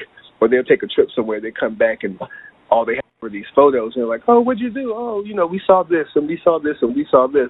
or 0.40 0.49
they'll 0.49 0.64
take 0.64 0.83
a 0.83 0.88
trip 0.88 1.09
somewhere. 1.14 1.40
They 1.40 1.53
come 1.53 1.77
back 1.77 1.99
and 2.03 2.18
all 2.70 2.85
they 2.85 2.94
have 2.96 3.05
are 3.22 3.31
these 3.31 3.46
photos, 3.55 3.92
and 3.94 4.03
they're 4.03 4.09
like, 4.09 4.22
oh, 4.29 4.40
what'd 4.40 4.61
you 4.61 4.70
do? 4.70 4.92
Oh, 4.94 5.22
you 5.25 5.35
know, 5.35 5.46
we 5.46 5.61
saw 5.66 5.83
this 5.83 6.07
and 6.14 6.29
we 6.29 6.38
saw 6.44 6.59
this 6.59 6.77
and 6.83 6.94
we 6.94 7.07
saw 7.11 7.27
this, 7.27 7.49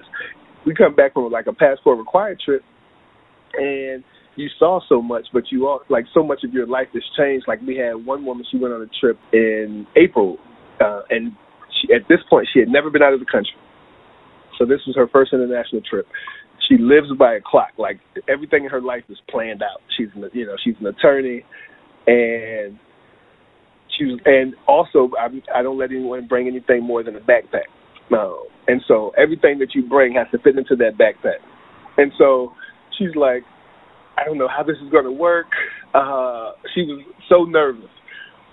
we 0.67 0.75
come 0.75 0.93
back 0.93 1.13
from 1.13 1.31
like 1.31 1.47
a 1.47 1.53
passport 1.53 1.97
required 1.97 2.39
trip, 2.43 2.61
and 3.53 4.03
you 4.35 4.49
saw 4.59 4.81
so 4.89 5.01
much, 5.01 5.25
but 5.31 5.43
you 5.49 5.65
all 5.65 5.79
like 5.89 6.05
so 6.13 6.21
much 6.21 6.43
of 6.43 6.53
your 6.53 6.67
life 6.67 6.87
has 6.93 7.03
changed. 7.17 7.47
Like 7.47 7.61
we 7.61 7.77
had 7.77 7.93
one 7.93 8.25
woman, 8.25 8.45
she 8.51 8.57
went 8.57 8.73
on 8.73 8.81
a 8.81 8.99
trip 8.99 9.17
in 9.31 9.87
April, 9.95 10.37
uh, 10.81 11.01
and 11.09 11.31
she, 11.71 11.93
at 11.93 12.01
this 12.09 12.19
point 12.29 12.47
she 12.53 12.59
had 12.59 12.67
never 12.67 12.89
been 12.89 13.01
out 13.01 13.13
of 13.13 13.21
the 13.21 13.25
country. 13.25 13.55
So 14.59 14.65
this 14.65 14.81
was 14.85 14.95
her 14.97 15.07
first 15.07 15.31
international 15.33 15.81
trip. 15.89 16.05
She 16.67 16.75
lives 16.77 17.07
by 17.17 17.35
a 17.35 17.39
clock. 17.43 17.71
Like 17.77 17.99
everything 18.27 18.65
in 18.65 18.69
her 18.69 18.81
life 18.81 19.03
is 19.09 19.17
planned 19.29 19.63
out. 19.63 19.79
She's 19.97 20.09
an, 20.15 20.29
you 20.33 20.45
know 20.45 20.55
she's 20.63 20.75
an 20.81 20.87
attorney, 20.87 21.45
and 22.05 22.77
she 23.97 24.03
was, 24.03 24.19
and 24.25 24.53
also 24.67 25.11
I, 25.17 25.27
I 25.57 25.63
don't 25.63 25.77
let 25.77 25.91
anyone 25.91 26.27
bring 26.27 26.47
anything 26.47 26.83
more 26.83 27.03
than 27.03 27.15
a 27.15 27.21
backpack. 27.21 27.71
No. 28.09 28.45
And 28.67 28.81
so 28.87 29.11
everything 29.17 29.59
that 29.59 29.69
you 29.73 29.87
bring 29.87 30.13
has 30.13 30.27
to 30.31 30.37
fit 30.39 30.57
into 30.57 30.75
that 30.77 30.97
backpack. 30.97 31.39
And 31.97 32.11
so 32.17 32.53
she's 32.97 33.15
like, 33.15 33.43
I 34.17 34.25
don't 34.25 34.37
know 34.37 34.47
how 34.47 34.63
this 34.63 34.77
is 34.83 34.91
going 34.91 35.05
to 35.05 35.11
work. 35.11 35.47
Uh, 35.93 36.51
she 36.73 36.81
was 36.81 37.05
so 37.29 37.43
nervous. 37.43 37.89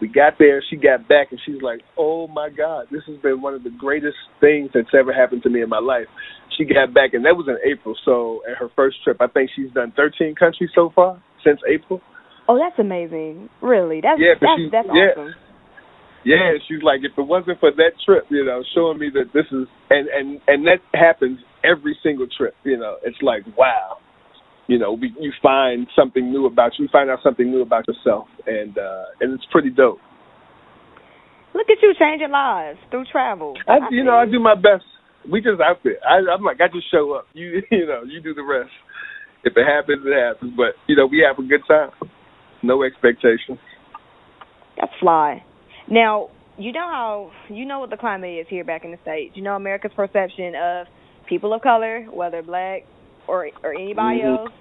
We 0.00 0.08
got 0.08 0.34
there, 0.38 0.62
she 0.68 0.76
got 0.76 1.08
back, 1.08 1.28
and 1.30 1.40
she's 1.46 1.62
like, 1.62 1.80
"Oh 1.96 2.26
my 2.26 2.50
God, 2.50 2.88
this 2.90 3.02
has 3.06 3.16
been 3.22 3.40
one 3.40 3.54
of 3.54 3.62
the 3.62 3.70
greatest 3.70 4.16
things 4.40 4.70
that's 4.74 4.92
ever 4.92 5.14
happened 5.14 5.42
to 5.44 5.48
me 5.48 5.62
in 5.62 5.68
my 5.68 5.78
life." 5.78 6.08
She 6.58 6.64
got 6.64 6.92
back, 6.92 7.14
and 7.14 7.24
that 7.24 7.36
was 7.36 7.46
in 7.48 7.56
April. 7.64 7.96
So 8.04 8.42
at 8.50 8.58
her 8.58 8.68
first 8.76 9.02
trip, 9.02 9.18
I 9.20 9.28
think 9.28 9.50
she's 9.54 9.70
done 9.72 9.92
13 9.96 10.34
countries 10.34 10.70
so 10.74 10.90
far 10.94 11.22
since 11.44 11.60
April. 11.66 12.02
Oh, 12.48 12.58
that's 12.58 12.78
amazing! 12.78 13.48
Really, 13.62 14.00
that's 14.02 14.20
yeah, 14.20 14.34
that's, 14.38 14.58
she, 14.58 14.68
that's 14.70 14.88
yeah. 14.92 15.12
awesome 15.16 15.34
yeah, 16.24 16.56
she's 16.66 16.82
like, 16.82 17.00
if 17.02 17.12
it 17.16 17.22
wasn't 17.22 17.60
for 17.60 17.70
that 17.70 17.92
trip, 18.04 18.24
you 18.30 18.44
know, 18.44 18.62
showing 18.74 18.98
me 18.98 19.10
that 19.12 19.32
this 19.32 19.44
is, 19.52 19.68
and 19.90 20.08
and 20.08 20.40
and 20.46 20.66
that 20.66 20.80
happens 20.94 21.38
every 21.62 21.96
single 22.02 22.26
trip. 22.36 22.54
You 22.64 22.78
know, 22.78 22.96
it's 23.04 23.20
like, 23.20 23.42
wow, 23.56 23.98
you 24.66 24.78
know, 24.78 24.92
we, 24.94 25.14
you 25.20 25.32
find 25.42 25.86
something 25.94 26.30
new 26.30 26.46
about 26.46 26.72
you, 26.78 26.84
you 26.84 26.88
find 26.90 27.10
out 27.10 27.18
something 27.22 27.50
new 27.50 27.62
about 27.62 27.86
yourself, 27.86 28.26
and 28.46 28.76
uh 28.78 29.04
and 29.20 29.34
it's 29.34 29.44
pretty 29.52 29.70
dope. 29.70 29.98
Look 31.54 31.68
at 31.70 31.78
you 31.82 31.94
changing 31.98 32.30
lives 32.30 32.78
through 32.90 33.04
travel. 33.12 33.54
I, 33.68 33.74
I 33.74 33.88
you 33.90 34.02
know, 34.02 34.14
I 34.14 34.24
do 34.26 34.40
my 34.40 34.54
best. 34.54 34.84
We 35.30 35.40
just 35.40 35.60
out 35.60 35.78
there. 35.84 35.96
I, 36.06 36.20
I'm 36.34 36.42
like, 36.42 36.60
I 36.60 36.68
just 36.68 36.90
show 36.90 37.12
up. 37.12 37.26
You, 37.32 37.62
you 37.70 37.86
know, 37.86 38.02
you 38.04 38.20
do 38.20 38.34
the 38.34 38.42
rest. 38.42 38.72
If 39.44 39.52
it 39.56 39.64
happens, 39.64 40.02
it 40.04 40.18
happens. 40.18 40.52
But 40.56 40.74
you 40.88 40.96
know, 40.96 41.06
we 41.06 41.24
have 41.26 41.38
a 41.38 41.46
good 41.46 41.62
time. 41.68 41.90
No 42.62 42.82
expectations. 42.82 43.58
That's 44.80 44.92
fly. 45.00 45.44
Now, 45.88 46.28
you 46.56 46.72
know 46.72 46.88
how 46.88 47.30
you 47.48 47.64
know 47.66 47.80
what 47.80 47.90
the 47.90 47.96
climate 47.96 48.38
is 48.40 48.46
here 48.48 48.64
back 48.64 48.84
in 48.84 48.92
the 48.92 48.98
states. 49.02 49.32
You 49.36 49.42
know 49.42 49.54
America's 49.54 49.92
perception 49.94 50.54
of 50.54 50.86
people 51.28 51.52
of 51.52 51.62
color, 51.62 52.06
whether 52.12 52.42
black 52.42 52.82
or 53.26 53.48
or 53.62 53.74
anybody 53.74 54.20
mm-hmm. 54.20 54.46
else, 54.46 54.52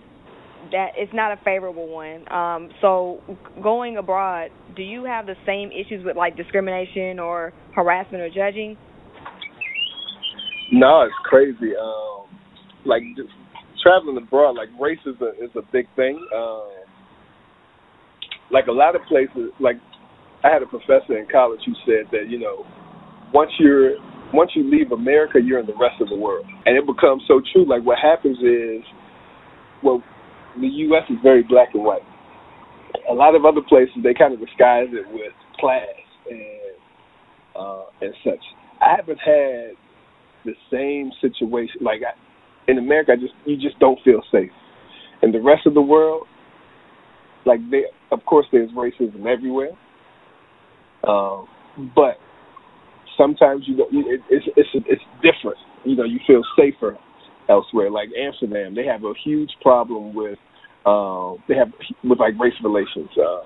that 0.72 0.90
it's 0.98 1.14
not 1.14 1.32
a 1.32 1.44
favorable 1.44 1.88
one. 1.88 2.32
Um, 2.32 2.70
so 2.82 3.22
going 3.62 3.98
abroad, 3.98 4.50
do 4.76 4.82
you 4.82 5.06
have 5.06 5.26
the 5.26 5.36
same 5.46 5.72
issues 5.72 6.04
with 6.06 6.18
like 6.18 6.36
discrimination 6.36 7.20
or 7.20 7.54
harassment 7.76 8.24
or 8.24 8.30
judging? 8.30 8.78
No, 10.72 11.02
it's 11.02 11.14
crazy. 11.24 11.76
Um, 11.80 12.26
like 12.86 13.04
just 13.16 13.30
traveling 13.84 14.18
abroad, 14.18 14.56
like 14.56 14.70
race 14.80 15.00
is 15.06 15.16
a 15.22 15.44
is 15.44 15.52
a 15.56 15.62
big 15.72 15.86
thing. 15.96 16.20
Um, 16.36 16.70
like 18.52 18.68
a 18.68 18.72
lot 18.72 18.96
of 18.96 19.02
places, 19.08 19.52
like 19.60 19.78
I 20.44 20.50
had 20.52 20.62
a 20.62 20.66
professor 20.66 21.18
in 21.18 21.28
college 21.32 21.62
who 21.66 21.74
said 21.86 22.12
that 22.12 22.30
you 22.30 22.38
know 22.38 22.66
once 23.34 23.52
you're 23.60 23.96
once 24.34 24.52
you 24.56 24.70
leave 24.70 24.92
America, 24.92 25.40
you're 25.44 25.60
in 25.60 25.66
the 25.66 25.78
rest 25.80 26.02
of 26.02 26.10
the 26.10 26.16
world, 26.16 26.46
and 26.66 26.78
it 26.78 26.86
becomes 26.86 27.24
so 27.28 27.42
true. 27.54 27.68
Like 27.68 27.84
what 27.84 28.00
happens 28.00 28.38
is, 28.40 28.82
well, 29.84 30.04
the 30.60 30.68
U.S. 30.68 31.04
is 31.10 31.18
very 31.22 31.44
black 31.44 31.70
and 31.74 31.84
white. 31.84 32.02
A 33.10 33.14
lot 33.14 33.36
of 33.36 33.46
other 33.46 33.62
places 33.68 33.96
they 34.04 34.14
kind 34.14 34.34
of 34.34 34.40
disguise 34.40 34.88
it 34.92 35.06
with 35.12 35.34
class 35.60 35.86
and 36.30 36.76
uh, 37.56 37.84
and 38.02 38.14
such. 38.24 38.44
I 38.82 38.96
haven't 38.98 39.20
had 39.20 39.78
the 40.46 40.54
same 40.72 41.12
situation. 41.22 41.82
Like 41.82 42.02
I, 42.04 42.20
in 42.70 42.80
America, 42.80 43.14
I 43.14 43.16
just 43.16 43.34
you 43.46 43.56
just 43.56 43.80
don't 43.80 44.00
feel 44.04 44.22
safe. 44.32 44.52
In 45.22 45.32
the 45.32 45.42
rest 45.42 45.66
of 45.66 45.74
the 45.74 45.82
world, 45.82 46.28
like 47.46 47.60
they, 47.72 47.84
of 48.12 48.26
course, 48.26 48.46
there's 48.52 48.72
racism 48.72 49.26
everywhere 49.26 49.72
um, 51.08 51.48
but 51.96 52.18
sometimes 53.18 53.64
you 53.68 53.78
know 53.78 53.88
it, 53.92 54.22
it's 54.30 54.46
it's 54.56 54.70
it's 54.88 55.02
different. 55.22 55.58
You 55.84 55.96
know, 55.96 56.04
you 56.04 56.20
feel 56.26 56.42
safer 56.58 56.98
elsewhere. 57.50 57.92
Like 57.92 58.10
Amsterdam, 58.18 58.76
they 58.76 58.86
have 58.86 59.04
a 59.04 59.14
huge 59.24 59.52
problem 59.62 60.14
with 60.14 60.40
um, 60.86 61.44
they 61.48 61.56
have 61.56 61.72
with 62.04 62.20
like 62.20 62.34
race 62.40 62.54
relations. 62.64 63.10
Uh, 63.18 63.44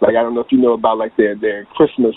like 0.00 0.14
I 0.16 0.22
don't 0.22 0.34
know 0.34 0.40
if 0.40 0.50
you 0.50 0.58
know 0.58 0.74
about 0.74 0.98
like 0.98 1.16
their 1.16 1.36
their 1.36 1.64
Christmas 1.76 2.14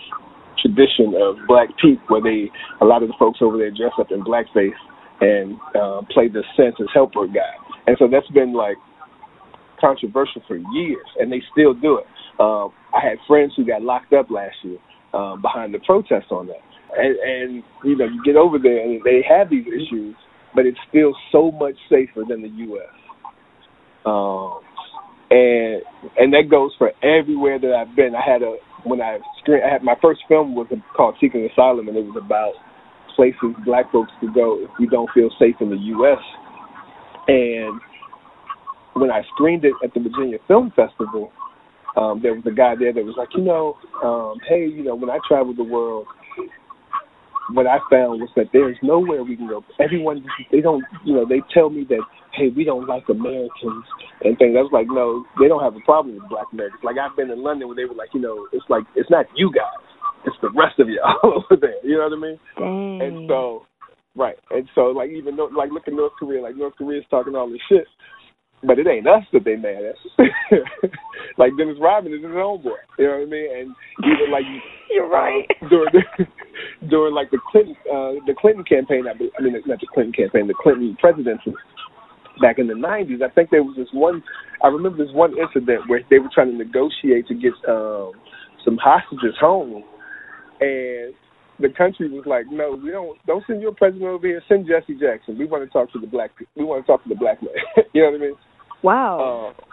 tradition 0.62 1.14
of 1.20 1.38
Black 1.48 1.70
Pete, 1.82 2.00
where 2.08 2.22
they 2.22 2.52
a 2.82 2.86
lot 2.86 3.04
of 3.04 3.10
the 3.10 3.16
folks 3.18 3.40
over 3.42 3.58
there 3.58 3.72
dress 3.72 3.94
up 4.00 4.12
in 4.12 4.24
blackface 4.24 4.78
and 5.22 5.56
uh, 5.76 6.02
play 6.12 6.28
the 6.28 6.44
Santa's 6.58 6.90
helper 6.94 7.28
guy, 7.28 7.56
and 7.88 7.96
so 8.00 8.08
that's 8.12 8.28
been 8.30 8.54
like 8.54 8.78
controversial 9.80 10.42
for 10.48 10.58
years, 10.58 11.08
and 11.20 11.32
they 11.32 11.42
still 11.52 11.74
do 11.74 11.98
it. 11.98 12.06
Um, 12.40 12.72
I 12.94 13.00
had 13.06 13.18
friends 13.28 13.54
who 13.56 13.66
got 13.66 13.82
locked 13.82 14.14
up 14.14 14.30
last 14.30 14.56
year 14.64 14.78
um, 15.14 15.42
behind 15.42 15.74
the 15.74 15.80
protests 15.80 16.32
on 16.32 16.48
that, 16.48 16.64
and, 16.98 17.16
and 17.18 17.64
you 17.84 17.98
know 17.98 18.06
you 18.06 18.22
get 18.26 18.36
over 18.36 18.58
there 18.60 18.84
and 18.84 19.02
they 19.04 19.24
have 19.28 19.50
these 19.50 19.66
issues, 19.68 20.16
but 20.56 20.66
it's 20.66 20.80
still 20.90 21.14
so 21.32 21.52
much 21.52 21.76
safer 21.90 22.24
than 22.28 22.42
the 22.42 22.50
U.S. 22.50 22.96
Um, 24.06 24.60
and 25.30 25.82
and 26.18 26.34
that 26.34 26.50
goes 26.50 26.72
for 26.78 26.92
everywhere 27.04 27.60
that 27.60 27.74
I've 27.74 27.96
been. 27.96 28.14
I 28.16 28.30
had 28.30 28.42
a 28.42 28.56
when 28.84 29.02
I 29.02 29.20
screen 29.40 29.62
I 29.66 29.72
had 29.72 29.84
my 29.84 29.96
first 30.02 30.22
film 30.28 30.56
was 30.56 30.68
called 30.96 31.16
Seeking 31.22 31.48
Asylum, 31.52 31.88
and 31.88 31.98
it 31.98 32.06
was 32.06 32.18
about 32.18 32.54
places 33.16 33.56
black 33.66 33.92
folks 33.92 34.12
could 34.20 34.34
go 34.34 34.60
if 34.64 34.70
we 34.80 34.88
don't 34.88 35.10
feel 35.14 35.30
safe 35.40 35.56
in 35.62 35.70
the 35.70 35.78
U.S. 35.78 36.20
And 37.28 37.80
when 38.94 39.12
I 39.12 39.22
screened 39.34 39.64
it 39.64 39.74
at 39.84 39.94
the 39.94 40.00
Virginia 40.00 40.38
Film 40.48 40.72
Festival, 40.76 41.32
um, 41.98 42.20
there 42.22 42.34
was 42.34 42.44
a 42.46 42.56
guy 42.56 42.76
there 42.80 42.94
that 42.94 43.04
was 43.04 43.16
like, 43.18 43.30
you 43.36 43.44
know, 43.44 43.76
um, 44.04 44.40
hey, 44.48 44.66
you 44.66 44.84
know, 44.84 44.96
when 44.96 45.10
I 45.10 45.20
travel 45.28 45.54
the 45.54 45.64
world, 45.64 46.08
what 47.52 47.68
I 47.68 47.80
found 47.90 48.22
was 48.22 48.30
that 48.36 48.48
there's 48.54 48.78
nowhere 48.82 49.24
we 49.24 49.36
can 49.36 49.48
go. 49.48 49.64
Everyone, 49.80 50.24
they 50.52 50.62
don't, 50.62 50.84
you 51.04 51.14
know, 51.14 51.26
they 51.28 51.42
tell 51.54 51.70
me 51.70 51.86
that, 51.90 52.02
hey, 52.34 52.48
we 52.56 52.64
don't 52.64 52.88
like 52.88 53.04
Americans 53.10 53.86
and 54.24 54.38
things. 54.38 54.56
I 54.56 54.64
was 54.64 54.72
like, 54.72 54.88
no, 54.88 55.26
they 55.40 55.48
don't 55.48 55.64
have 55.64 55.76
a 55.76 55.84
problem 55.84 56.16
with 56.16 56.30
black 56.30 56.48
Americans. 56.54 56.82
Like 56.84 56.96
I've 56.96 57.16
been 57.16 57.30
in 57.30 57.44
London 57.44 57.68
where 57.68 57.76
they 57.76 57.86
were 57.86 57.96
like, 57.96 58.14
you 58.14 58.22
know, 58.22 58.48
it's 58.54 58.66
like 58.70 58.84
it's 58.96 59.10
not 59.10 59.26
you 59.36 59.52
guys, 59.52 59.84
it's 60.26 60.38
the 60.42 60.52
rest 60.56 60.80
of 60.80 60.88
y'all 60.88 61.20
over 61.44 61.60
there. 61.60 61.84
You 61.84 61.98
know 61.98 62.08
what 62.08 62.18
I 62.18 62.22
mean? 62.22 62.40
Dang. 62.56 63.02
And 63.02 63.16
so, 63.28 63.68
right, 64.16 64.40
and 64.52 64.68
so 64.76 64.96
like 64.96 65.10
even 65.12 65.36
though, 65.36 65.52
like 65.52 65.72
look 65.72 65.88
at 65.88 65.94
North 65.94 66.14
Korea, 66.20 66.42
like 66.42 66.56
North 66.56 66.76
Korea's 66.78 67.06
talking 67.10 67.36
all 67.36 67.50
this 67.50 67.62
shit, 67.68 67.88
but 68.64 68.78
it 68.78 68.88
ain't 68.88 69.08
us 69.08 69.24
that 69.34 69.44
they 69.44 69.56
mad 69.56 69.84
at. 69.84 69.98
like 71.38 71.52
Dennis 71.58 71.78
Rodman 71.82 72.14
is 72.14 72.22
his 72.22 72.32
own 72.36 72.62
boy. 72.62 72.78
You 72.98 73.06
know 73.08 73.18
what 73.18 73.28
I 73.28 73.30
mean? 73.30 73.50
And 73.50 73.76
even 74.06 74.32
like 74.32 74.46
you're 74.90 75.10
right. 75.10 75.48
During 75.70 75.94
the, 75.94 76.26
during 76.90 77.16
like 77.16 77.32
the 77.32 77.40
Clinton 77.52 77.76
uh, 77.90 78.22
the 78.28 78.36
Clinton 78.38 78.64
campaign, 78.64 79.06
I, 79.08 79.14
I 79.14 79.42
mean 79.42 79.54
not 79.66 79.80
the 79.80 79.88
Clinton 79.94 80.14
campaign, 80.14 80.48
the 80.48 80.54
Clinton 80.54 80.98
presidency 81.00 81.54
back 82.42 82.60
in 82.60 82.68
the 82.68 82.74
'90s. 82.74 83.24
I 83.24 83.30
think 83.34 83.50
there 83.50 83.64
was 83.64 83.76
this 83.78 83.90
one. 83.94 84.22
I 84.64 84.68
remember 84.68 85.04
this 85.04 85.14
one 85.14 85.34
incident 85.38 85.90
where 85.90 86.02
they 86.10 86.20
were 86.20 86.30
trying 86.34 86.52
to 86.52 86.58
negotiate 86.58 87.28
to 87.28 87.36
get 87.36 87.54
um, 87.68 88.14
some 88.66 88.78
hostages 88.78 89.34
home, 89.40 89.84
and 90.60 91.14
the 91.60 91.70
country 91.78 92.10
was 92.10 92.26
like, 92.26 92.46
"No, 92.52 92.78
we 92.78 92.92
don't. 92.92 93.18
Don't 93.26 93.44
send 93.48 93.62
your 93.62 93.74
president 93.74 94.10
over 94.10 94.28
here. 94.28 94.42
Send 94.48 94.68
Jesse 94.68 95.00
Jackson. 95.00 95.38
We 95.38 95.46
want 95.46 95.64
to 95.64 95.70
talk 95.70 95.92
to 95.94 96.00
the 96.00 96.08
black. 96.08 96.32
We 96.56 96.66
want 96.66 96.86
to 96.86 96.88
talk 96.88 97.04
to 97.04 97.10
the 97.10 97.16
black 97.16 97.42
man. 97.42 97.54
you 97.94 98.04
know 98.04 98.12
what 98.12 98.22
I 98.22 98.24
mean? 98.26 98.36
Wow. 98.84 99.54
Uh, 99.58 99.64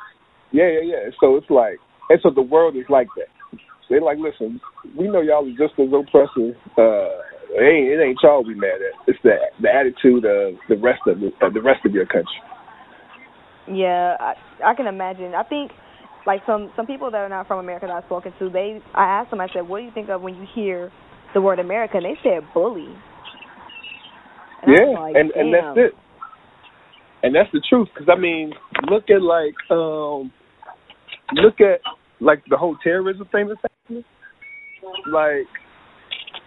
yeah, 0.53 0.69
yeah, 0.69 0.85
yeah. 0.85 1.11
So 1.21 1.37
it's 1.37 1.51
like, 1.51 1.79
and 2.11 2.21
so 2.23 2.31
the 2.35 2.43
world 2.43 2.77
is 2.77 2.85
like 2.89 3.09
that. 3.17 3.29
They're 3.89 4.03
like, 4.03 4.19
listen, 4.19 4.61
we 4.97 5.09
know 5.09 5.23
y'all 5.23 5.49
are 5.49 5.57
just 5.57 5.79
as 5.81 5.89
oppressive. 5.89 6.57
Uh, 6.77 7.25
it 7.51 7.65
ain't 7.65 7.89
it 7.89 8.03
ain't 8.05 8.19
y'all 8.23 8.45
we 8.45 8.55
mad 8.55 8.81
at. 8.85 9.09
It's 9.09 9.19
the 9.23 9.37
the 9.63 9.69
attitude 9.69 10.25
of 10.25 10.61
the 10.69 10.77
rest 10.77 11.01
of 11.07 11.21
the, 11.21 11.29
uh, 11.41 11.49
the 11.53 11.63
rest 11.63 11.85
of 11.87 11.93
your 11.93 12.05
country. 12.05 12.41
Yeah, 13.67 14.17
I, 14.21 14.35
I 14.65 14.75
can 14.75 14.87
imagine. 14.87 15.35
I 15.35 15.43
think 15.43 15.73
like 16.27 16.43
some 16.47 16.71
some 16.77 16.87
people 16.87 17.11
that 17.11 17.19
are 17.19 17.29
not 17.29 17.47
from 17.49 17.59
America 17.61 17.87
that 17.87 17.97
I've 17.97 18.05
spoken 18.05 18.33
to, 18.39 18.51
they 18.51 18.81
I 18.95 19.21
asked 19.21 19.31
them, 19.31 19.41
I 19.41 19.49
said, 19.53 19.67
what 19.67 19.79
do 19.79 19.85
you 19.85 19.93
think 19.93 20.11
of 20.11 20.21
when 20.21 20.35
you 20.37 20.47
hear 20.55 20.93
the 21.33 21.41
word 21.41 21.59
America? 21.59 21.97
And 21.97 22.05
they 22.05 22.19
said 22.23 22.45
bully. 22.53 22.93
And 24.63 24.77
yeah, 24.77 25.01
like, 25.01 25.17
and 25.17 25.31
and 25.33 25.55
that's 25.55 25.77
it. 25.77 25.93
And 27.23 27.35
that's 27.35 27.51
the 27.53 27.63
truth, 27.69 27.89
because 27.93 28.09
I 28.11 28.19
mean, 28.19 28.53
look 28.91 29.05
at 29.11 29.23
like 29.23 29.55
um, 29.71 30.33
look 31.35 31.61
at 31.61 31.81
like 32.21 32.43
the 32.49 32.57
whole 32.57 32.77
terrorism 32.83 33.27
thing 33.33 33.49
that's 33.49 33.61
happening. 33.61 34.05
Like 35.11 35.47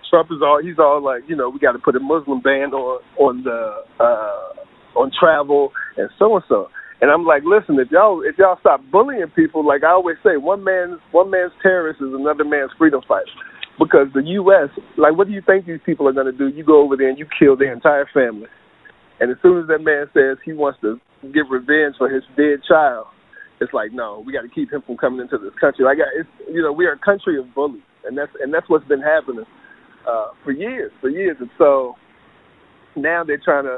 Trump 0.10 0.30
is 0.32 0.42
all 0.42 0.62
he's 0.64 0.80
all 0.80 1.04
like, 1.04 1.24
you 1.28 1.36
know, 1.36 1.50
we 1.50 1.60
got 1.60 1.74
to 1.74 1.80
put 1.80 1.96
a 1.96 2.00
Muslim 2.00 2.42
ban 2.42 2.72
on 2.74 3.02
on 3.20 3.44
the 3.44 3.84
uh 4.00 5.00
on 5.00 5.12
travel 5.18 5.72
and 5.98 6.10
so 6.20 6.36
and 6.36 6.44
so. 6.48 6.68
And 7.02 7.10
I'm 7.10 7.26
like, 7.26 7.42
listen, 7.44 7.80
if 7.80 7.90
y'all 7.92 8.22
if 8.24 8.38
y'all 8.38 8.58
stop 8.60 8.82
bullying 8.92 9.32
people, 9.36 9.66
like 9.66 9.84
I 9.84 9.92
always 9.92 10.18
say, 10.24 10.38
one 10.38 10.64
man's 10.64 11.00
one 11.12 11.32
man's 11.32 11.52
terrorist 11.62 12.02
is 12.02 12.14
another 12.14 12.46
man's 12.46 12.72
freedom 12.78 13.02
fighter. 13.08 13.32
Because 13.80 14.08
the 14.14 14.22
U.S., 14.38 14.70
like, 14.98 15.18
what 15.18 15.26
do 15.26 15.34
you 15.34 15.42
think 15.42 15.66
these 15.66 15.80
people 15.84 16.08
are 16.08 16.14
going 16.14 16.28
to 16.28 16.38
do? 16.38 16.50
You 16.50 16.64
go 16.64 16.84
over 16.84 16.96
there 16.96 17.10
and 17.10 17.18
you 17.18 17.26
kill 17.40 17.58
their 17.58 17.74
entire 17.74 18.06
family, 18.14 18.46
and 19.22 19.30
as 19.30 19.38
soon 19.42 19.62
as 19.62 19.68
that 19.68 19.86
man 19.86 20.10
says 20.14 20.42
he 20.44 20.52
wants 20.52 20.80
to 20.82 21.00
get 21.32 21.46
revenge 21.48 21.96
for 21.98 22.10
his 22.10 22.24
dead 22.36 22.66
child, 22.68 23.06
it's 23.62 23.72
like, 23.72 23.94
no, 23.94 24.24
we 24.26 24.34
got 24.34 24.42
to 24.42 24.50
keep 24.50 24.74
him 24.74 24.82
from 24.82 24.98
coming 24.98 25.22
into 25.22 25.38
this 25.38 25.54
country. 25.62 25.86
Like, 25.86 26.00
it's 26.18 26.28
you 26.50 26.64
know, 26.64 26.74
we 26.74 26.88
are 26.88 26.94
a 26.94 27.00
country 27.00 27.38
of 27.40 27.54
bullies, 27.54 27.86
and 28.04 28.18
that's 28.18 28.32
and 28.42 28.52
that's 28.52 28.68
what's 28.68 28.88
been 28.88 29.02
happening 29.02 29.46
uh, 30.10 30.34
for 30.44 30.52
years, 30.52 30.92
for 31.00 31.10
years, 31.10 31.38
and 31.40 31.50
so 31.60 31.94
now 32.96 33.24
they're 33.24 33.42
trying 33.44 33.66
to 33.66 33.78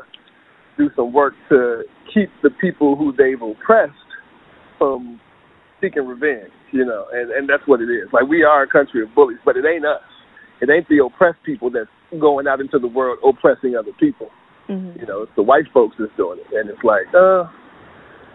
do 0.78 0.90
some 0.96 1.12
work 1.12 1.34
to 1.50 1.84
keep 2.14 2.30
the 2.42 2.50
people 2.62 2.96
who 2.96 3.12
they've 3.12 3.42
oppressed 3.42 3.92
from 4.80 5.20
seeking 5.82 6.08
revenge, 6.08 6.52
you 6.72 6.86
know, 6.86 7.06
and 7.12 7.32
and 7.32 7.50
that's 7.50 7.68
what 7.68 7.82
it 7.82 7.92
is. 7.92 8.08
Like 8.14 8.28
we 8.30 8.44
are 8.44 8.64
a 8.64 8.68
country 8.68 9.04
of 9.04 9.14
bullies, 9.14 9.40
but 9.44 9.58
it 9.58 9.66
ain't 9.66 9.86
us. 9.86 10.00
It 10.62 10.70
ain't 10.70 10.88
the 10.88 11.04
oppressed 11.04 11.44
people 11.46 11.70
that's 11.70 11.92
going 12.22 12.48
out 12.48 12.62
into 12.62 12.80
the 12.80 12.88
world 12.88 13.20
oppressing 13.28 13.76
other 13.76 13.92
people. 14.00 14.30
Mm-hmm. 14.70 15.00
You 15.00 15.06
know, 15.08 15.24
it's 15.24 15.32
the 15.36 15.44
white 15.44 15.66
folks 15.74 15.96
that's 16.00 16.12
doing 16.16 16.40
it, 16.40 16.48
and 16.56 16.70
it's 16.70 16.84
like, 16.84 17.08
uh, 17.14 17.44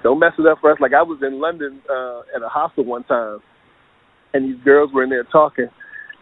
don't 0.03 0.19
mess 0.21 0.33
it 0.38 0.47
up 0.47 0.59
for 0.61 0.71
us. 0.71 0.79
Like 0.81 0.93
I 0.93 1.03
was 1.03 1.19
in 1.23 1.41
London 1.41 1.81
uh, 1.88 2.21
at 2.37 2.43
a 2.43 2.49
hostel 2.49 2.85
one 2.85 3.05
time, 3.05 3.38
and 4.35 4.45
these 4.45 4.62
girls 4.64 4.91
were 4.93 5.03
in 5.03 5.11
there 5.11 5.25
talking, 5.25 5.69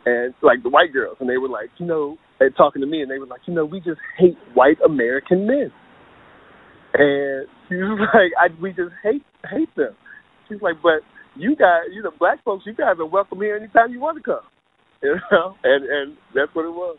and 0.07 0.35
like 0.43 0.63
the 0.63 0.71
white 0.71 0.93
girls, 0.93 1.17
and 1.21 1.29
they 1.29 1.37
were 1.37 1.49
like, 1.49 1.71
you 1.79 1.87
know, 1.87 2.17
they 2.39 2.47
talking 2.57 2.81
to 2.83 2.87
me, 2.87 3.03
and 3.03 3.11
they 3.11 3.19
were 3.19 3.27
like, 3.27 3.41
you 3.47 3.55
know, 3.55 3.65
we 3.65 3.81
just 3.81 4.01
hate 4.19 4.37
white 4.55 4.79
American 4.85 5.47
men. 5.47 5.73
And 6.95 7.47
she 7.69 7.75
was 7.75 8.09
like, 8.15 8.33
I, 8.39 8.55
we 8.61 8.71
just 8.71 8.95
hate 9.03 9.25
hate 9.51 9.75
them. 9.77 9.95
She's 10.49 10.63
like, 10.63 10.77
but 10.83 11.03
you 11.35 11.57
guys, 11.57 11.91
you 11.93 12.03
know, 12.03 12.13
black 12.19 12.43
folks, 12.45 12.65
you 12.67 12.75
guys 12.75 12.97
are 12.99 13.07
welcome 13.07 13.41
here 13.41 13.57
anytime 13.57 13.91
you 13.91 14.01
want 14.01 14.19
to 14.19 14.23
come. 14.23 14.41
You 15.03 15.17
know, 15.31 15.55
and 15.63 15.85
and 15.85 16.17
that's 16.35 16.49
what 16.55 16.65
it 16.65 16.73
was. 16.73 16.97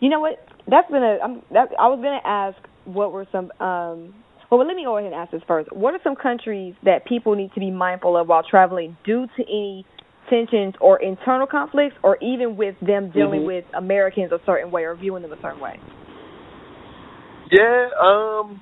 You 0.00 0.08
know 0.10 0.20
what? 0.20 0.38
That's 0.68 0.90
been 0.90 1.02
a. 1.02 1.18
I'm, 1.22 1.42
that 1.52 1.68
I 1.78 1.88
was 1.88 2.00
gonna 2.02 2.20
ask 2.24 2.56
what 2.84 3.12
were 3.12 3.26
some. 3.32 3.50
um 3.60 4.14
Well, 4.50 4.66
let 4.66 4.76
me 4.76 4.84
go 4.84 4.96
ahead 4.96 5.12
and 5.12 5.14
ask 5.14 5.32
this 5.32 5.42
first. 5.46 5.72
What 5.72 5.94
are 5.94 6.00
some 6.04 6.16
countries 6.16 6.74
that 6.84 7.04
people 7.06 7.34
need 7.34 7.52
to 7.54 7.60
be 7.60 7.70
mindful 7.70 8.16
of 8.16 8.28
while 8.28 8.42
traveling 8.48 8.96
due 9.04 9.26
to 9.36 9.42
any 9.42 9.86
tensions 10.30 10.74
or 10.80 11.02
internal 11.02 11.46
conflicts, 11.46 11.96
or 12.02 12.16
even 12.22 12.56
with 12.56 12.76
them 12.80 13.10
dealing 13.10 13.42
Mhm. 13.42 13.46
with 13.46 13.64
Americans 13.74 14.32
a 14.32 14.40
certain 14.46 14.70
way 14.70 14.84
or 14.84 14.94
viewing 14.94 15.22
them 15.22 15.32
a 15.32 15.40
certain 15.40 15.60
way? 15.60 15.78
Yeah, 17.50 17.90
um 18.00 18.60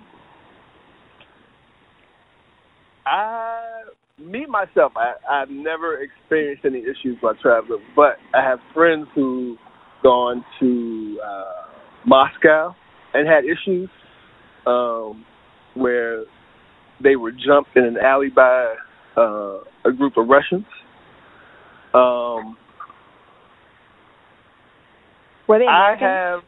I 3.06 3.82
me 4.18 4.46
myself, 4.46 4.92
I, 4.96 5.14
I've 5.28 5.50
never 5.50 6.00
experienced 6.00 6.64
any 6.64 6.80
issues 6.80 7.16
while 7.20 7.34
traveling, 7.40 7.82
but 7.96 8.18
I 8.34 8.42
have 8.42 8.58
friends 8.74 9.08
who 9.14 9.56
gone 10.02 10.44
to 10.60 11.18
uh 11.24 11.68
Moscow 12.06 12.74
and 13.14 13.28
had 13.28 13.44
issues 13.44 13.88
um 14.66 15.24
where 15.74 16.24
they 17.02 17.16
were 17.16 17.32
jumped 17.32 17.76
in 17.76 17.84
an 17.84 17.96
alley 17.96 18.28
by 18.34 18.74
uh 19.16 19.58
a 19.84 19.92
group 19.96 20.16
of 20.16 20.28
Russians. 20.28 20.66
Um 21.94 22.56
Were 25.48 25.58
they 25.58 25.66
I 25.66 25.96
have 25.98 26.40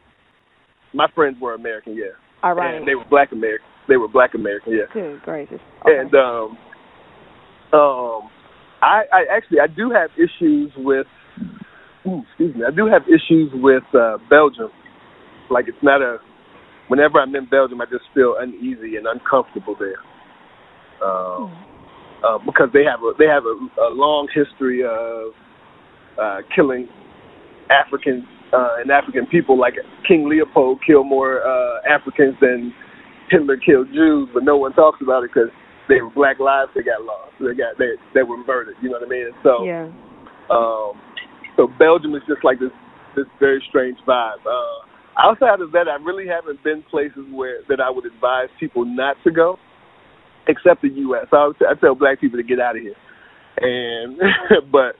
my 0.95 1.07
friends 1.13 1.37
were 1.41 1.53
American, 1.53 1.95
yeah. 1.95 2.15
Ironic. 2.43 2.79
And 2.79 2.87
they 2.87 2.95
were 2.95 3.05
black 3.09 3.31
American. 3.31 3.67
They 3.87 3.97
were 3.97 4.07
black 4.07 4.33
American, 4.33 4.73
yeah. 4.73 4.85
Good 4.93 5.21
gracious. 5.21 5.59
Okay. 5.81 5.99
And 5.99 6.13
um, 6.15 6.57
um, 7.73 8.29
I, 8.81 9.03
I 9.11 9.25
actually 9.35 9.59
I 9.59 9.67
do 9.67 9.91
have 9.91 10.09
issues 10.15 10.71
with. 10.77 11.07
Ooh, 12.07 12.21
excuse 12.27 12.55
me. 12.55 12.61
I 12.67 12.71
do 12.75 12.85
have 12.87 13.03
issues 13.07 13.51
with 13.53 13.83
uh, 13.93 14.17
Belgium. 14.29 14.69
Like 15.49 15.65
it's 15.67 15.81
not 15.81 16.01
a. 16.01 16.17
Whenever 16.87 17.19
I'm 17.19 17.33
in 17.35 17.47
Belgium, 17.49 17.81
I 17.81 17.85
just 17.85 18.05
feel 18.13 18.35
uneasy 18.39 18.95
and 18.95 19.07
uncomfortable 19.07 19.75
there. 19.79 19.97
Um, 21.01 21.51
uh, 22.25 22.37
because 22.45 22.69
they 22.73 22.83
have 22.83 23.01
a 23.01 23.11
they 23.17 23.25
have 23.25 23.43
a, 23.43 23.55
a 23.81 23.89
long 23.93 24.27
history 24.33 24.83
of 24.83 25.33
uh, 26.21 26.37
killing 26.55 26.87
Africans 27.69 28.23
uh, 28.53 28.81
and 28.81 28.91
African 28.91 29.25
people. 29.27 29.59
Like 29.59 29.75
King 30.07 30.29
Leopold 30.29 30.79
killed 30.85 31.07
more 31.07 31.41
uh, 31.41 31.81
Africans 31.89 32.35
than 32.41 32.73
Hitler 33.29 33.57
killed 33.57 33.87
Jews, 33.93 34.29
but 34.33 34.43
no 34.43 34.57
one 34.57 34.73
talks 34.73 34.99
about 35.01 35.23
it 35.23 35.31
because 35.33 35.49
they 35.89 36.01
were 36.01 36.09
black 36.09 36.39
lives 36.39 36.71
that 36.75 36.85
got 36.85 37.01
lost. 37.03 37.33
They 37.39 37.53
got 37.57 37.77
they 37.77 37.97
they 38.13 38.23
were 38.23 38.37
murdered. 38.45 38.75
You 38.81 38.89
know 38.89 38.97
what 38.99 39.07
I 39.07 39.09
mean? 39.09 39.29
So 39.43 39.65
yeah. 39.65 39.89
um, 40.49 40.93
so 41.57 41.67
Belgium 41.79 42.15
is 42.15 42.21
just 42.27 42.43
like 42.43 42.59
this 42.59 42.71
this 43.15 43.25
very 43.39 43.63
strange 43.69 43.97
vibe. 44.07 44.43
Uh, 44.45 44.79
outside 45.17 45.61
of 45.61 45.71
that, 45.71 45.87
I 45.87 46.03
really 46.03 46.27
haven't 46.27 46.63
been 46.63 46.83
places 46.91 47.25
where 47.31 47.61
that 47.69 47.79
I 47.79 47.89
would 47.89 48.05
advise 48.05 48.49
people 48.59 48.85
not 48.85 49.17
to 49.23 49.31
go. 49.31 49.57
except 50.47 50.81
the 50.81 50.89
U.S. 50.89 51.27
I, 51.31 51.51
I 51.69 51.73
tell 51.79 51.95
black 51.95 52.21
people 52.21 52.37
to 52.37 52.43
get 52.43 52.59
out 52.59 52.75
of 52.75 52.81
here, 52.81 52.95
and 53.59 54.17
but 54.71 54.95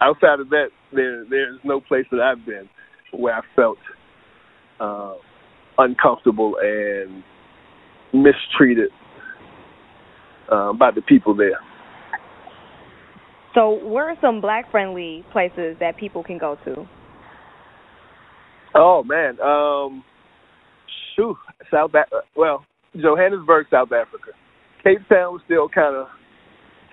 outside 0.00 0.40
of 0.40 0.50
that, 0.50 0.68
there 0.92 1.24
there's 1.28 1.58
no 1.64 1.80
place 1.80 2.06
that 2.10 2.20
I've 2.20 2.44
been 2.46 2.68
where 3.12 3.34
I 3.34 3.40
felt 3.56 3.78
uh, 4.80 5.14
uncomfortable 5.78 6.56
and 6.62 7.22
mistreated 8.12 8.90
uh, 10.50 10.72
by 10.72 10.90
the 10.90 11.02
people 11.02 11.34
there. 11.34 11.58
So, 13.58 13.84
where 13.84 14.08
are 14.08 14.14
some 14.20 14.40
black 14.40 14.70
friendly 14.70 15.24
places 15.32 15.76
that 15.80 15.96
people 15.96 16.22
can 16.22 16.38
go 16.38 16.56
to? 16.64 16.86
Oh 18.72 19.02
man, 19.02 19.36
um, 19.40 20.04
shoo, 21.16 21.34
South. 21.68 21.90
Well, 22.36 22.64
Johannesburg, 22.94 23.66
South 23.68 23.88
Africa. 23.88 24.30
Cape 24.84 25.00
Town 25.08 25.32
was 25.32 25.42
still 25.44 25.68
kind 25.68 25.96
of 25.96 26.06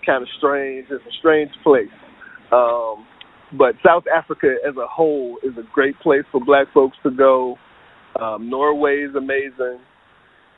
kind 0.07 0.24
of 0.24 0.30
strange. 0.39 0.88
It's 0.89 1.03
a 1.05 1.18
strange 1.20 1.51
place. 1.63 1.86
Um, 2.51 3.05
but 3.59 3.76
South 3.86 4.05
Africa 4.11 4.55
as 4.68 4.76
a 4.76 4.88
whole 4.88 5.38
is 5.43 5.53
a 5.59 5.68
great 5.72 5.99
place 5.99 6.24
for 6.32 6.43
black 6.43 6.66
folks 6.74 6.97
to 7.03 7.11
go. 7.11 7.57
Um, 8.20 8.49
Norway 8.49 9.05
is 9.07 9.13
amazing. 9.16 9.78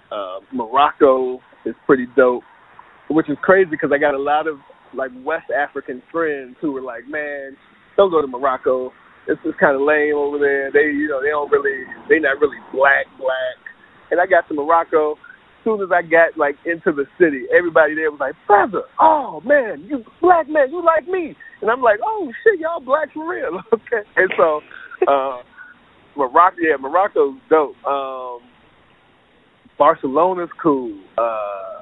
Uh, 0.10 0.40
Morocco 0.54 1.40
is 1.66 1.76
pretty 1.86 2.08
dope, 2.16 2.44
which 3.10 3.30
is 3.30 3.38
crazy 3.42 3.70
because 3.70 3.90
I 3.94 3.98
got 3.98 4.14
a 4.14 4.22
lot 4.22 4.48
of 4.48 4.56
like 4.98 5.12
West 5.24 5.48
African 5.54 6.02
friends 6.12 6.58
who 6.60 6.74
were 6.74 6.82
like, 6.82 7.08
"Man, 7.08 7.56
don't 7.96 8.12
go 8.12 8.22
to 8.22 8.28
Morocco. 8.28 8.92
It's 9.28 9.42
just 9.44 9.58
kind 9.60 9.76
of 9.76 9.82
lame 9.82 10.16
over 10.16 10.40
there. 10.40 10.72
They, 10.72 10.92
you 10.92 11.08
know, 11.08 11.22
they 11.22 11.30
don't 11.30 11.52
really, 11.52 11.84
they 12.10 12.20
not 12.20 12.40
really 12.42 12.60
black, 12.74 13.06
black." 13.18 13.58
And 14.12 14.20
I 14.20 14.26
got 14.26 14.48
to 14.48 14.54
Morocco. 14.54 15.14
As 15.14 15.64
soon 15.64 15.82
as 15.82 15.90
I 15.92 16.02
got 16.02 16.38
like 16.38 16.56
into 16.66 16.96
the 16.96 17.06
city, 17.20 17.44
everybody 17.56 17.94
there 17.94 18.10
was 18.10 18.20
like, 18.20 18.36
"Brother, 18.48 18.84
oh 19.00 19.42
man, 19.46 19.86
you 19.88 20.04
black 20.22 20.50
man, 20.50 20.72
you 20.72 20.84
like 20.84 21.08
me?" 21.08 21.36
And 21.62 21.70
I'm 21.70 21.82
like, 21.82 22.00
"Oh 22.04 22.32
shit, 22.44 22.60
y'all 22.60 22.80
black 22.80 23.14
for 23.14 23.30
real, 23.30 23.62
okay?" 23.74 24.08
And 24.16 24.32
so, 24.38 24.62
uh, 25.08 25.44
Morocco, 26.16 26.58
yeah, 26.60 26.78
Morocco's 26.80 27.36
dope. 27.50 27.76
Um, 27.86 28.40
Barcelona's 29.78 30.50
cool. 30.62 30.98
Uh, 31.18 31.77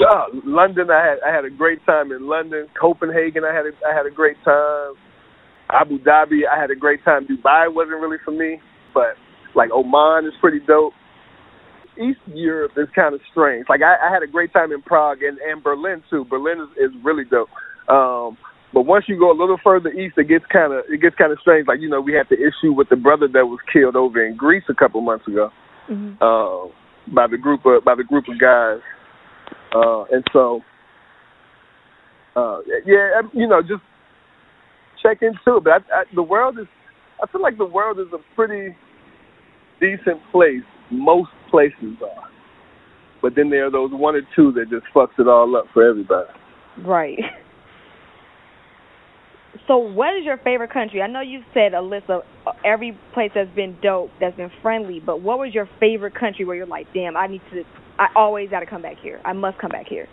uh, 0.00 0.26
London, 0.44 0.90
I 0.90 1.04
had 1.04 1.18
I 1.26 1.34
had 1.34 1.44
a 1.44 1.50
great 1.50 1.84
time 1.86 2.12
in 2.12 2.28
London. 2.28 2.68
Copenhagen, 2.80 3.44
I 3.44 3.54
had 3.54 3.66
a, 3.66 3.72
I 3.86 3.94
had 3.94 4.06
a 4.06 4.10
great 4.10 4.36
time. 4.44 4.94
Abu 5.70 5.98
Dhabi, 5.98 6.48
I 6.50 6.58
had 6.58 6.70
a 6.70 6.76
great 6.76 7.04
time. 7.04 7.26
Dubai 7.26 7.72
wasn't 7.72 8.00
really 8.00 8.16
for 8.24 8.30
me, 8.30 8.60
but 8.94 9.16
like 9.54 9.70
Oman 9.70 10.26
is 10.26 10.32
pretty 10.40 10.60
dope. 10.66 10.94
East 11.98 12.20
Europe 12.26 12.72
is 12.76 12.88
kind 12.94 13.14
of 13.14 13.20
strange. 13.30 13.66
Like 13.68 13.82
I, 13.82 14.08
I 14.08 14.12
had 14.12 14.22
a 14.22 14.26
great 14.26 14.52
time 14.52 14.72
in 14.72 14.80
Prague 14.82 15.22
and, 15.22 15.38
and 15.38 15.62
Berlin 15.62 16.02
too. 16.08 16.24
Berlin 16.24 16.60
is, 16.60 16.90
is 16.90 16.96
really 17.04 17.24
dope. 17.24 17.48
Um, 17.88 18.38
but 18.72 18.82
once 18.82 19.06
you 19.08 19.18
go 19.18 19.32
a 19.32 19.38
little 19.38 19.58
further 19.62 19.90
east, 19.90 20.14
it 20.16 20.28
gets 20.28 20.44
kind 20.52 20.72
of 20.72 20.84
it 20.88 21.00
gets 21.00 21.16
kind 21.16 21.32
of 21.32 21.38
strange. 21.40 21.66
Like 21.66 21.80
you 21.80 21.88
know, 21.88 22.00
we 22.00 22.12
had 22.12 22.26
the 22.30 22.36
issue 22.36 22.72
with 22.72 22.88
the 22.88 22.96
brother 22.96 23.26
that 23.26 23.46
was 23.46 23.58
killed 23.72 23.96
over 23.96 24.24
in 24.24 24.36
Greece 24.36 24.64
a 24.68 24.74
couple 24.74 25.00
months 25.00 25.26
ago 25.26 25.50
mm-hmm. 25.90 26.22
uh, 26.22 26.70
by 27.12 27.26
the 27.26 27.38
group 27.38 27.64
of 27.66 27.84
by 27.84 27.94
the 27.94 28.04
group 28.04 28.24
of 28.28 28.38
guys, 28.38 28.80
uh, 29.74 30.04
and 30.10 30.24
so 30.32 30.62
uh, 32.38 32.58
yeah, 32.86 33.22
you 33.32 33.48
know, 33.48 33.60
just 33.60 33.82
check 35.02 35.18
into 35.22 35.58
it. 35.58 35.64
But 35.64 35.72
I, 35.72 36.00
I, 36.00 36.04
the 36.14 36.22
world 36.22 36.58
is, 36.58 36.66
I 37.22 37.30
feel 37.30 37.42
like 37.42 37.58
the 37.58 37.66
world 37.66 37.98
is 37.98 38.06
a 38.12 38.18
pretty 38.34 38.76
decent 39.80 40.20
place. 40.30 40.62
Most 40.90 41.30
places 41.50 41.96
are, 42.02 42.28
but 43.20 43.32
then 43.36 43.50
there 43.50 43.66
are 43.66 43.70
those 43.70 43.90
one 43.92 44.14
or 44.14 44.22
two 44.36 44.52
that 44.52 44.70
just 44.70 44.86
fucks 44.94 45.18
it 45.18 45.28
all 45.28 45.54
up 45.56 45.66
for 45.74 45.88
everybody. 45.88 46.28
Right. 46.78 47.18
So, 49.66 49.76
what 49.76 50.16
is 50.16 50.24
your 50.24 50.38
favorite 50.38 50.72
country? 50.72 51.02
I 51.02 51.08
know 51.08 51.20
you 51.20 51.40
said 51.52 51.74
a 51.74 51.82
list 51.82 52.08
of 52.08 52.22
every 52.64 52.96
place 53.12 53.30
that's 53.34 53.54
been 53.54 53.76
dope, 53.82 54.10
that's 54.20 54.36
been 54.36 54.50
friendly, 54.62 55.00
but 55.04 55.20
what 55.20 55.38
was 55.38 55.52
your 55.52 55.68
favorite 55.80 56.14
country 56.14 56.44
where 56.44 56.56
you're 56.56 56.66
like, 56.66 56.86
damn, 56.94 57.16
I 57.16 57.26
need 57.26 57.42
to, 57.52 57.64
I 57.98 58.06
always 58.14 58.48
got 58.50 58.60
to 58.60 58.66
come 58.66 58.82
back 58.82 58.96
here. 59.02 59.20
I 59.24 59.32
must 59.32 59.58
come 59.58 59.70
back 59.70 59.86
here. 59.88 60.06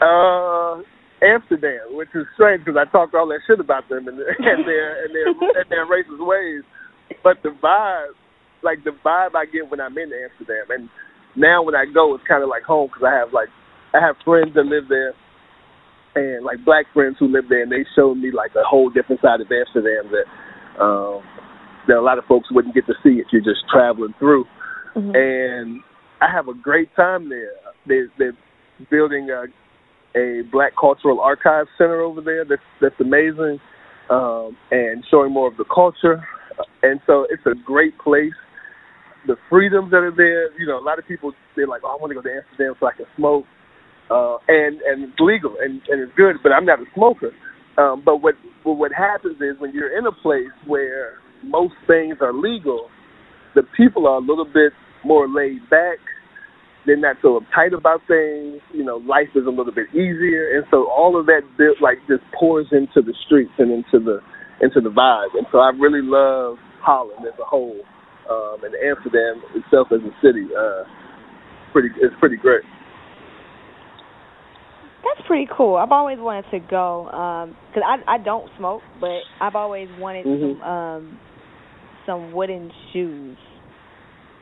Uh, 0.00 0.80
Amsterdam, 1.20 1.98
which 1.98 2.08
is 2.14 2.24
strange 2.34 2.64
because 2.64 2.78
I 2.78 2.90
talked 2.90 3.14
all 3.14 3.26
that 3.28 3.40
shit 3.46 3.60
about 3.60 3.88
them 3.88 4.08
and, 4.08 4.18
and 4.22 4.62
their 4.66 5.04
and 5.04 5.10
their 5.14 5.28
and 5.28 5.68
their 5.68 5.86
racist 5.86 6.22
ways, 6.22 6.62
but 7.22 7.36
the 7.42 7.50
vibe, 7.62 8.14
like 8.62 8.84
the 8.84 8.94
vibe 9.04 9.34
I 9.34 9.44
get 9.46 9.68
when 9.68 9.80
I'm 9.80 9.98
in 9.98 10.10
Amsterdam, 10.14 10.70
and 10.70 10.88
now 11.36 11.62
when 11.62 11.74
I 11.74 11.84
go, 11.92 12.14
it's 12.14 12.24
kind 12.26 12.42
of 12.42 12.48
like 12.48 12.62
home 12.62 12.88
because 12.88 13.02
I 13.06 13.14
have 13.18 13.32
like 13.32 13.48
I 13.92 14.00
have 14.00 14.16
friends 14.24 14.54
that 14.54 14.66
live 14.66 14.88
there 14.88 15.14
and 16.14 16.44
like 16.44 16.64
black 16.64 16.86
friends 16.94 17.16
who 17.18 17.26
live 17.26 17.50
there, 17.50 17.62
and 17.62 17.72
they 17.72 17.84
showed 17.96 18.16
me 18.16 18.30
like 18.30 18.54
a 18.54 18.62
whole 18.62 18.88
different 18.88 19.20
side 19.20 19.40
of 19.40 19.50
Amsterdam 19.50 20.10
that 20.14 20.26
um, 20.80 21.22
that 21.88 21.98
a 21.98 22.04
lot 22.04 22.18
of 22.18 22.24
folks 22.24 22.48
wouldn't 22.50 22.74
get 22.74 22.86
to 22.86 22.94
see 23.02 23.18
if 23.18 23.26
you're 23.32 23.42
just 23.42 23.66
traveling 23.72 24.14
through. 24.18 24.44
Mm-hmm. 24.94 25.12
And 25.14 25.82
I 26.20 26.30
have 26.32 26.48
a 26.48 26.54
great 26.54 26.94
time 26.96 27.28
there. 27.28 27.52
They're, 27.86 28.08
they're 28.18 28.36
building 28.90 29.30
a, 29.30 29.46
a 30.18 30.42
Black 30.50 30.72
Cultural 30.78 31.20
Archives 31.20 31.68
Center 31.78 32.00
over 32.02 32.20
there. 32.20 32.44
That's 32.44 32.62
that's 32.80 33.00
amazing, 33.00 33.58
um, 34.10 34.56
and 34.70 35.04
showing 35.10 35.32
more 35.32 35.48
of 35.48 35.56
the 35.56 35.64
culture. 35.72 36.22
And 36.82 37.00
so 37.06 37.26
it's 37.30 37.46
a 37.46 37.54
great 37.64 37.98
place. 37.98 38.32
The 39.26 39.36
freedoms 39.50 39.90
that 39.90 39.98
are 39.98 40.14
there, 40.14 40.52
you 40.58 40.66
know, 40.66 40.78
a 40.78 40.84
lot 40.84 40.98
of 40.98 41.06
people 41.06 41.32
they're 41.56 41.66
like, 41.66 41.82
"Oh, 41.84 41.96
I 41.96 42.00
want 42.00 42.10
to 42.10 42.14
go 42.14 42.22
to 42.22 42.34
Amsterdam 42.34 42.74
so 42.80 42.86
I 42.86 42.92
can 42.96 43.06
smoke." 43.16 43.44
uh, 44.10 44.36
and 44.48 44.80
and 44.82 45.04
it's 45.04 45.20
legal 45.20 45.56
and 45.60 45.80
and 45.88 46.00
it's 46.02 46.12
good. 46.16 46.36
But 46.42 46.52
I'm 46.52 46.64
not 46.64 46.80
a 46.80 46.84
smoker. 46.94 47.30
Um, 47.76 48.02
but 48.04 48.22
what 48.22 48.34
what 48.64 48.92
happens 48.92 49.36
is 49.36 49.60
when 49.60 49.72
you're 49.72 49.96
in 49.96 50.06
a 50.06 50.12
place 50.12 50.52
where 50.66 51.18
most 51.44 51.74
things 51.86 52.16
are 52.20 52.32
legal, 52.32 52.88
the 53.54 53.62
people 53.76 54.06
are 54.06 54.16
a 54.16 54.20
little 54.24 54.44
bit 54.46 54.72
more 55.04 55.28
laid 55.28 55.68
back. 55.70 55.98
They're 56.86 56.96
not 56.96 57.16
so 57.20 57.40
uptight 57.40 57.76
about 57.76 58.00
things. 58.08 58.62
You 58.72 58.84
know, 58.84 58.96
life 58.96 59.28
is 59.34 59.44
a 59.46 59.50
little 59.50 59.74
bit 59.74 59.88
easier, 59.92 60.56
and 60.56 60.64
so 60.70 60.88
all 60.88 61.18
of 61.18 61.26
that 61.26 61.42
built 61.58 61.76
like 61.82 61.98
just 62.08 62.22
pours 62.38 62.66
into 62.72 63.02
the 63.02 63.14
streets 63.26 63.52
and 63.58 63.70
into 63.70 64.02
the 64.02 64.20
into 64.60 64.80
the 64.80 64.90
vibe. 64.90 65.36
And 65.36 65.46
so 65.52 65.58
I 65.58 65.70
really 65.70 66.00
love 66.02 66.56
Holland 66.80 67.26
as 67.26 67.38
a 67.38 67.44
whole, 67.44 67.80
um, 68.30 68.64
and 68.64 68.74
Amsterdam 68.74 69.42
itself 69.54 69.88
as 69.92 70.00
a 70.00 70.14
city. 70.24 70.46
Uh, 70.54 70.84
pretty, 71.72 71.88
it's 72.00 72.14
pretty 72.20 72.36
great. 72.36 72.64
That's 75.04 75.26
pretty 75.26 75.48
cool. 75.54 75.76
I've 75.76 75.92
always 75.92 76.18
wanted 76.18 76.50
to 76.50 76.58
go 76.58 77.06
because 77.06 77.82
um, 77.84 78.02
I 78.06 78.14
I 78.14 78.18
don't 78.18 78.48
smoke, 78.56 78.82
but 79.00 79.20
I've 79.40 79.54
always 79.54 79.88
wanted 79.98 80.26
mm-hmm. 80.26 80.60
some 80.60 80.68
um 80.68 81.18
some 82.06 82.32
wooden 82.32 82.72
shoes. 82.92 83.36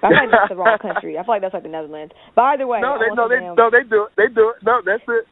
I 0.06 0.14
feel 0.14 0.22
like 0.22 0.30
that's 0.30 0.50
the 0.54 0.56
wrong 0.56 0.78
country. 0.78 1.18
I 1.18 1.26
feel 1.26 1.34
like 1.34 1.42
that's 1.42 1.54
like 1.54 1.66
the 1.66 1.74
Netherlands. 1.74 2.14
But 2.34 2.54
either 2.54 2.66
way, 2.66 2.80
no, 2.80 2.98
they 2.98 3.10
no 3.10 3.26
they 3.26 3.42
damn, 3.42 3.58
no 3.58 3.66
they 3.70 3.82
do 3.82 4.06
it. 4.06 4.12
They 4.14 4.30
do 4.30 4.54
it. 4.54 4.62
No, 4.62 4.78
that's 4.86 5.02
it. 5.02 5.26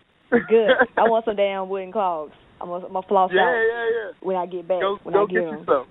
good. 0.50 0.74
I 0.98 1.06
want 1.06 1.24
some 1.24 1.36
damn 1.36 1.68
wooden 1.68 1.92
clogs. 1.92 2.34
I'm 2.60 2.68
gonna, 2.68 2.86
I'm 2.86 2.92
gonna 2.92 3.06
floss 3.06 3.30
yeah, 3.34 3.42
out. 3.42 3.54
Yeah, 3.54 3.86
yeah, 3.86 4.10
When 4.22 4.36
I 4.36 4.46
get 4.46 4.66
back, 4.66 4.80
go, 4.80 4.98
when 5.02 5.14
go 5.14 5.24
I 5.24 5.26
get, 5.26 5.34
get 5.34 5.52
you 5.52 5.64
some. 5.66 5.86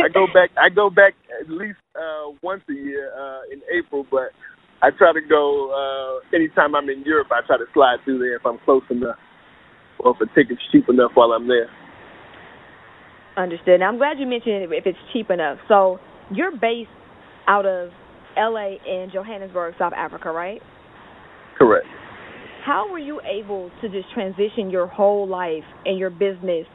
I 0.00 0.08
go 0.08 0.26
back. 0.32 0.50
I 0.56 0.72
go 0.72 0.90
back 0.90 1.14
at 1.40 1.50
least 1.50 1.78
uh 1.94 2.34
once 2.42 2.62
a 2.70 2.72
year 2.72 3.12
uh 3.14 3.42
in 3.52 3.60
April, 3.70 4.06
but 4.10 4.34
I 4.82 4.90
try 4.96 5.12
to 5.12 5.20
go 5.20 5.70
uh 5.70 6.34
anytime 6.34 6.74
I'm 6.74 6.88
in 6.88 7.02
Europe. 7.04 7.28
I 7.30 7.46
try 7.46 7.58
to 7.58 7.66
slide 7.74 7.98
through 8.04 8.18
there 8.18 8.36
if 8.36 8.46
I'm 8.46 8.58
close 8.64 8.82
enough, 8.90 9.18
or 10.00 10.14
if 10.16 10.20
a 10.20 10.26
ticket's 10.34 10.62
cheap 10.72 10.88
enough 10.88 11.12
while 11.14 11.32
I'm 11.32 11.46
there. 11.46 11.68
Understood. 13.36 13.80
Now 13.80 13.88
I'm 13.88 13.98
glad 13.98 14.18
you 14.18 14.26
mentioned 14.26 14.72
if 14.72 14.86
it's 14.86 14.98
cheap 15.12 15.30
enough. 15.30 15.58
So 15.68 15.98
you're 16.30 16.52
based 16.52 16.90
out 17.46 17.66
of 17.66 17.90
L.A. 18.36 18.78
and 18.86 19.12
Johannesburg, 19.12 19.74
South 19.78 19.92
Africa, 19.96 20.30
right? 20.30 20.60
Correct. 21.58 21.86
How 22.64 22.90
were 22.90 22.98
you 22.98 23.20
able 23.20 23.70
to 23.82 23.88
just 23.88 24.12
transition 24.14 24.70
your 24.70 24.86
whole 24.86 25.28
life 25.28 25.64
and 25.84 25.98
your 25.98 26.10
business 26.10 26.66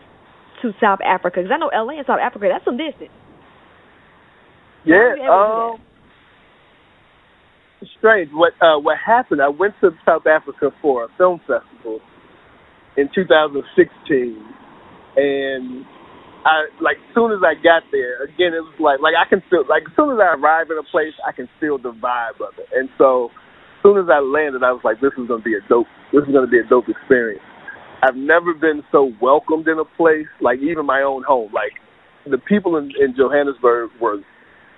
to 0.62 0.72
South 0.80 1.00
Africa? 1.04 1.42
Because 1.42 1.52
I 1.54 1.58
know 1.58 1.70
L.A. 1.70 1.96
and 1.98 2.06
South 2.06 2.20
Africa, 2.22 2.48
that's 2.52 2.66
some 2.66 2.78
distance. 2.78 3.12
Yeah. 4.86 5.16
Um, 5.30 5.82
strange. 7.98 8.30
What 8.32 8.54
uh, 8.62 8.80
what 8.80 8.98
happened? 9.04 9.42
I 9.42 9.50
went 9.50 9.74
to 9.82 9.92
South 10.06 10.26
Africa 10.26 10.70
for 10.82 11.06
a 11.06 11.08
film 11.18 11.40
festival 11.40 12.00
in 12.98 13.10
2016, 13.14 14.46
and 15.16 15.86
I 16.46 16.68
like 16.80 16.98
soon 17.14 17.32
as 17.32 17.40
I 17.44 17.54
got 17.60 17.84
there, 17.92 18.24
again 18.24 18.56
it 18.56 18.64
was 18.64 18.76
like 18.80 19.00
like 19.02 19.14
I 19.14 19.28
can 19.28 19.44
feel 19.50 19.68
like 19.68 19.84
as 19.84 19.96
soon 19.96 20.12
as 20.12 20.20
I 20.20 20.36
arrive 20.40 20.72
in 20.72 20.78
a 20.78 20.88
place, 20.88 21.14
I 21.28 21.32
can 21.32 21.50
feel 21.60 21.78
the 21.78 21.92
vibe 21.92 22.40
of 22.40 22.56
it, 22.58 22.68
and 22.74 22.90
so 22.98 23.28
as 23.28 23.84
soon 23.84 23.98
as 23.98 24.08
I 24.12 24.20
landed, 24.20 24.64
I 24.64 24.72
was 24.72 24.82
like, 24.84 25.02
this 25.02 25.12
is 25.18 25.28
gonna 25.28 25.44
be 25.44 25.56
a 25.56 25.64
dope. 25.68 25.88
This 26.12 26.24
is 26.24 26.34
gonna 26.34 26.48
be 26.48 26.60
a 26.60 26.68
dope 26.68 26.88
experience. 26.88 27.44
I've 28.02 28.16
never 28.16 28.54
been 28.54 28.84
so 28.92 29.12
welcomed 29.22 29.68
in 29.68 29.80
a 29.80 29.86
place, 29.86 30.32
like 30.40 30.60
even 30.60 30.86
my 30.86 31.02
own 31.02 31.24
home. 31.24 31.52
Like 31.54 31.76
the 32.26 32.38
people 32.38 32.78
in, 32.78 32.92
in 33.00 33.16
Johannesburg 33.16 33.92
were 34.00 34.20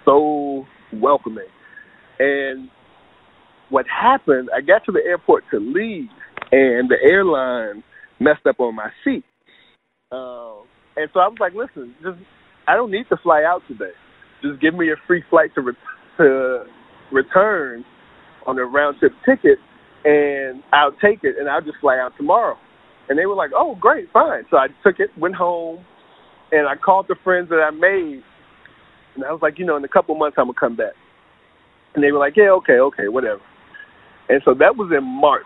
so 0.06 0.66
welcoming, 0.94 1.50
and 2.20 2.70
what 3.70 3.86
happened, 3.88 4.50
I 4.56 4.62
got 4.62 4.84
to 4.86 4.92
the 4.92 5.02
airport 5.06 5.46
to 5.52 5.60
leave, 5.60 6.10
and 6.52 6.90
the 6.90 6.98
airline 7.02 7.84
messed 8.20 8.46
up 8.48 8.60
on 8.60 8.76
my 8.76 8.90
seat. 9.04 9.24
Um, 10.12 10.61
and 10.98 11.10
so 11.14 11.20
I 11.20 11.28
was 11.28 11.38
like, 11.40 11.54
listen, 11.54 11.96
just 12.04 12.18
I 12.68 12.76
don't 12.76 12.92
need 12.92 13.08
to 13.10 13.18
fly 13.18 13.44
out 13.44 13.62
today. 13.68 13.92
Just 14.42 14.62
give 14.62 14.74
me 14.74 14.92
a 14.92 14.96
free 15.08 15.24
flight 15.30 15.54
to 15.56 15.62
re- 15.62 15.74
to 16.18 16.66
return 17.12 17.84
on 18.48 18.58
a 18.58 18.66
round 18.66 18.98
trip 19.00 19.14
ticket, 19.26 19.60
and 20.06 20.64
I'll 20.74 20.94
take 20.94 21.24
it, 21.24 21.36
and 21.40 21.50
I'll 21.50 21.62
just 21.62 21.78
fly 21.80 21.98
out 21.98 22.14
tomorrow. 22.18 22.58
And 23.10 23.18
they 23.18 23.26
were 23.26 23.36
like, 23.36 23.52
oh, 23.56 23.76
great, 23.80 24.08
fine. 24.14 24.44
So 24.50 24.58
I 24.58 24.68
took 24.84 25.00
it, 25.00 25.10
went 25.18 25.36
home, 25.36 25.84
and 26.52 26.68
I 26.68 26.76
called 26.76 27.08
the 27.08 27.16
friends 27.24 27.50
that 27.50 27.60
I 27.60 27.72
made, 27.72 28.24
and 29.16 29.26
I 29.26 29.32
was 29.32 29.42
like, 29.42 29.60
you 29.60 29.66
know, 29.66 29.76
in 29.78 29.84
a 29.84 29.90
couple 29.90 30.16
months 30.16 30.38
I'm 30.40 30.46
gonna 30.46 30.60
come 30.60 30.76
back. 30.76 30.94
And 31.94 32.04
they 32.04 32.12
were 32.12 32.20
like, 32.20 32.38
yeah, 32.38 32.52
okay, 32.52 32.80
okay, 32.80 33.08
whatever. 33.10 33.42
And 34.30 34.42
so 34.46 34.54
that 34.54 34.78
was 34.78 34.92
in 34.98 35.04
March. 35.04 35.44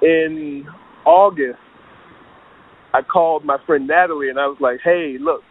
In 0.00 0.66
August, 1.04 1.58
I 2.98 3.02
called 3.02 3.44
my 3.44 3.58
friend 3.64 3.86
Natalie 3.86 4.28
and 4.28 4.40
I 4.40 4.46
was 4.50 4.58
like, 4.58 4.80
hey, 4.82 5.18
look, 5.20 5.42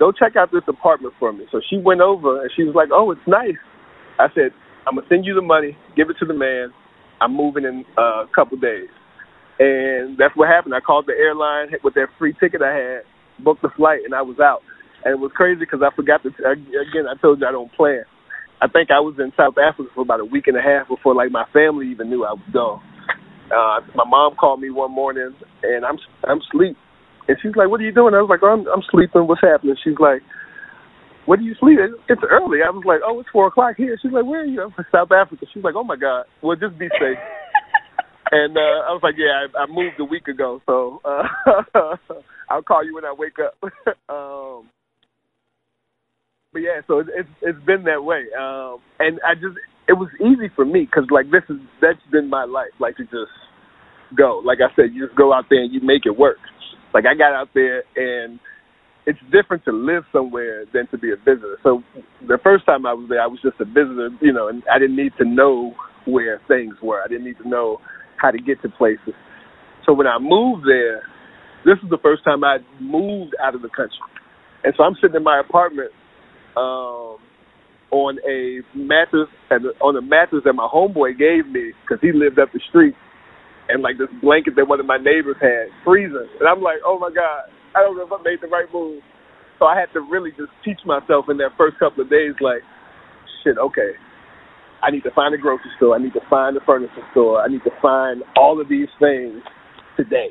go 0.00 0.10
check 0.10 0.34
out 0.34 0.50
this 0.50 0.66
apartment 0.66 1.14
for 1.20 1.32
me. 1.32 1.46
So 1.52 1.60
she 1.70 1.78
went 1.78 2.00
over 2.00 2.42
and 2.42 2.50
she 2.56 2.64
was 2.64 2.74
like, 2.74 2.88
oh, 2.92 3.12
it's 3.12 3.28
nice. 3.28 3.54
I 4.18 4.26
said, 4.34 4.50
I'm 4.88 4.96
to 4.96 5.02
send 5.08 5.24
you 5.24 5.34
the 5.34 5.42
money, 5.42 5.76
give 5.96 6.10
it 6.10 6.16
to 6.18 6.26
the 6.26 6.34
man. 6.34 6.74
I'm 7.20 7.34
moving 7.34 7.64
in 7.64 7.84
a 7.96 8.24
couple 8.34 8.58
days. 8.58 8.90
And 9.58 10.18
that's 10.18 10.34
what 10.34 10.48
happened. 10.48 10.74
I 10.74 10.80
called 10.80 11.06
the 11.06 11.14
airline 11.14 11.68
with 11.84 11.94
that 11.94 12.08
free 12.18 12.34
ticket 12.38 12.60
I 12.60 12.74
had, 12.74 13.00
booked 13.42 13.62
the 13.62 13.70
flight, 13.74 14.00
and 14.04 14.14
I 14.14 14.20
was 14.20 14.36
out. 14.38 14.60
And 15.04 15.14
it 15.14 15.20
was 15.20 15.30
crazy 15.34 15.60
because 15.60 15.80
I 15.80 15.94
forgot 15.94 16.22
to, 16.24 16.28
again, 16.28 17.06
I 17.08 17.14
told 17.22 17.40
you 17.40 17.46
I 17.46 17.52
don't 17.52 17.72
plan. 17.72 18.02
I 18.60 18.68
think 18.68 18.90
I 18.90 19.00
was 19.00 19.14
in 19.18 19.32
South 19.36 19.54
Africa 19.56 19.90
for 19.94 20.02
about 20.02 20.20
a 20.20 20.24
week 20.24 20.46
and 20.46 20.56
a 20.56 20.62
half 20.62 20.88
before 20.88 21.14
like 21.14 21.30
my 21.30 21.44
family 21.52 21.88
even 21.88 22.10
knew 22.10 22.24
I 22.24 22.32
was 22.32 22.48
gone. 22.52 22.82
Uh, 23.46 23.80
my 23.94 24.04
mom 24.04 24.34
called 24.34 24.60
me 24.60 24.70
one 24.70 24.90
morning 24.90 25.34
and 25.62 25.84
I'm 25.84 25.96
I'm 26.24 26.40
asleep, 26.40 26.76
and 27.28 27.36
she's 27.42 27.56
like, 27.56 27.68
"What 27.68 27.80
are 27.80 27.84
you 27.84 27.92
doing?" 27.92 28.14
I 28.14 28.22
was 28.22 28.30
like, 28.30 28.40
oh, 28.42 28.52
"I'm 28.52 28.66
I'm 28.68 28.84
sleeping. 28.90 29.26
What's 29.26 29.42
happening?" 29.42 29.76
She's 29.82 29.98
like, 29.98 30.22
"What 31.26 31.38
are 31.38 31.46
you 31.46 31.54
sleeping? 31.58 31.94
It's 32.08 32.22
early." 32.22 32.62
I 32.62 32.70
was 32.70 32.84
like, 32.86 33.00
"Oh, 33.04 33.20
it's 33.20 33.28
four 33.30 33.48
o'clock 33.48 33.76
here." 33.76 33.98
She's 34.00 34.12
like, 34.12 34.24
"Where 34.24 34.42
are 34.42 34.44
you?" 34.44 34.62
I'm 34.62 34.72
from 34.72 34.86
South 34.92 35.10
Africa. 35.10 35.46
She's 35.52 35.64
like, 35.64 35.74
"Oh 35.74 35.84
my 35.84 35.96
God, 35.96 36.24
well 36.42 36.56
just 36.56 36.78
be 36.78 36.88
safe." 36.98 37.18
and 38.32 38.56
uh, 38.56 38.78
I 38.86 38.90
was 38.94 39.00
like, 39.02 39.16
"Yeah, 39.18 39.46
I, 39.46 39.64
I 39.64 39.66
moved 39.66 39.98
a 39.98 40.04
week 40.04 40.28
ago, 40.28 40.60
so 40.66 41.00
uh, 41.04 41.26
I'll 42.50 42.62
call 42.62 42.84
you 42.84 42.94
when 42.94 43.04
I 43.04 43.14
wake 43.16 43.38
up." 43.42 43.54
um, 44.08 44.70
but 46.52 46.62
yeah, 46.62 46.80
so 46.86 47.00
it, 47.00 47.06
it's 47.14 47.34
it's 47.42 47.64
been 47.66 47.84
that 47.84 48.02
way, 48.02 48.24
um, 48.38 48.78
and 48.98 49.20
I 49.26 49.34
just 49.34 49.58
it 49.88 49.94
was 49.94 50.08
easy 50.20 50.50
for 50.54 50.64
me 50.64 50.86
because 50.86 51.10
like 51.10 51.26
this 51.30 51.42
is 51.50 51.60
that's 51.82 52.00
been 52.10 52.30
my 52.30 52.44
life, 52.44 52.72
like 52.78 52.96
to 52.96 53.04
just 53.04 53.34
go. 54.16 54.42
Like 54.44 54.58
I 54.62 54.74
said, 54.74 54.94
you 54.94 55.06
just 55.06 55.16
go 55.16 55.32
out 55.32 55.46
there 55.50 55.62
and 55.62 55.72
you 55.72 55.80
make 55.82 56.06
it 56.06 56.16
work. 56.16 56.38
Like 56.96 57.04
I 57.04 57.12
got 57.14 57.34
out 57.34 57.50
there 57.52 57.84
and 57.94 58.40
it's 59.04 59.18
different 59.30 59.62
to 59.66 59.70
live 59.70 60.04
somewhere 60.10 60.64
than 60.72 60.86
to 60.88 60.96
be 60.96 61.12
a 61.12 61.16
visitor. 61.16 61.58
So 61.62 61.82
the 62.26 62.38
first 62.42 62.64
time 62.64 62.86
I 62.86 62.94
was 62.94 63.04
there, 63.10 63.20
I 63.20 63.26
was 63.26 63.38
just 63.42 63.60
a 63.60 63.66
visitor, 63.66 64.08
you 64.22 64.32
know, 64.32 64.48
and 64.48 64.62
I 64.72 64.78
didn't 64.78 64.96
need 64.96 65.12
to 65.18 65.26
know 65.26 65.74
where 66.06 66.40
things 66.48 66.74
were. 66.82 67.02
I 67.04 67.06
didn't 67.06 67.26
need 67.26 67.36
to 67.42 67.46
know 67.46 67.82
how 68.16 68.30
to 68.30 68.38
get 68.38 68.62
to 68.62 68.70
places. 68.70 69.12
So 69.84 69.92
when 69.92 70.06
I 70.06 70.16
moved 70.18 70.64
there, 70.66 71.02
this 71.66 71.76
is 71.84 71.90
the 71.90 71.98
first 72.02 72.24
time 72.24 72.42
I 72.42 72.58
moved 72.80 73.34
out 73.44 73.54
of 73.54 73.60
the 73.60 73.68
country. 73.68 74.00
And 74.64 74.72
so 74.74 74.82
I'm 74.82 74.94
sitting 74.94 75.16
in 75.16 75.22
my 75.22 75.38
apartment 75.38 75.90
um, 76.56 77.20
on 77.92 78.16
a 78.26 78.64
mattress 78.74 79.28
and 79.50 79.66
on 79.82 79.96
a 79.96 80.02
mattress 80.02 80.44
that 80.46 80.54
my 80.54 80.66
homeboy 80.66 81.18
gave 81.18 81.46
me 81.46 81.72
because 81.82 82.00
he 82.00 82.10
lived 82.10 82.38
up 82.38 82.48
the 82.54 82.60
street, 82.70 82.94
and 83.68 83.82
like 83.82 83.98
this 83.98 84.10
blanket 84.22 84.54
that 84.56 84.66
one 84.66 84.80
of 84.80 84.86
my 84.86 84.98
neighbors 84.98 85.36
had, 85.40 85.70
freezing. 85.84 86.28
And 86.40 86.48
I'm 86.48 86.62
like, 86.62 86.78
oh 86.84 86.98
my 86.98 87.10
god, 87.10 87.50
I 87.74 87.80
don't 87.82 87.96
know 87.96 88.06
if 88.06 88.12
I 88.12 88.22
made 88.22 88.40
the 88.40 88.48
right 88.48 88.68
move. 88.72 89.02
So 89.58 89.66
I 89.66 89.78
had 89.78 89.90
to 89.94 90.00
really 90.00 90.30
just 90.36 90.52
teach 90.64 90.80
myself 90.84 91.26
in 91.28 91.38
that 91.38 91.56
first 91.56 91.78
couple 91.78 92.04
of 92.04 92.10
days, 92.10 92.36
like, 92.40 92.60
shit, 93.42 93.56
okay, 93.56 93.96
I 94.84 94.90
need 94.90 95.02
to 95.04 95.14
find 95.16 95.34
a 95.34 95.38
grocery 95.38 95.72
store, 95.76 95.96
I 95.96 96.02
need 96.02 96.12
to 96.12 96.24
find 96.28 96.56
a 96.56 96.60
furniture 96.64 97.06
store, 97.12 97.40
I 97.40 97.48
need 97.48 97.64
to 97.64 97.74
find 97.80 98.22
all 98.36 98.60
of 98.60 98.68
these 98.68 98.92
things 99.00 99.40
today. 99.96 100.28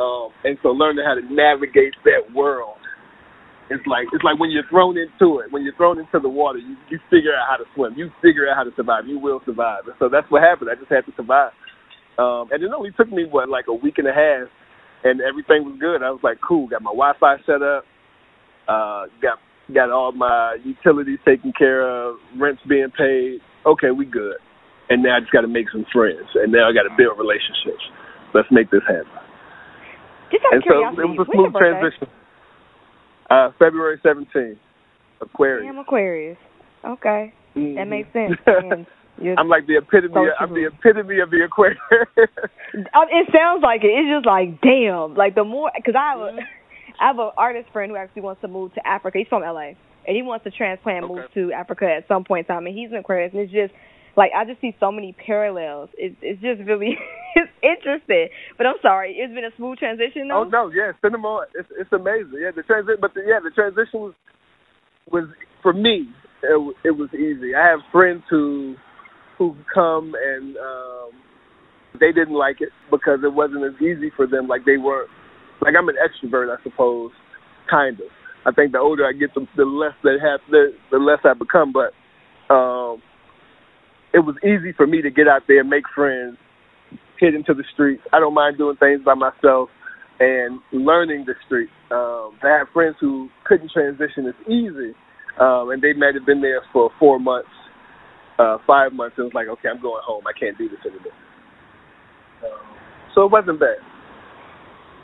Um, 0.00 0.32
and 0.44 0.56
so 0.62 0.70
learning 0.70 1.04
how 1.04 1.14
to 1.14 1.22
navigate 1.22 1.94
that 2.04 2.32
world 2.34 2.80
it's 3.72 3.86
like 3.86 4.04
it's 4.12 4.24
like 4.24 4.36
when 4.36 4.50
you're 4.50 4.68
thrown 4.68 5.00
into 5.00 5.40
it. 5.40 5.48
When 5.48 5.64
you're 5.64 5.76
thrown 5.76 5.98
into 5.98 6.20
the 6.20 6.28
water, 6.28 6.58
you 6.58 6.76
you 6.90 6.98
figure 7.08 7.32
out 7.32 7.48
how 7.48 7.56
to 7.56 7.64
swim. 7.74 7.94
You 7.96 8.10
figure 8.20 8.44
out 8.44 8.56
how 8.56 8.64
to 8.64 8.74
survive. 8.76 9.06
You 9.06 9.18
will 9.18 9.40
survive. 9.46 9.88
And 9.88 9.96
so 9.98 10.08
that's 10.12 10.28
what 10.30 10.42
happened. 10.42 10.68
I 10.68 10.76
just 10.76 10.92
had 10.92 11.06
to 11.06 11.12
survive. 11.16 11.52
Um, 12.18 12.48
and 12.52 12.62
it 12.62 12.70
only 12.74 12.90
took 12.92 13.10
me 13.10 13.24
what 13.28 13.48
like 13.48 13.66
a 13.68 13.74
week 13.74 13.96
and 13.98 14.06
a 14.06 14.12
half, 14.12 14.48
and 15.04 15.20
everything 15.20 15.64
was 15.64 15.76
good. 15.80 16.02
I 16.02 16.10
was 16.10 16.20
like, 16.22 16.38
cool. 16.46 16.68
Got 16.68 16.82
my 16.82 16.92
Wi-Fi 16.92 17.36
set 17.46 17.62
up. 17.62 17.84
Uh, 18.68 19.08
got 19.20 19.38
got 19.72 19.90
all 19.90 20.12
my 20.12 20.56
utilities 20.64 21.18
taken 21.24 21.52
care 21.56 21.88
of. 21.88 22.16
Rent's 22.38 22.62
being 22.68 22.92
paid. 22.96 23.40
Okay, 23.64 23.90
we 23.90 24.04
good. 24.04 24.36
And 24.90 25.02
now 25.02 25.16
I 25.16 25.20
just 25.20 25.32
got 25.32 25.40
to 25.42 25.48
make 25.48 25.70
some 25.72 25.86
friends, 25.92 26.28
and 26.34 26.52
now 26.52 26.68
I 26.68 26.72
got 26.74 26.84
to 26.84 26.94
build 26.96 27.16
relationships. 27.18 27.82
Let's 28.34 28.48
make 28.50 28.70
this 28.70 28.82
happen. 28.86 29.08
Just 30.30 30.44
out 30.44 30.52
and 30.52 30.62
of 30.62 30.64
curiosity, 30.64 30.96
so 30.96 31.02
it 31.02 31.16
was 31.16 31.28
a 31.28 31.32
smooth 31.32 31.52
transition. 31.56 32.08
Uh, 33.30 33.48
February 33.58 34.00
17th, 34.04 34.58
Aquarius. 35.20 35.64
Damn 35.64 35.78
Aquarius. 35.78 36.38
Okay, 36.84 37.32
mm-hmm. 37.56 37.76
that 37.76 37.88
makes 37.88 38.12
sense. 38.12 38.32
I'm 39.20 39.48
like 39.48 39.66
the 39.66 39.76
epitome. 39.76 40.28
Of, 40.28 40.34
I'm 40.40 40.54
the 40.54 40.66
epitome 40.66 41.20
of 41.20 41.30
the 41.30 41.44
Aquarius. 41.44 41.78
Um, 42.72 43.04
it 43.12 43.28
sounds 43.28 43.62
like 43.62 43.84
it. 43.84 43.92
It's 43.92 44.08
just 44.08 44.24
like 44.24 44.64
damn. 44.64 45.12
Like 45.12 45.34
the 45.34 45.44
more, 45.44 45.70
because 45.76 45.92
I 45.92 46.16
have 46.16 46.20
a, 46.24 46.32
I 47.00 47.06
have 47.12 47.18
an 47.18 47.30
artist 47.36 47.68
friend 47.70 47.92
who 47.92 47.98
actually 47.98 48.22
wants 48.22 48.40
to 48.40 48.48
move 48.48 48.72
to 48.74 48.86
Africa. 48.86 49.18
He's 49.18 49.28
from 49.28 49.42
LA, 49.42 49.76
and 50.08 50.16
he 50.16 50.22
wants 50.22 50.44
to 50.44 50.50
transplant, 50.50 51.04
okay. 51.04 51.12
move 51.12 51.24
to 51.34 51.52
Africa 51.52 51.84
at 51.84 52.08
some 52.08 52.24
point 52.24 52.48
in 52.48 52.54
time. 52.54 52.64
And 52.64 52.74
he's 52.74 52.88
an 52.88 52.96
Aquarius, 52.96 53.32
and 53.34 53.42
it's 53.42 53.52
just 53.52 53.76
like 54.16 54.30
I 54.36 54.44
just 54.44 54.60
see 54.60 54.76
so 54.80 54.92
many 54.92 55.12
parallels. 55.12 55.90
It's 55.96 56.16
it's 56.22 56.40
just 56.40 56.66
really 56.68 56.96
it's 57.36 57.52
interesting. 57.62 58.28
But 58.56 58.66
I'm 58.66 58.80
sorry, 58.82 59.16
it's 59.20 59.34
been 59.34 59.44
a 59.44 59.54
smooth 59.56 59.78
transition 59.78 60.28
though. 60.28 60.44
Oh 60.44 60.48
no, 60.48 60.70
yeah, 60.72 60.92
cinema 61.04 61.44
it's 61.54 61.68
it's 61.78 61.92
amazing. 61.92 62.40
Yeah, 62.40 62.50
the 62.54 62.62
transition, 62.62 63.00
but 63.00 63.14
the, 63.14 63.22
yeah, 63.26 63.40
the 63.42 63.52
transition 63.52 64.00
was 64.00 64.14
was 65.10 65.28
for 65.62 65.72
me. 65.72 66.08
It, 66.42 66.58
it 66.84 66.96
was 66.96 67.08
easy. 67.14 67.54
I 67.54 67.68
have 67.68 67.80
friends 67.92 68.24
who 68.28 68.74
who 69.42 69.56
come 69.74 70.14
and 70.14 70.56
um 70.56 71.10
they 71.98 72.12
didn't 72.12 72.34
like 72.34 72.60
it 72.60 72.70
because 72.90 73.20
it 73.22 73.32
wasn't 73.32 73.64
as 73.64 73.80
easy 73.82 74.10
for 74.16 74.26
them. 74.26 74.48
Like 74.48 74.64
they 74.64 74.78
were, 74.78 75.06
like 75.60 75.74
I'm 75.78 75.88
an 75.88 75.96
extrovert, 76.00 76.48
I 76.48 76.62
suppose, 76.62 77.10
kind 77.70 78.00
of. 78.00 78.06
I 78.46 78.50
think 78.50 78.72
the 78.72 78.78
older 78.78 79.06
I 79.06 79.12
get, 79.12 79.34
the, 79.34 79.46
the 79.56 79.64
less 79.64 79.92
they 80.02 80.16
have, 80.18 80.40
the, 80.50 80.72
the 80.90 80.98
less 80.98 81.18
I 81.24 81.34
become. 81.34 81.72
But 81.72 81.92
um 82.52 83.02
it 84.14 84.20
was 84.20 84.36
easy 84.44 84.72
for 84.76 84.86
me 84.86 85.00
to 85.02 85.10
get 85.10 85.26
out 85.26 85.42
there, 85.48 85.64
make 85.64 85.84
friends, 85.94 86.36
hit 87.18 87.34
into 87.34 87.54
the 87.54 87.64
streets. 87.72 88.02
I 88.12 88.20
don't 88.20 88.34
mind 88.34 88.58
doing 88.58 88.76
things 88.76 89.00
by 89.04 89.14
myself 89.14 89.70
and 90.20 90.60
learning 90.72 91.24
the 91.26 91.34
streets. 91.46 91.72
Um, 91.90 92.36
I 92.42 92.58
have 92.58 92.68
friends 92.74 92.96
who 93.00 93.30
couldn't 93.44 93.70
transition 93.72 94.26
as 94.26 94.34
easy, 94.46 94.92
um, 95.40 95.70
and 95.70 95.80
they 95.80 95.94
might 95.94 96.14
have 96.14 96.26
been 96.26 96.42
there 96.42 96.60
for 96.72 96.90
four 96.98 97.18
months, 97.18 97.48
uh, 98.38 98.58
five 98.66 98.92
months, 98.92 99.14
and 99.18 99.24
it 99.24 99.32
was 99.32 99.34
like, 99.34 99.48
okay, 99.48 99.68
I'm 99.68 99.80
going 99.80 100.02
home. 100.04 100.24
I 100.26 100.38
can't 100.38 100.56
do 100.56 100.68
this 100.68 100.78
anymore. 100.84 101.12
Um, 102.44 102.60
so 103.14 103.24
it 103.24 103.32
wasn't 103.32 103.60
bad. 103.60 103.78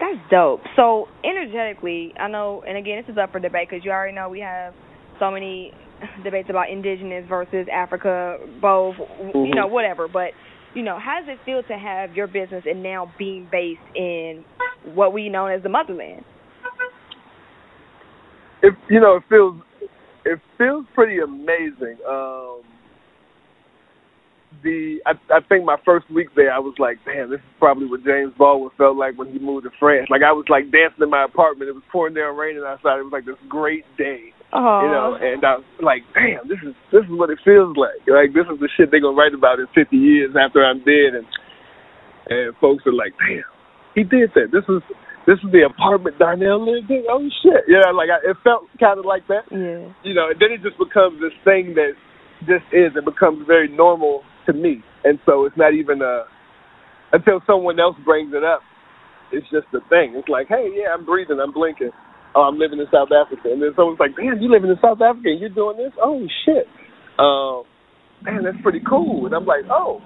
That's 0.00 0.18
dope. 0.30 0.60
So 0.76 1.06
energetically, 1.24 2.14
I 2.18 2.28
know, 2.28 2.62
and 2.66 2.78
again, 2.78 3.02
this 3.02 3.12
is 3.12 3.18
up 3.18 3.32
for 3.32 3.40
debate 3.40 3.68
because 3.68 3.84
you 3.84 3.90
already 3.90 4.14
know 4.14 4.28
we 4.28 4.40
have 4.40 4.72
so 5.18 5.30
many 5.30 5.72
debates 6.24 6.48
about 6.50 6.70
indigenous 6.70 7.24
versus 7.28 7.66
Africa, 7.72 8.38
both, 8.60 8.94
mm-hmm. 8.96 9.38
you 9.38 9.54
know, 9.54 9.66
whatever. 9.66 10.08
But 10.08 10.30
you 10.74 10.82
know, 10.82 10.98
how 11.02 11.18
does 11.20 11.28
it 11.28 11.44
feel 11.44 11.62
to 11.62 11.78
have 11.78 12.14
your 12.14 12.26
business 12.26 12.64
and 12.66 12.82
now 12.82 13.12
being 13.18 13.48
based 13.50 13.80
in 13.96 14.44
what 14.94 15.12
we 15.12 15.28
know 15.28 15.46
as 15.46 15.62
the 15.62 15.68
motherland? 15.68 16.24
It 18.62 18.74
you 18.90 19.00
know 19.00 19.16
it 19.16 19.22
feels 19.28 19.60
it 20.24 20.38
feels 20.56 20.84
pretty 20.94 21.18
amazing. 21.18 21.98
Um, 22.08 22.62
the 24.62 24.98
I, 25.06 25.12
I 25.30 25.40
think 25.48 25.64
my 25.64 25.76
first 25.84 26.10
week 26.10 26.28
there, 26.34 26.52
I 26.52 26.58
was 26.58 26.74
like, 26.78 26.98
damn, 27.04 27.30
this 27.30 27.40
is 27.40 27.54
probably 27.58 27.86
what 27.86 28.04
James 28.04 28.32
Baldwin 28.36 28.70
felt 28.76 28.96
like 28.96 29.16
when 29.18 29.32
he 29.32 29.38
moved 29.38 29.64
to 29.64 29.70
France. 29.78 30.08
Like 30.10 30.22
I 30.22 30.32
was 30.32 30.46
like 30.48 30.70
dancing 30.72 31.02
in 31.02 31.10
my 31.10 31.24
apartment. 31.24 31.68
It 31.68 31.74
was 31.74 31.86
pouring 31.92 32.14
down 32.14 32.36
raining 32.36 32.64
outside. 32.66 32.98
It 32.98 33.06
was 33.06 33.12
like 33.12 33.26
this 33.26 33.40
great 33.48 33.84
day 33.96 34.34
uh-huh. 34.48 34.80
You 34.80 34.88
know, 34.88 35.08
and 35.20 35.44
I 35.44 35.60
was 35.60 35.68
like, 35.84 36.08
damn, 36.16 36.48
this 36.48 36.56
is 36.64 36.72
this 36.88 37.04
is 37.04 37.12
what 37.12 37.28
it 37.28 37.36
feels 37.44 37.76
like. 37.76 38.00
Like 38.08 38.32
this 38.32 38.48
is 38.48 38.56
the 38.56 38.68
shit 38.72 38.88
they're 38.88 39.04
gonna 39.04 39.12
write 39.12 39.36
about 39.36 39.60
in 39.60 39.68
fifty 39.76 40.00
years 40.00 40.32
after 40.32 40.64
I'm 40.64 40.80
dead 40.88 41.20
and 41.20 41.28
and 42.32 42.56
folks 42.56 42.88
are 42.88 42.96
like, 42.96 43.12
damn, 43.20 43.44
he 43.92 44.08
did 44.08 44.32
that. 44.40 44.48
This 44.48 44.64
is 44.64 44.80
this 45.28 45.36
is 45.44 45.52
the 45.52 45.68
apartment 45.68 46.16
Darnell 46.16 46.64
lived 46.64 46.88
in. 46.88 47.04
Oh 47.12 47.20
shit. 47.44 47.68
Yeah, 47.68 47.92
like 47.92 48.08
I, 48.08 48.24
it 48.24 48.40
felt 48.40 48.64
kind 48.80 48.96
of 48.96 49.04
like 49.04 49.28
that. 49.28 49.44
Yeah. 49.52 49.92
You 50.00 50.16
know, 50.16 50.32
and 50.32 50.40
then 50.40 50.48
it 50.56 50.64
just 50.64 50.80
becomes 50.80 51.20
this 51.20 51.36
thing 51.44 51.76
that 51.76 51.92
just 52.48 52.64
is. 52.72 52.96
It 52.96 53.04
becomes 53.04 53.44
very 53.44 53.68
normal 53.68 54.24
to 54.48 54.56
me. 54.56 54.82
and 55.04 55.18
so 55.26 55.44
it's 55.46 55.56
not 55.56 55.74
even 55.74 56.02
a 56.02 56.24
until 57.12 57.40
someone 57.46 57.80
else 57.80 57.96
brings 58.04 58.32
it 58.34 58.44
up. 58.44 58.60
It's 59.32 59.46
just 59.50 59.68
a 59.72 59.80
thing. 59.88 60.12
It's 60.16 60.28
like, 60.28 60.48
hey, 60.48 60.68
yeah, 60.72 60.92
I'm 60.92 61.04
breathing, 61.04 61.38
I'm 61.40 61.52
blinking. 61.52 61.90
Oh, 62.34 62.42
I'm 62.42 62.58
living 62.58 62.78
in 62.78 62.86
South 62.92 63.08
Africa, 63.08 63.48
and 63.48 63.62
then 63.62 63.72
someone's 63.76 63.98
like, 63.98 64.12
man, 64.16 64.40
you 64.40 64.52
living 64.52 64.70
in 64.70 64.76
South 64.82 65.00
Africa 65.00 65.32
and 65.32 65.40
you're 65.40 65.48
doing 65.52 65.76
this? 65.76 65.92
Oh 66.00 66.20
shit, 66.44 66.68
um, 67.18 67.64
man, 68.22 68.44
that's 68.44 68.60
pretty 68.62 68.80
cool. 68.88 69.26
And 69.26 69.34
I'm 69.34 69.46
like, 69.46 69.64
oh, 69.70 70.00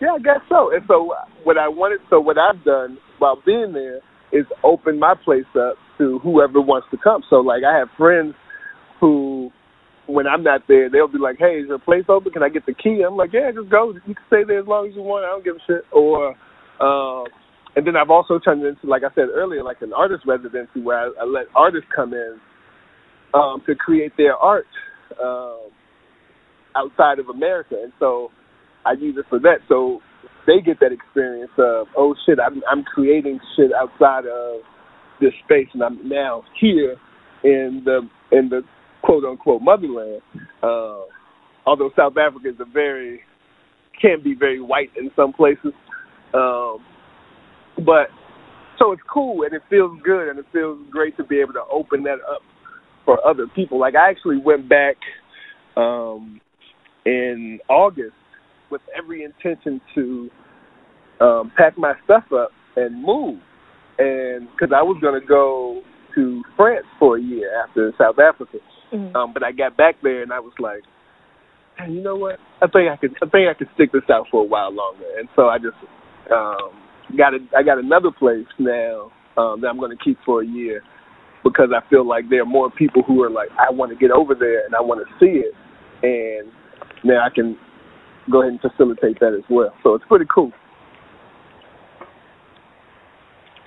yeah, 0.00 0.16
I 0.16 0.18
guess 0.18 0.40
so. 0.48 0.72
And 0.72 0.82
so 0.88 1.12
what 1.44 1.58
I 1.58 1.68
wanted, 1.68 2.00
so 2.10 2.20
what 2.20 2.36
I've 2.38 2.64
done 2.64 2.98
while 3.18 3.40
being 3.44 3.72
there 3.72 4.00
is 4.32 4.46
open 4.64 4.98
my 4.98 5.14
place 5.24 5.48
up 5.56 5.76
to 5.98 6.18
whoever 6.20 6.60
wants 6.60 6.88
to 6.90 6.98
come. 7.02 7.22
So 7.30 7.36
like 7.36 7.62
I 7.64 7.78
have 7.78 7.88
friends 7.96 8.34
who 9.00 9.50
when 10.06 10.26
I'm 10.26 10.42
not 10.42 10.62
there, 10.68 10.88
they'll 10.90 11.08
be 11.08 11.18
like, 11.18 11.38
"Hey, 11.38 11.60
is 11.60 11.68
your 11.68 11.78
place 11.78 12.04
open? 12.08 12.32
Can 12.32 12.42
I 12.42 12.48
get 12.48 12.66
the 12.66 12.74
key?" 12.74 13.02
I'm 13.06 13.16
like, 13.16 13.32
"Yeah, 13.32 13.50
just 13.52 13.70
go. 13.70 13.92
You 13.92 14.14
can 14.14 14.16
stay 14.26 14.44
there 14.44 14.60
as 14.60 14.66
long 14.66 14.88
as 14.88 14.94
you 14.94 15.02
want. 15.02 15.24
I 15.24 15.28
don't 15.28 15.44
give 15.44 15.56
a 15.56 15.64
shit." 15.66 15.84
Or, 15.92 16.34
um, 16.80 17.26
and 17.74 17.86
then 17.86 17.96
I've 17.96 18.10
also 18.10 18.38
turned 18.38 18.62
it 18.62 18.68
into, 18.68 18.86
like 18.86 19.02
I 19.02 19.12
said 19.14 19.28
earlier, 19.34 19.62
like 19.62 19.82
an 19.82 19.92
artist 19.92 20.24
residency 20.26 20.80
where 20.80 20.98
I, 20.98 21.10
I 21.20 21.24
let 21.24 21.46
artists 21.54 21.88
come 21.94 22.14
in 22.14 22.38
um, 23.34 23.62
to 23.66 23.74
create 23.74 24.12
their 24.16 24.36
art 24.36 24.66
um, 25.22 25.70
outside 26.74 27.18
of 27.18 27.28
America, 27.28 27.76
and 27.82 27.92
so 27.98 28.30
I 28.84 28.92
use 28.92 29.16
it 29.18 29.26
for 29.28 29.38
that. 29.40 29.58
So 29.68 30.00
they 30.46 30.60
get 30.64 30.78
that 30.80 30.92
experience 30.92 31.52
of, 31.58 31.88
oh 31.96 32.14
shit, 32.24 32.38
I'm 32.38 32.62
I'm 32.70 32.84
creating 32.84 33.40
shit 33.56 33.72
outside 33.72 34.26
of 34.26 34.60
this 35.20 35.32
space, 35.44 35.68
and 35.74 35.82
I'm 35.82 36.08
now 36.08 36.42
here 36.60 36.96
in 37.44 37.82
the 37.84 38.08
in 38.32 38.48
the 38.48 38.62
quote 39.06 39.24
unquote 39.24 39.62
motherland. 39.62 40.20
Uh, 40.62 41.02
although 41.64 41.90
South 41.96 42.14
Africa 42.18 42.48
is 42.48 42.56
a 42.60 42.64
very 42.70 43.20
can 44.00 44.22
be 44.22 44.34
very 44.34 44.60
white 44.60 44.90
in 44.96 45.10
some 45.16 45.32
places, 45.32 45.72
um, 46.34 46.78
but 47.78 48.08
so 48.78 48.92
it's 48.92 49.02
cool 49.10 49.42
and 49.44 49.54
it 49.54 49.62
feels 49.70 49.98
good 50.04 50.28
and 50.28 50.38
it 50.38 50.44
feels 50.52 50.78
great 50.90 51.16
to 51.16 51.24
be 51.24 51.40
able 51.40 51.54
to 51.54 51.62
open 51.72 52.02
that 52.02 52.18
up 52.30 52.42
for 53.06 53.24
other 53.26 53.46
people. 53.54 53.80
Like 53.80 53.94
I 53.94 54.10
actually 54.10 54.36
went 54.36 54.68
back 54.68 54.96
um, 55.76 56.40
in 57.06 57.58
August 57.70 58.12
with 58.70 58.82
every 58.96 59.22
intention 59.24 59.80
to 59.94 60.30
um, 61.20 61.52
pack 61.56 61.78
my 61.78 61.94
stuff 62.04 62.24
up 62.34 62.50
and 62.76 63.02
move, 63.02 63.40
and 63.98 64.48
because 64.50 64.74
I 64.76 64.82
was 64.82 65.00
to 65.00 65.26
go 65.26 65.80
to 66.14 66.42
France 66.56 66.84
for 66.98 67.16
a 67.16 67.22
year 67.22 67.62
after 67.62 67.92
South 67.98 68.18
Africa. 68.18 68.58
Mm-hmm. 68.92 69.16
Um, 69.16 69.32
but 69.32 69.42
I 69.42 69.52
got 69.52 69.76
back 69.76 69.96
there 70.02 70.22
and 70.22 70.32
I 70.32 70.40
was 70.40 70.52
like, 70.58 70.82
hey, 71.78 71.92
you 71.92 72.02
know 72.02 72.16
what? 72.16 72.38
I 72.62 72.66
think 72.66 72.90
I 72.90 72.96
could. 72.96 73.14
I 73.22 73.26
think 73.28 73.48
I 73.48 73.54
could 73.54 73.68
stick 73.74 73.92
this 73.92 74.08
out 74.10 74.26
for 74.30 74.42
a 74.42 74.46
while 74.46 74.72
longer. 74.72 75.04
And 75.18 75.28
so 75.36 75.48
I 75.48 75.58
just 75.58 75.76
um, 76.32 76.70
got 77.16 77.34
a, 77.34 77.38
I 77.56 77.62
got 77.62 77.78
another 77.78 78.10
place 78.10 78.46
now 78.58 79.10
um, 79.36 79.60
that 79.60 79.68
I'm 79.68 79.78
going 79.78 79.96
to 79.96 80.02
keep 80.02 80.18
for 80.24 80.42
a 80.42 80.46
year 80.46 80.82
because 81.44 81.68
I 81.74 81.88
feel 81.88 82.06
like 82.06 82.28
there 82.30 82.42
are 82.42 82.46
more 82.46 82.70
people 82.70 83.02
who 83.02 83.22
are 83.22 83.30
like, 83.30 83.48
I 83.52 83.70
want 83.70 83.92
to 83.92 83.96
get 83.96 84.10
over 84.10 84.34
there 84.34 84.64
and 84.64 84.74
I 84.74 84.80
want 84.80 85.06
to 85.06 85.14
see 85.18 85.42
it, 85.42 85.54
and 86.02 86.52
now 87.04 87.24
I 87.24 87.30
can 87.34 87.56
go 88.30 88.42
ahead 88.42 88.52
and 88.52 88.60
facilitate 88.60 89.20
that 89.20 89.34
as 89.34 89.44
well. 89.50 89.72
So 89.82 89.94
it's 89.94 90.04
pretty 90.08 90.26
cool. 90.32 90.52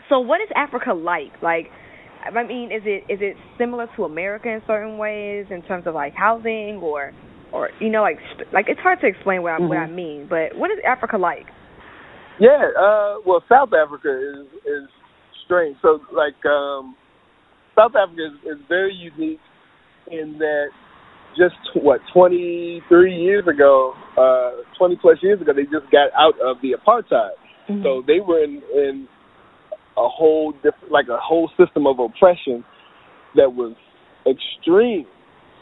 So 0.09 0.19
what 0.19 0.41
is 0.41 0.49
Africa 0.55 0.93
like? 0.93 1.31
Like 1.41 1.67
I 2.25 2.43
mean, 2.43 2.71
is 2.71 2.81
it 2.85 3.11
is 3.11 3.19
it 3.21 3.35
similar 3.57 3.87
to 3.95 4.03
America 4.03 4.49
in 4.49 4.61
certain 4.67 4.97
ways 4.97 5.45
in 5.49 5.61
terms 5.63 5.87
of 5.87 5.95
like 5.95 6.13
housing 6.13 6.79
or 6.83 7.13
or 7.51 7.69
you 7.79 7.89
know 7.89 8.01
like 8.01 8.17
like 8.53 8.65
it's 8.67 8.79
hard 8.79 8.99
to 9.01 9.07
explain 9.07 9.41
what 9.41 9.53
I 9.53 9.57
mm-hmm. 9.57 9.67
what 9.69 9.77
I 9.77 9.87
mean, 9.87 10.27
but 10.29 10.57
what 10.57 10.71
is 10.71 10.77
Africa 10.85 11.17
like? 11.17 11.45
Yeah, 12.39 12.69
uh 12.77 13.15
well 13.25 13.43
South 13.47 13.69
Africa 13.73 14.09
is 14.09 14.47
is 14.65 14.89
strange. 15.45 15.77
So 15.81 15.99
like 16.11 16.45
um 16.45 16.95
South 17.75 17.93
Africa 17.95 18.21
is, 18.27 18.57
is 18.57 18.63
very 18.67 18.93
unique 18.93 19.39
in 20.11 20.37
that 20.39 20.67
just 21.37 21.55
what 21.75 22.01
23 22.13 23.15
years 23.15 23.45
ago, 23.47 23.93
uh 24.17 24.63
20 24.77 24.97
plus 25.01 25.17
years 25.21 25.41
ago 25.41 25.53
they 25.53 25.63
just 25.63 25.89
got 25.91 26.11
out 26.17 26.35
of 26.43 26.57
the 26.61 26.75
apartheid. 26.75 27.39
Mm-hmm. 27.69 27.83
So 27.83 28.03
they 28.05 28.19
were 28.19 28.43
in 28.43 28.61
in 28.73 29.07
a 29.97 30.07
whole 30.07 30.53
different, 30.53 30.91
like 30.91 31.07
a 31.09 31.17
whole 31.17 31.49
system 31.57 31.87
of 31.87 31.99
oppression 31.99 32.63
that 33.35 33.53
was 33.53 33.75
extreme 34.25 35.05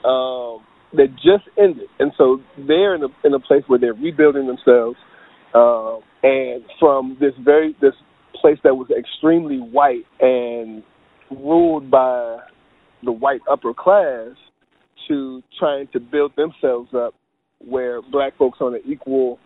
um, 0.06 0.66
that 0.94 1.14
just 1.16 1.44
ended, 1.58 1.88
and 2.00 2.12
so 2.18 2.40
they're 2.68 2.96
in 2.96 3.04
a 3.04 3.08
in 3.26 3.34
a 3.34 3.40
place 3.40 3.64
where 3.68 3.80
they're 3.80 3.94
rebuilding 3.94 4.48
themselves, 4.48 4.98
uh, 5.54 5.98
and 6.24 6.64
from 6.80 7.18
this 7.20 7.34
very 7.44 7.76
this 7.82 7.94
place 8.40 8.58
that 8.64 8.76
was 8.76 8.88
extremely 8.98 9.58
white 9.58 10.06
and 10.20 10.84
ruled 11.32 11.90
by 11.90 12.38
the 13.04 13.12
white 13.12 13.42
upper 13.50 13.74
class 13.74 14.36
to 15.08 15.42
trying 15.60 15.88
to 15.94 16.00
build 16.00 16.32
themselves 16.36 16.90
up 16.94 17.14
where 17.60 18.02
black 18.02 18.38
folks 18.38 18.60
on 18.62 18.76
an 18.76 18.82
equal 18.86 19.40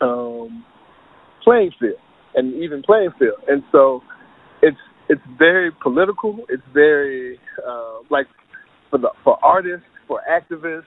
um, 0.00 0.64
playing 1.42 1.72
field 1.80 1.98
and 2.34 2.54
even 2.62 2.82
playing 2.82 3.10
field. 3.18 3.38
And 3.48 3.62
so 3.72 4.02
it's 4.62 4.78
it's 5.08 5.22
very 5.38 5.70
political. 5.82 6.38
It's 6.48 6.62
very 6.72 7.38
uh, 7.66 7.98
like 8.10 8.26
for 8.90 8.98
the 8.98 9.10
for 9.22 9.38
artists, 9.44 9.86
for 10.08 10.20
activists. 10.30 10.84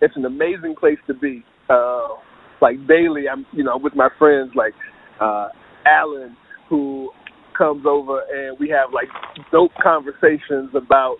It's 0.00 0.14
an 0.16 0.24
amazing 0.24 0.74
place 0.78 0.98
to 1.06 1.14
be. 1.14 1.44
Uh, 1.68 2.08
like 2.62 2.76
daily, 2.86 3.28
I'm 3.30 3.44
you 3.52 3.64
know 3.64 3.76
with 3.76 3.94
my 3.94 4.08
friends 4.18 4.52
like 4.54 4.74
uh, 5.20 5.48
Alan, 5.84 6.36
who 6.68 7.10
comes 7.56 7.84
over 7.86 8.22
and 8.30 8.58
we 8.58 8.68
have 8.68 8.92
like 8.92 9.08
dope 9.50 9.72
conversations 9.82 10.70
about 10.74 11.16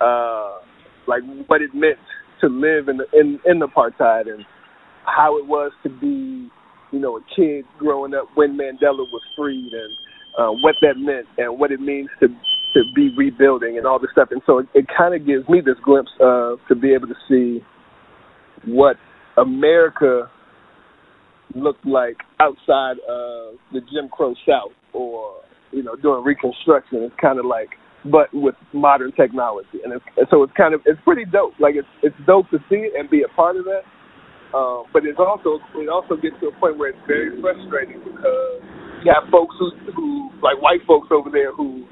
uh, 0.00 0.58
like 1.06 1.22
what 1.46 1.62
it 1.62 1.70
meant 1.74 1.98
to 2.40 2.48
live 2.48 2.88
in 2.88 2.98
the, 2.98 3.04
in 3.12 3.38
in 3.46 3.60
apartheid 3.60 4.32
and 4.32 4.44
how 5.04 5.38
it 5.38 5.46
was 5.46 5.72
to 5.82 5.90
be 5.90 6.48
you 6.94 7.00
know, 7.00 7.16
a 7.16 7.20
kid 7.34 7.64
growing 7.76 8.14
up 8.14 8.28
when 8.34 8.56
Mandela 8.56 9.02
was 9.10 9.22
freed 9.36 9.72
and 9.72 9.96
uh, 10.38 10.50
what 10.62 10.76
that 10.80 10.94
meant 10.96 11.26
and 11.38 11.58
what 11.58 11.72
it 11.72 11.80
means 11.80 12.08
to 12.20 12.28
to 12.74 12.82
be 12.94 13.10
rebuilding 13.16 13.78
and 13.78 13.86
all 13.86 13.98
this 14.00 14.10
stuff. 14.12 14.28
And 14.30 14.42
so 14.46 14.58
it, 14.58 14.66
it 14.74 14.86
kind 14.96 15.14
of 15.14 15.26
gives 15.26 15.48
me 15.48 15.60
this 15.60 15.76
glimpse 15.84 16.10
of 16.20 16.58
to 16.68 16.74
be 16.74 16.92
able 16.92 17.06
to 17.08 17.14
see 17.28 17.64
what 18.66 18.96
America 19.36 20.30
looked 21.54 21.86
like 21.86 22.16
outside 22.40 22.98
of 23.08 23.54
the 23.72 23.80
Jim 23.92 24.08
Crow 24.10 24.34
South 24.46 24.72
or 24.92 25.34
you 25.72 25.82
know 25.82 25.96
doing 25.96 26.24
Reconstruction. 26.24 27.02
It's 27.02 27.14
kind 27.20 27.40
of 27.40 27.44
like 27.44 27.70
but 28.04 28.28
with 28.34 28.54
modern 28.74 29.12
technology, 29.12 29.80
and, 29.82 29.94
it's, 29.94 30.04
and 30.16 30.26
so 30.30 30.42
it's 30.42 30.52
kind 30.56 30.74
of 30.74 30.82
it's 30.84 31.00
pretty 31.04 31.24
dope. 31.24 31.54
Like 31.58 31.74
it's 31.74 31.88
it's 32.02 32.16
dope 32.26 32.50
to 32.50 32.58
see 32.68 32.86
it 32.86 32.92
and 32.98 33.10
be 33.10 33.22
a 33.22 33.34
part 33.34 33.56
of 33.56 33.64
that. 33.64 33.82
Um, 34.52 34.84
but 34.92 35.06
it's 35.08 35.18
also 35.18 35.58
it 35.80 35.88
also 35.88 36.14
gets 36.20 36.36
to 36.44 36.52
a 36.52 36.54
point 36.60 36.76
where 36.76 36.90
it's 36.90 37.04
very 37.08 37.32
frustrating 37.40 37.98
because 38.04 38.60
you 39.02 39.10
have 39.10 39.26
folks 39.30 39.56
who, 39.58 39.72
who 39.96 40.30
like 40.42 40.60
white 40.60 40.84
folks 40.86 41.08
over 41.10 41.30
there 41.30 41.50
who 41.50 41.86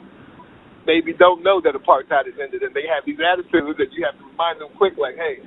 maybe 0.87 1.15
don't 1.15 1.43
know 1.43 1.61
that 1.63 1.75
apartheid 1.79 2.27
has 2.27 2.35
ended, 2.43 2.63
and 2.63 2.75
they 2.75 2.87
have 2.91 3.07
these 3.07 3.19
attitudes 3.23 3.79
that 3.79 3.91
you 3.95 4.03
have 4.03 4.19
to 4.19 4.25
remind 4.35 4.59
them 4.59 4.71
quick, 4.79 4.95
like, 4.99 5.15
hey, 5.15 5.39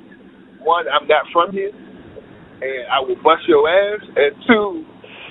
one, 0.64 0.88
I'm 0.88 1.08
not 1.08 1.28
from 1.32 1.52
here, 1.52 1.72
and 1.72 2.88
I 2.88 3.04
will 3.04 3.20
bust 3.20 3.44
your 3.48 3.68
ass, 3.68 4.00
and 4.16 4.32
two, 4.48 4.86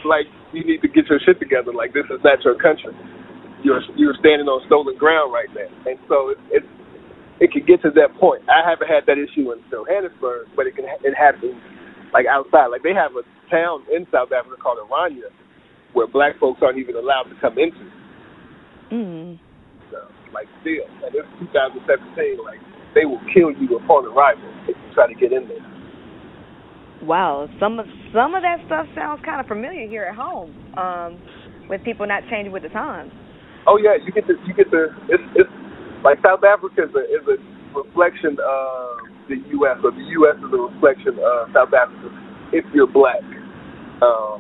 like, 0.04 0.28
you 0.52 0.64
need 0.64 0.84
to 0.84 0.88
get 0.92 1.08
your 1.08 1.18
shit 1.24 1.40
together. 1.40 1.72
Like, 1.72 1.96
this 1.96 2.04
is 2.12 2.20
not 2.22 2.44
your 2.44 2.54
country. 2.60 2.92
You're 3.64 3.80
you're 3.96 4.14
standing 4.20 4.44
on 4.44 4.60
stolen 4.68 4.92
ground 5.00 5.32
right 5.32 5.48
now, 5.48 5.72
and 5.88 5.96
so 6.04 6.36
it's, 6.36 6.44
it's 6.60 6.70
it 7.40 7.50
can 7.50 7.66
get 7.66 7.82
to 7.82 7.90
that 7.98 8.14
point. 8.20 8.42
I 8.46 8.62
haven't 8.62 8.86
had 8.86 9.06
that 9.06 9.18
issue 9.18 9.50
in 9.50 9.58
Johannesburg, 9.70 10.48
but 10.54 10.66
it 10.66 10.76
can 10.76 10.86
it 11.02 11.14
happens 11.14 11.58
like 12.12 12.26
outside. 12.26 12.68
Like 12.68 12.82
they 12.82 12.94
have 12.94 13.12
a 13.18 13.26
town 13.50 13.82
in 13.90 14.06
South 14.12 14.30
Africa 14.30 14.56
called 14.60 14.78
Orania, 14.78 15.30
where 15.92 16.06
black 16.06 16.38
folks 16.38 16.60
aren't 16.62 16.78
even 16.78 16.94
allowed 16.94 17.26
to 17.30 17.36
come 17.40 17.58
into. 17.58 17.84
Mm. 18.92 19.38
So, 19.90 19.98
like 20.32 20.46
still, 20.62 20.86
and 21.02 21.10
it's 21.14 21.28
2017. 21.52 22.38
Like 22.44 22.62
they 22.94 23.04
will 23.04 23.22
kill 23.34 23.50
you 23.50 23.76
upon 23.76 24.06
arrival 24.06 24.46
if 24.70 24.76
you 24.78 24.88
try 24.94 25.10
to 25.10 25.16
get 25.18 25.32
in 25.32 25.48
there. 25.48 25.64
Wow, 27.02 27.50
some 27.58 27.78
of 27.78 27.86
some 28.14 28.34
of 28.34 28.42
that 28.46 28.62
stuff 28.66 28.86
sounds 28.94 29.20
kind 29.24 29.40
of 29.40 29.46
familiar 29.46 29.88
here 29.88 30.04
at 30.04 30.14
home. 30.14 30.54
Um, 30.78 31.18
with 31.68 31.82
people 31.84 32.06
not 32.06 32.22
changing 32.30 32.52
with 32.52 32.62
the 32.62 32.68
times. 32.68 33.12
Oh 33.66 33.78
yeah, 33.80 33.96
you 33.96 34.12
get 34.12 34.26
the 34.26 34.34
you 34.46 34.52
get 34.54 34.70
the 34.70 34.92
it's 35.08 35.24
it's 35.36 35.50
like 36.04 36.20
South 36.20 36.44
Africa 36.44 36.84
is 36.84 36.94
a 36.94 37.04
is 37.08 37.24
a 37.26 37.36
reflection 37.72 38.36
of 38.38 39.08
the 39.26 39.40
U.S. 39.58 39.80
or 39.82 39.90
the 39.90 40.06
U.S. 40.20 40.36
is 40.36 40.52
a 40.52 40.62
reflection 40.68 41.16
of 41.18 41.48
South 41.56 41.72
Africa 41.72 42.12
if 42.52 42.64
you're 42.76 42.86
black 42.86 43.24
um, 44.04 44.38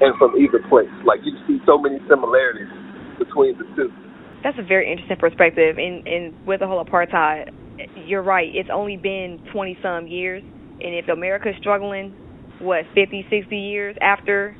and 0.00 0.12
from 0.20 0.36
either 0.36 0.60
place. 0.68 0.92
Like 1.08 1.20
you 1.24 1.32
see 1.48 1.58
so 1.64 1.80
many 1.80 1.98
similarities 2.06 2.70
between 3.18 3.56
the 3.58 3.64
two. 3.74 3.90
That's 4.44 4.60
a 4.60 4.66
very 4.66 4.92
interesting 4.92 5.16
perspective. 5.16 5.80
And 5.80 6.06
and 6.06 6.46
with 6.46 6.60
the 6.60 6.68
whole 6.68 6.84
apartheid, 6.84 7.50
you're 8.06 8.22
right. 8.22 8.48
It's 8.52 8.70
only 8.72 8.96
been 8.96 9.40
twenty 9.52 9.76
some 9.82 10.06
years, 10.06 10.44
and 10.44 10.94
if 10.94 11.08
America's 11.08 11.56
struggling, 11.58 12.14
what 12.60 12.84
50, 12.94 13.26
60 13.30 13.56
years 13.56 13.96
after. 14.00 14.56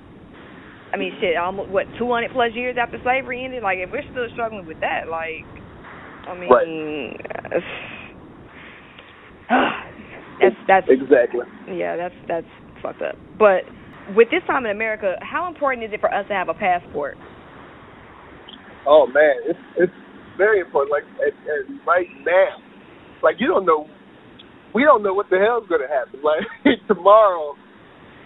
I 0.92 0.96
mean, 0.96 1.12
shit, 1.20 1.36
almost 1.36 1.70
what 1.70 1.86
200 1.98 2.32
plus 2.32 2.50
years 2.54 2.76
after 2.80 2.98
slavery 3.04 3.44
ended. 3.44 3.62
Like, 3.62 3.78
if 3.78 3.92
we're 3.92 4.02
still 4.10 4.26
struggling 4.32 4.66
with 4.66 4.80
that, 4.80 5.06
like, 5.08 5.46
I 6.28 6.34
mean, 6.38 6.50
right. 6.50 7.62
that's 10.40 10.56
that's 10.66 10.86
exactly. 10.88 11.46
Yeah, 11.68 11.96
that's 11.96 12.14
that's 12.28 12.46
fucked 12.82 13.02
up. 13.02 13.16
But 13.38 13.64
with 14.14 14.28
this 14.30 14.42
time 14.46 14.64
in 14.64 14.72
America, 14.72 15.16
how 15.20 15.48
important 15.48 15.84
is 15.84 15.92
it 15.92 16.00
for 16.00 16.12
us 16.12 16.26
to 16.28 16.34
have 16.34 16.48
a 16.48 16.54
passport? 16.54 17.16
Oh 18.86 19.06
man, 19.06 19.36
it's 19.44 19.58
it's 19.76 19.92
very 20.38 20.60
important. 20.60 20.92
Like 20.92 21.04
and, 21.20 21.34
and 21.48 21.80
right 21.86 22.08
now, 22.24 22.56
like 23.22 23.36
you 23.38 23.46
don't 23.46 23.66
know, 23.66 23.86
we 24.74 24.84
don't 24.84 25.02
know 25.02 25.14
what 25.14 25.28
the 25.30 25.38
hell's 25.38 25.68
gonna 25.68 25.88
happen. 25.88 26.20
Like 26.24 26.78
tomorrow, 26.86 27.54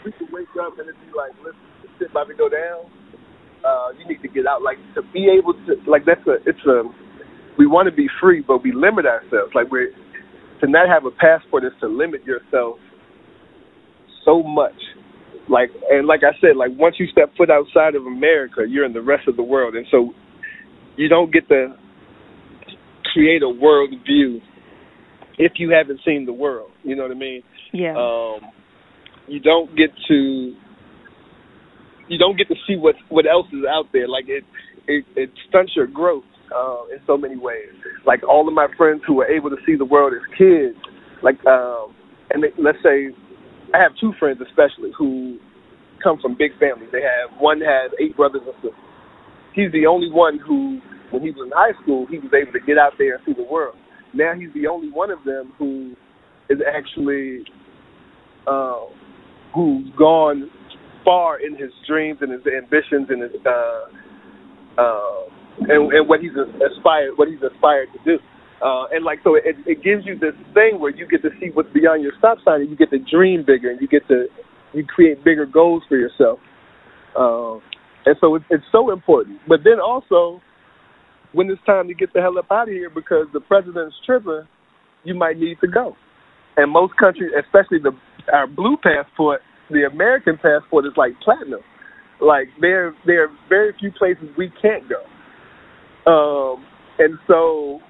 we 0.04 0.12
could 0.12 0.28
wake 0.32 0.52
up 0.60 0.78
and 0.78 0.88
it'd 0.88 1.00
be 1.00 1.12
like, 1.16 1.32
listen, 1.42 1.58
this 1.82 1.90
shit 1.98 2.10
about 2.10 2.28
to 2.28 2.34
go 2.34 2.48
down. 2.48 2.86
Uh, 3.64 3.96
you 3.98 4.04
need 4.06 4.20
to 4.20 4.28
get 4.28 4.46
out. 4.46 4.62
Like 4.62 4.76
to 4.94 5.02
be 5.12 5.26
able 5.32 5.54
to, 5.66 5.80
like 5.90 6.04
that's 6.04 6.24
a, 6.28 6.36
it's 6.44 6.60
a. 6.68 6.84
We 7.58 7.66
want 7.66 7.88
to 7.88 7.94
be 7.94 8.08
free, 8.20 8.42
but 8.46 8.62
we 8.62 8.72
limit 8.72 9.06
ourselves. 9.06 9.54
Like 9.54 9.70
we're 9.70 9.90
to 10.60 10.66
not 10.68 10.88
have 10.88 11.04
a 11.04 11.10
passport 11.10 11.64
is 11.64 11.72
to 11.80 11.88
limit 11.88 12.24
yourself 12.24 12.78
so 14.24 14.42
much. 14.42 14.74
Like 15.48 15.70
and 15.90 16.06
like 16.06 16.20
I 16.24 16.38
said, 16.40 16.56
like 16.56 16.70
once 16.74 16.96
you 16.98 17.06
step 17.12 17.30
foot 17.36 17.50
outside 17.50 17.94
of 17.94 18.06
America, 18.06 18.62
you're 18.68 18.84
in 18.84 18.92
the 18.92 19.02
rest 19.02 19.28
of 19.28 19.36
the 19.36 19.42
world, 19.42 19.74
and 19.74 19.86
so 19.90 20.12
you 20.96 21.08
don't 21.08 21.32
get 21.32 21.48
to 21.48 21.76
create 23.12 23.42
a 23.42 23.48
world 23.48 23.90
view 24.06 24.40
if 25.38 25.52
you 25.56 25.70
haven't 25.70 26.00
seen 26.04 26.24
the 26.26 26.32
world. 26.32 26.70
You 26.82 26.96
know 26.96 27.02
what 27.02 27.12
I 27.12 27.18
mean? 27.18 27.42
Yeah. 27.72 27.94
Um, 27.96 28.50
you 29.26 29.40
don't 29.40 29.76
get 29.76 29.90
to 30.08 30.54
you 32.08 32.18
don't 32.18 32.36
get 32.36 32.48
to 32.48 32.54
see 32.66 32.76
what 32.76 32.94
what 33.08 33.26
else 33.26 33.46
is 33.52 33.64
out 33.68 33.86
there. 33.92 34.08
Like 34.08 34.24
it 34.28 34.44
it, 34.86 35.04
it 35.16 35.30
stunts 35.48 35.72
your 35.76 35.86
growth 35.86 36.24
uh, 36.54 36.84
in 36.92 36.98
so 37.06 37.16
many 37.16 37.36
ways. 37.36 37.70
Like 38.06 38.22
all 38.26 38.46
of 38.46 38.54
my 38.54 38.66
friends 38.76 39.02
who 39.06 39.14
were 39.14 39.26
able 39.26 39.50
to 39.50 39.56
see 39.66 39.76
the 39.76 39.84
world 39.84 40.12
as 40.12 40.24
kids, 40.36 40.76
like 41.22 41.38
um, 41.46 41.94
and 42.30 42.42
they, 42.42 42.52
let's 42.58 42.78
say 42.82 43.14
I 43.72 43.78
have 43.78 43.92
two 44.00 44.12
friends 44.18 44.40
especially 44.42 44.90
who 44.96 45.38
come 46.02 46.18
from 46.20 46.36
big 46.36 46.52
families. 46.58 46.90
They 46.92 47.02
have 47.02 47.38
one 47.40 47.60
has 47.60 47.90
eight 48.00 48.16
brothers 48.16 48.42
and 48.44 48.54
sisters. 48.56 48.78
He's 49.54 49.72
the 49.72 49.86
only 49.86 50.10
one 50.10 50.38
who, 50.38 50.80
when 51.10 51.22
he 51.22 51.30
was 51.30 51.46
in 51.46 51.52
high 51.54 51.72
school, 51.82 52.06
he 52.10 52.18
was 52.18 52.30
able 52.34 52.52
to 52.52 52.60
get 52.66 52.76
out 52.76 52.92
there 52.98 53.14
and 53.14 53.22
see 53.24 53.32
the 53.32 53.46
world. 53.46 53.76
Now 54.12 54.34
he's 54.38 54.52
the 54.54 54.66
only 54.66 54.90
one 54.90 55.10
of 55.10 55.24
them 55.24 55.52
who 55.58 55.94
is 56.50 56.58
actually 56.66 57.44
uh, 58.46 58.86
who's 59.54 59.86
gone 59.96 60.50
far 61.04 61.38
in 61.40 61.56
his 61.56 61.70
dreams 61.88 62.18
and 62.20 62.32
his 62.32 62.42
ambitions 62.46 63.08
and 63.08 63.22
his 63.22 63.32
uh, 63.46 64.80
uh, 64.80 65.33
and, 65.60 65.92
and 65.92 66.08
what 66.08 66.20
he's 66.20 66.34
aspired 66.34 67.12
what 67.16 67.28
he's 67.28 67.42
aspired 67.42 67.88
to 67.92 67.98
do. 68.04 68.18
Uh, 68.62 68.86
and 68.92 69.04
like 69.04 69.18
so, 69.22 69.34
it, 69.34 69.56
it 69.66 69.82
gives 69.82 70.06
you 70.06 70.18
this 70.18 70.32
thing 70.54 70.80
where 70.80 70.94
you 70.94 71.06
get 71.06 71.20
to 71.22 71.30
see 71.40 71.50
what's 71.52 71.68
beyond 71.74 72.02
your 72.02 72.12
stop 72.18 72.38
sign, 72.44 72.62
and 72.62 72.70
you 72.70 72.76
get 72.76 72.90
to 72.90 72.98
dream 72.98 73.44
bigger, 73.46 73.70
and 73.70 73.80
you 73.80 73.88
get 73.88 74.06
to 74.08 74.26
you 74.72 74.84
create 74.84 75.22
bigger 75.24 75.46
goals 75.46 75.82
for 75.88 75.96
yourself. 75.96 76.38
Uh, 77.16 77.54
and 78.06 78.16
so 78.20 78.34
it's, 78.34 78.44
it's 78.50 78.64
so 78.72 78.90
important. 78.90 79.38
But 79.48 79.60
then 79.64 79.80
also, 79.80 80.40
when 81.32 81.50
it's 81.50 81.60
time 81.66 81.88
to 81.88 81.94
get 81.94 82.12
the 82.12 82.20
hell 82.20 82.38
up 82.38 82.46
out 82.50 82.68
of 82.68 82.74
here 82.74 82.90
because 82.90 83.26
the 83.32 83.40
president's 83.40 83.96
tripping, 84.04 84.42
you 85.04 85.14
might 85.14 85.38
need 85.38 85.58
to 85.60 85.68
go. 85.68 85.96
And 86.56 86.70
most 86.70 86.96
countries, 86.96 87.30
especially 87.38 87.78
the 87.78 87.92
our 88.32 88.46
blue 88.46 88.76
passport, 88.82 89.40
the 89.70 89.84
American 89.90 90.36
passport 90.36 90.86
is 90.86 90.92
like 90.96 91.12
platinum. 91.22 91.60
Like 92.20 92.48
there 92.60 92.94
there 93.04 93.24
are 93.24 93.30
very 93.48 93.74
few 93.78 93.90
places 93.92 94.24
we 94.38 94.52
can't 94.62 94.88
go. 94.88 95.02
Um, 96.06 96.64
and 96.98 97.18
so 97.26 97.80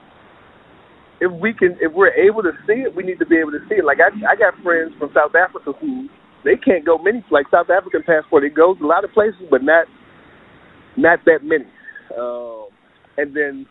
if 1.20 1.32
we 1.40 1.52
can 1.52 1.76
if 1.80 1.92
we're 1.92 2.14
able 2.14 2.42
to 2.42 2.52
see 2.66 2.84
it, 2.86 2.94
we 2.94 3.02
need 3.02 3.18
to 3.18 3.26
be 3.26 3.36
able 3.36 3.52
to 3.52 3.62
see 3.68 3.76
it. 3.76 3.84
Like 3.84 3.98
I 3.98 4.10
I 4.26 4.36
got 4.36 4.54
friends 4.62 4.92
from 4.98 5.10
South 5.14 5.34
Africa 5.34 5.72
who 5.80 6.08
they 6.44 6.56
can't 6.56 6.84
go 6.84 6.98
many 6.98 7.24
like 7.30 7.46
South 7.50 7.70
African 7.70 8.02
passport. 8.02 8.44
It 8.44 8.54
goes 8.54 8.76
a 8.82 8.86
lot 8.86 9.04
of 9.04 9.10
places, 9.12 9.42
but 9.50 9.62
not 9.62 9.86
not 10.96 11.18
that 11.26 11.40
many. 11.42 11.66
Um, 12.16 12.68
and 13.16 13.34
then 13.34 13.66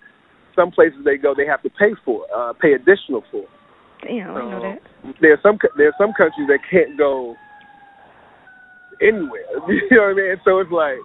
some 0.55 0.71
places 0.71 0.99
they 1.05 1.17
go, 1.17 1.33
they 1.35 1.45
have 1.45 1.61
to 1.63 1.69
pay 1.69 1.93
for, 2.05 2.25
uh, 2.35 2.53
pay 2.53 2.73
additional 2.73 3.23
for. 3.31 3.45
Damn, 4.01 4.35
I 4.35 4.41
know 4.41 4.61
that. 4.61 4.79
Um, 5.03 5.13
there 5.21 5.33
are 5.33 5.39
some 5.41 5.57
there 5.77 5.87
are 5.87 5.97
some 5.97 6.11
countries 6.13 6.47
that 6.47 6.59
can't 6.69 6.97
go 6.97 7.35
anywhere. 9.01 9.47
you 9.67 9.87
know 9.91 10.11
what 10.11 10.19
I 10.19 10.35
mean? 10.35 10.35
So 10.43 10.59
it's 10.59 10.71
like 10.71 10.99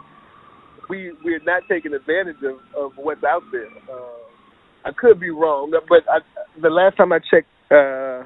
we 0.89 1.13
we're 1.25 1.43
not 1.45 1.63
taking 1.69 1.95
advantage 1.95 2.37
of 2.45 2.59
of 2.77 2.93
what's 2.97 3.25
out 3.25 3.43
there. 3.53 3.69
Uh, 3.91 4.19
I 4.85 4.93
could 4.97 5.21
be 5.21 5.31
wrong, 5.31 5.71
but 5.89 6.03
I, 6.11 6.19
the 6.61 6.71
last 6.71 6.97
time 6.97 7.13
I 7.13 7.19
checked 7.19 7.49
uh, 7.71 8.25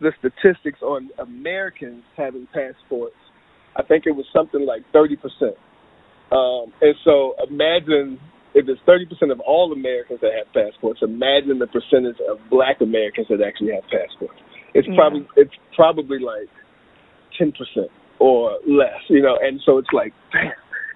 the 0.00 0.10
statistics 0.18 0.80
on 0.82 1.10
Americans 1.18 2.02
having 2.16 2.46
passports, 2.52 3.14
I 3.76 3.82
think 3.82 4.04
it 4.06 4.12
was 4.12 4.26
something 4.32 4.64
like 4.66 4.82
thirty 4.92 5.16
percent. 5.16 5.56
Um, 6.32 6.72
and 6.80 6.94
so 7.04 7.34
imagine 7.48 8.18
if 8.54 8.66
it's 8.68 8.80
30% 8.88 9.30
of 9.32 9.40
all 9.40 9.72
Americans 9.72 10.20
that 10.22 10.30
have 10.36 10.52
passports, 10.52 11.00
imagine 11.02 11.58
the 11.58 11.66
percentage 11.66 12.16
of 12.28 12.38
black 12.50 12.80
Americans 12.80 13.26
that 13.28 13.40
actually 13.46 13.72
have 13.72 13.84
passports. 13.84 14.38
It's 14.74 14.88
Yeah. 14.88 14.94
probably 14.96 15.26
it's 15.36 15.54
probably 15.76 16.18
like 16.18 16.48
10% 17.38 17.52
or 18.18 18.58
less, 18.66 19.00
you 19.08 19.22
know, 19.22 19.36
and 19.42 19.60
so 19.64 19.78
it's 19.78 19.92
like 19.92 20.12
damn. 20.32 20.52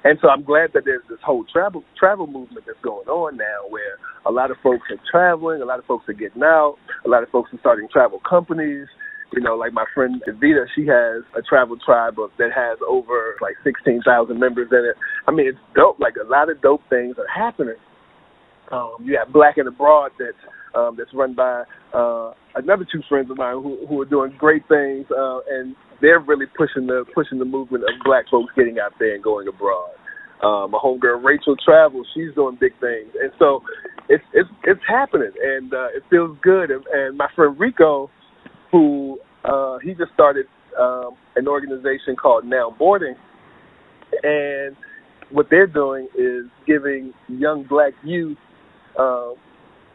And 0.06 0.16
so 0.22 0.28
I'm 0.28 0.44
glad 0.44 0.70
that 0.74 0.84
there's 0.84 1.02
this 1.10 1.18
whole 1.26 1.44
travel 1.52 1.82
travel 1.98 2.28
movement 2.28 2.62
that's 2.64 2.78
going 2.80 3.08
on 3.08 3.36
now 3.36 3.66
where 3.70 3.98
a 4.24 4.30
lot 4.30 4.52
of 4.52 4.56
folks 4.62 4.86
are 4.88 5.02
traveling, 5.10 5.60
a 5.62 5.64
lot 5.64 5.80
of 5.80 5.84
folks 5.84 6.08
are 6.08 6.12
getting 6.12 6.44
out, 6.44 6.76
a 7.04 7.08
lot 7.08 7.24
of 7.24 7.28
folks 7.30 7.50
are 7.52 7.58
starting 7.58 7.88
travel 7.90 8.20
companies. 8.22 8.86
You 9.32 9.42
know, 9.42 9.56
like 9.56 9.72
my 9.72 9.84
friend 9.92 10.22
Evita, 10.28 10.66
she 10.76 10.86
has 10.86 11.24
a 11.36 11.42
travel 11.42 11.76
tribe 11.84 12.14
that 12.38 12.52
has 12.54 12.78
over 12.86 13.34
like 13.42 13.54
16,000 13.64 14.38
members 14.38 14.68
in 14.70 14.78
it. 14.78 14.94
I 15.26 15.32
mean, 15.32 15.48
it's 15.48 15.58
dope. 15.74 15.98
Like 15.98 16.14
a 16.14 16.30
lot 16.30 16.50
of 16.50 16.62
dope 16.62 16.82
things 16.88 17.16
are 17.18 17.26
happening. 17.26 17.74
Um, 18.70 18.98
you 19.02 19.18
have 19.18 19.32
Black 19.32 19.58
and 19.58 19.66
Abroad 19.66 20.12
that's 20.20 20.38
um, 20.76 20.94
that's 20.96 21.12
run 21.14 21.34
by 21.34 21.64
uh, 21.94 22.32
another 22.54 22.86
two 22.90 23.02
friends 23.08 23.30
of 23.30 23.38
mine 23.38 23.54
who 23.62 23.86
who 23.88 24.00
are 24.00 24.04
doing 24.04 24.32
great 24.38 24.62
things, 24.68 25.06
uh, 25.10 25.40
and 25.50 25.74
they're 26.00 26.20
really 26.20 26.46
pushing 26.56 26.86
the 26.86 27.04
pushing 27.14 27.38
the 27.38 27.44
movement 27.44 27.84
of 27.84 27.90
Black 28.04 28.26
folks 28.30 28.52
getting 28.56 28.78
out 28.78 28.92
there 28.98 29.14
and 29.14 29.24
going 29.24 29.48
abroad. 29.48 29.90
Um, 30.44 30.72
my 30.72 30.78
homegirl 30.78 31.24
Rachel 31.24 31.56
Travels, 31.64 32.06
she's 32.14 32.34
doing 32.34 32.58
big 32.60 32.72
things, 32.80 33.08
and 33.20 33.32
so 33.38 33.62
it's 34.08 34.24
it's 34.34 34.48
it's 34.64 34.80
happening, 34.86 35.32
and 35.42 35.72
uh, 35.72 35.88
it 35.96 36.02
feels 36.10 36.36
good. 36.42 36.70
And, 36.70 36.84
and 36.92 37.16
my 37.16 37.28
friend 37.34 37.58
Rico, 37.58 38.10
who 38.70 39.18
uh, 39.44 39.78
he 39.82 39.94
just 39.94 40.12
started 40.12 40.46
um, 40.78 41.16
an 41.36 41.48
organization 41.48 42.16
called 42.20 42.44
Now 42.44 42.74
Boarding, 42.78 43.16
and 44.22 44.76
what 45.30 45.46
they're 45.50 45.66
doing 45.66 46.08
is 46.16 46.44
giving 46.66 47.12
young 47.28 47.64
black 47.64 47.94
youth 48.04 48.38
uh, 48.98 49.30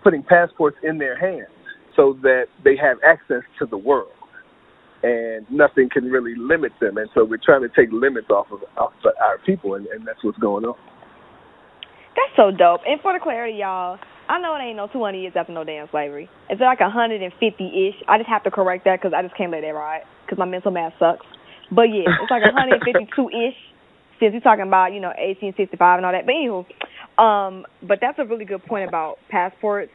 putting 0.03 0.23
passports 0.23 0.77
in 0.83 0.97
their 0.97 1.17
hands 1.19 1.49
so 1.95 2.17
that 2.21 2.45
they 2.63 2.75
have 2.75 2.97
access 3.05 3.43
to 3.59 3.65
the 3.65 3.77
world 3.77 4.11
and 5.03 5.49
nothing 5.49 5.89
can 5.89 6.05
really 6.05 6.35
limit 6.37 6.71
them 6.79 6.97
and 6.97 7.09
so 7.13 7.25
we're 7.25 7.39
trying 7.43 7.61
to 7.61 7.69
take 7.75 7.91
limits 7.91 8.29
off 8.29 8.47
of 8.51 8.59
off 8.77 8.93
of 9.03 9.11
our 9.21 9.37
people 9.45 9.75
and, 9.75 9.87
and 9.87 10.07
that's 10.07 10.23
what's 10.23 10.37
going 10.37 10.63
on 10.63 10.75
That's 12.15 12.35
so 12.35 12.51
dope. 12.51 12.81
And 12.85 13.01
for 13.01 13.13
the 13.13 13.19
clarity, 13.19 13.57
y'all, 13.57 13.97
I 14.29 14.39
know 14.39 14.55
it 14.55 14.63
ain't 14.63 14.77
no 14.77 14.87
200 14.87 15.17
years 15.17 15.33
after 15.35 15.53
no 15.53 15.63
damn 15.63 15.89
slavery. 15.91 16.29
It's 16.49 16.61
like 16.61 16.79
150-ish. 16.79 17.97
I 18.07 18.17
just 18.17 18.29
have 18.29 18.43
to 18.43 18.51
correct 18.51 18.85
that 18.85 19.01
because 19.01 19.13
I 19.15 19.21
just 19.23 19.35
can't 19.35 19.51
let 19.51 19.61
that 19.61 19.73
ride 19.73 20.03
because 20.25 20.37
my 20.37 20.45
mental 20.45 20.71
math 20.71 20.93
sucks. 20.99 21.25
But 21.71 21.89
yeah, 21.91 22.07
it's 22.07 22.31
like 22.31 22.43
152-ish 22.43 23.55
since 24.19 24.33
we're 24.33 24.39
talking 24.39 24.67
about, 24.67 24.93
you 24.93 24.99
know, 24.99 25.11
1865 25.17 25.97
and 25.97 26.05
all 26.05 26.11
that. 26.11 26.25
But 26.25 26.35
anywho, 26.35 26.65
um, 27.21 27.65
but 27.87 27.99
that's 28.01 28.19
a 28.19 28.25
really 28.25 28.45
good 28.45 28.63
point 28.65 28.87
about 28.87 29.17
passports. 29.29 29.91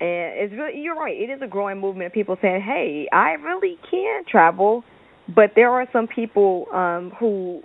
And 0.00 0.34
it's 0.38 0.52
really, 0.52 0.80
you're 0.80 0.96
right. 0.96 1.16
It 1.16 1.30
is 1.30 1.40
a 1.42 1.48
growing 1.48 1.80
movement 1.80 2.06
of 2.08 2.12
people 2.12 2.36
saying, 2.42 2.62
hey, 2.62 3.08
I 3.12 3.32
really 3.32 3.78
can 3.90 4.24
travel. 4.30 4.84
But 5.34 5.52
there 5.56 5.70
are 5.70 5.86
some 5.92 6.08
people 6.08 6.66
um, 6.74 7.12
who 7.18 7.62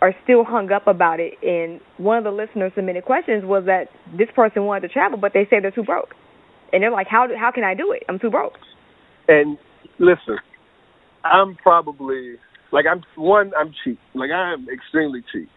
are 0.00 0.14
still 0.24 0.44
hung 0.44 0.72
up 0.72 0.86
about 0.86 1.20
it. 1.20 1.34
And 1.42 1.80
one 1.98 2.18
of 2.18 2.24
the 2.24 2.30
listeners 2.30 2.72
submitted 2.76 3.04
questions 3.04 3.44
was 3.44 3.64
that 3.66 3.88
this 4.16 4.28
person 4.34 4.64
wanted 4.64 4.88
to 4.88 4.92
travel, 4.92 5.18
but 5.18 5.32
they 5.34 5.44
say 5.50 5.60
they're 5.60 5.70
too 5.70 5.84
broke. 5.84 6.14
And 6.72 6.82
they're 6.82 6.92
like, 6.92 7.08
how 7.08 7.26
do, 7.26 7.34
how 7.38 7.50
can 7.52 7.64
I 7.64 7.74
do 7.74 7.92
it? 7.92 8.04
I'm 8.08 8.18
too 8.18 8.30
broke. 8.30 8.54
and 9.28 9.58
listen 9.98 10.38
i'm 11.24 11.54
probably 11.56 12.36
like 12.72 12.86
i'm 12.90 13.02
one 13.16 13.52
i'm 13.58 13.72
cheap 13.84 13.98
like 14.14 14.30
i 14.30 14.52
am 14.52 14.66
extremely 14.72 15.22
cheap 15.32 15.48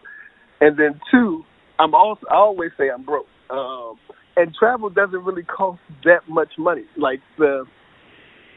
and 0.60 0.78
then 0.78 1.00
two 1.10 1.44
i'm 1.78 1.94
also 1.94 2.26
i 2.30 2.34
always 2.34 2.70
say 2.78 2.90
i'm 2.90 3.04
broke 3.04 3.26
um 3.50 3.96
and 4.36 4.54
travel 4.58 4.90
doesn't 4.90 5.24
really 5.24 5.44
cost 5.44 5.80
that 6.04 6.20
much 6.28 6.52
money 6.58 6.84
like 6.96 7.20
the 7.38 7.64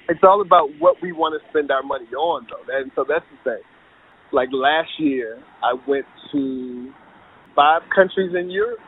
it's 0.07 0.21
all 0.23 0.41
about 0.41 0.69
what 0.79 0.95
we 1.01 1.11
want 1.11 1.39
to 1.39 1.49
spend 1.49 1.69
our 1.71 1.83
money 1.83 2.07
on 2.17 2.45
though 2.49 2.73
and 2.75 2.91
so 2.95 3.05
that's 3.07 3.25
the 3.31 3.51
thing 3.51 3.63
like 4.31 4.49
last 4.51 4.89
year, 4.99 5.41
I 5.63 5.73
went 5.87 6.05
to 6.31 6.91
five 7.55 7.81
countries 7.93 8.31
in 8.37 8.49
Europe. 8.49 8.79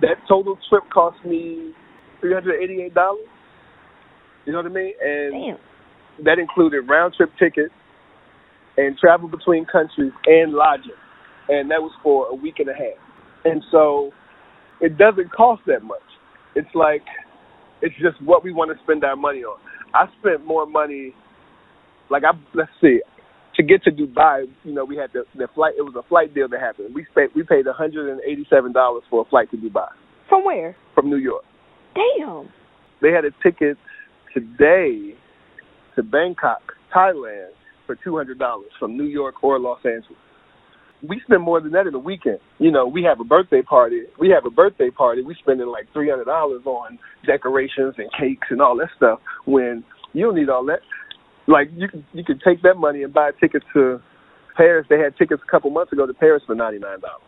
That 0.00 0.16
total 0.28 0.58
trip 0.68 0.84
cost 0.92 1.18
me 1.24 1.72
three 2.20 2.32
hundred 2.32 2.62
eighty-eight 2.62 2.94
dollars. 2.94 3.26
You 4.46 4.52
know 4.52 4.62
what 4.62 4.70
I 4.70 4.74
mean? 4.74 4.92
And 5.02 5.32
Damn. 5.32 6.24
that 6.24 6.38
included 6.38 6.88
round 6.88 7.14
trip 7.14 7.30
tickets 7.38 7.74
and 8.78 8.96
travel 8.96 9.28
between 9.28 9.66
countries 9.66 10.12
and 10.26 10.52
lodging. 10.52 10.96
And 11.48 11.70
that 11.70 11.82
was 11.82 11.92
for 12.02 12.28
a 12.28 12.34
week 12.34 12.54
and 12.58 12.68
a 12.68 12.72
half. 12.72 12.96
And 13.44 13.62
so 13.70 14.10
it 14.80 14.98
doesn't 14.98 15.32
cost 15.32 15.62
that 15.66 15.82
much. 15.82 15.98
It's 16.54 16.68
like 16.74 17.02
it's 17.82 17.94
just 17.96 18.20
what 18.22 18.44
we 18.44 18.52
want 18.52 18.70
to 18.76 18.82
spend 18.82 19.04
our 19.04 19.16
money 19.16 19.40
on. 19.40 19.58
I 19.94 20.06
spent 20.20 20.44
more 20.46 20.66
money 20.66 21.14
like 22.10 22.22
I 22.24 22.32
let's 22.54 22.70
see. 22.80 23.00
To 23.56 23.62
get 23.64 23.82
to 23.82 23.90
Dubai, 23.90 24.44
you 24.64 24.72
know, 24.72 24.84
we 24.84 24.96
had 24.96 25.10
the 25.12 25.24
the 25.36 25.48
flight 25.54 25.74
it 25.76 25.82
was 25.82 25.94
a 25.98 26.06
flight 26.08 26.34
deal 26.34 26.48
that 26.48 26.60
happened. 26.60 26.94
We 26.94 27.06
spent 27.10 27.34
we 27.34 27.42
paid 27.42 27.66
hundred 27.66 28.10
and 28.10 28.20
eighty 28.26 28.46
seven 28.50 28.72
dollars 28.72 29.02
for 29.10 29.22
a 29.22 29.28
flight 29.28 29.50
to 29.50 29.56
Dubai 29.56 29.88
From 30.28 30.44
where? 30.44 30.76
from 30.94 31.10
New 31.10 31.16
York. 31.18 31.44
Damn. 31.94 32.48
They 33.02 33.10
had 33.10 33.24
a 33.24 33.30
ticket 33.42 33.76
today 34.34 35.14
to 35.96 36.02
Bangkok, 36.02 36.62
Thailand 36.94 37.50
for 37.86 37.96
two 37.96 38.16
hundred 38.16 38.38
dollars 38.38 38.70
from 38.78 38.96
New 38.96 39.04
York 39.04 39.42
or 39.42 39.58
Los 39.58 39.80
Angeles. 39.84 40.18
We 41.06 41.20
spend 41.24 41.42
more 41.42 41.60
than 41.60 41.72
that 41.72 41.86
in 41.86 41.94
a 41.94 41.98
weekend. 41.98 42.40
You 42.58 42.70
know, 42.70 42.86
we 42.86 43.02
have 43.04 43.20
a 43.20 43.24
birthday 43.24 43.62
party. 43.62 44.02
We 44.18 44.28
have 44.30 44.44
a 44.44 44.50
birthday 44.50 44.90
party. 44.90 45.22
We 45.22 45.34
spending 45.40 45.68
like 45.68 45.86
three 45.92 46.10
hundred 46.10 46.26
dollars 46.26 46.62
on 46.66 46.98
decorations 47.26 47.94
and 47.98 48.10
cakes 48.18 48.48
and 48.50 48.60
all 48.60 48.76
that 48.76 48.88
stuff. 48.96 49.20
When 49.46 49.84
you 50.12 50.26
don't 50.26 50.34
need 50.34 50.48
all 50.48 50.64
that. 50.66 50.80
Like 51.46 51.70
you 51.74 51.88
can 51.88 52.04
you 52.12 52.24
can 52.24 52.38
take 52.44 52.62
that 52.62 52.76
money 52.76 53.02
and 53.02 53.12
buy 53.12 53.30
a 53.30 53.32
ticket 53.32 53.62
to 53.74 54.00
Paris. 54.56 54.86
They 54.88 54.98
had 54.98 55.16
tickets 55.16 55.42
a 55.46 55.50
couple 55.50 55.70
months 55.70 55.92
ago 55.92 56.06
to 56.06 56.14
Paris 56.14 56.42
for 56.46 56.54
ninety 56.54 56.78
nine 56.78 57.00
dollars. 57.00 57.22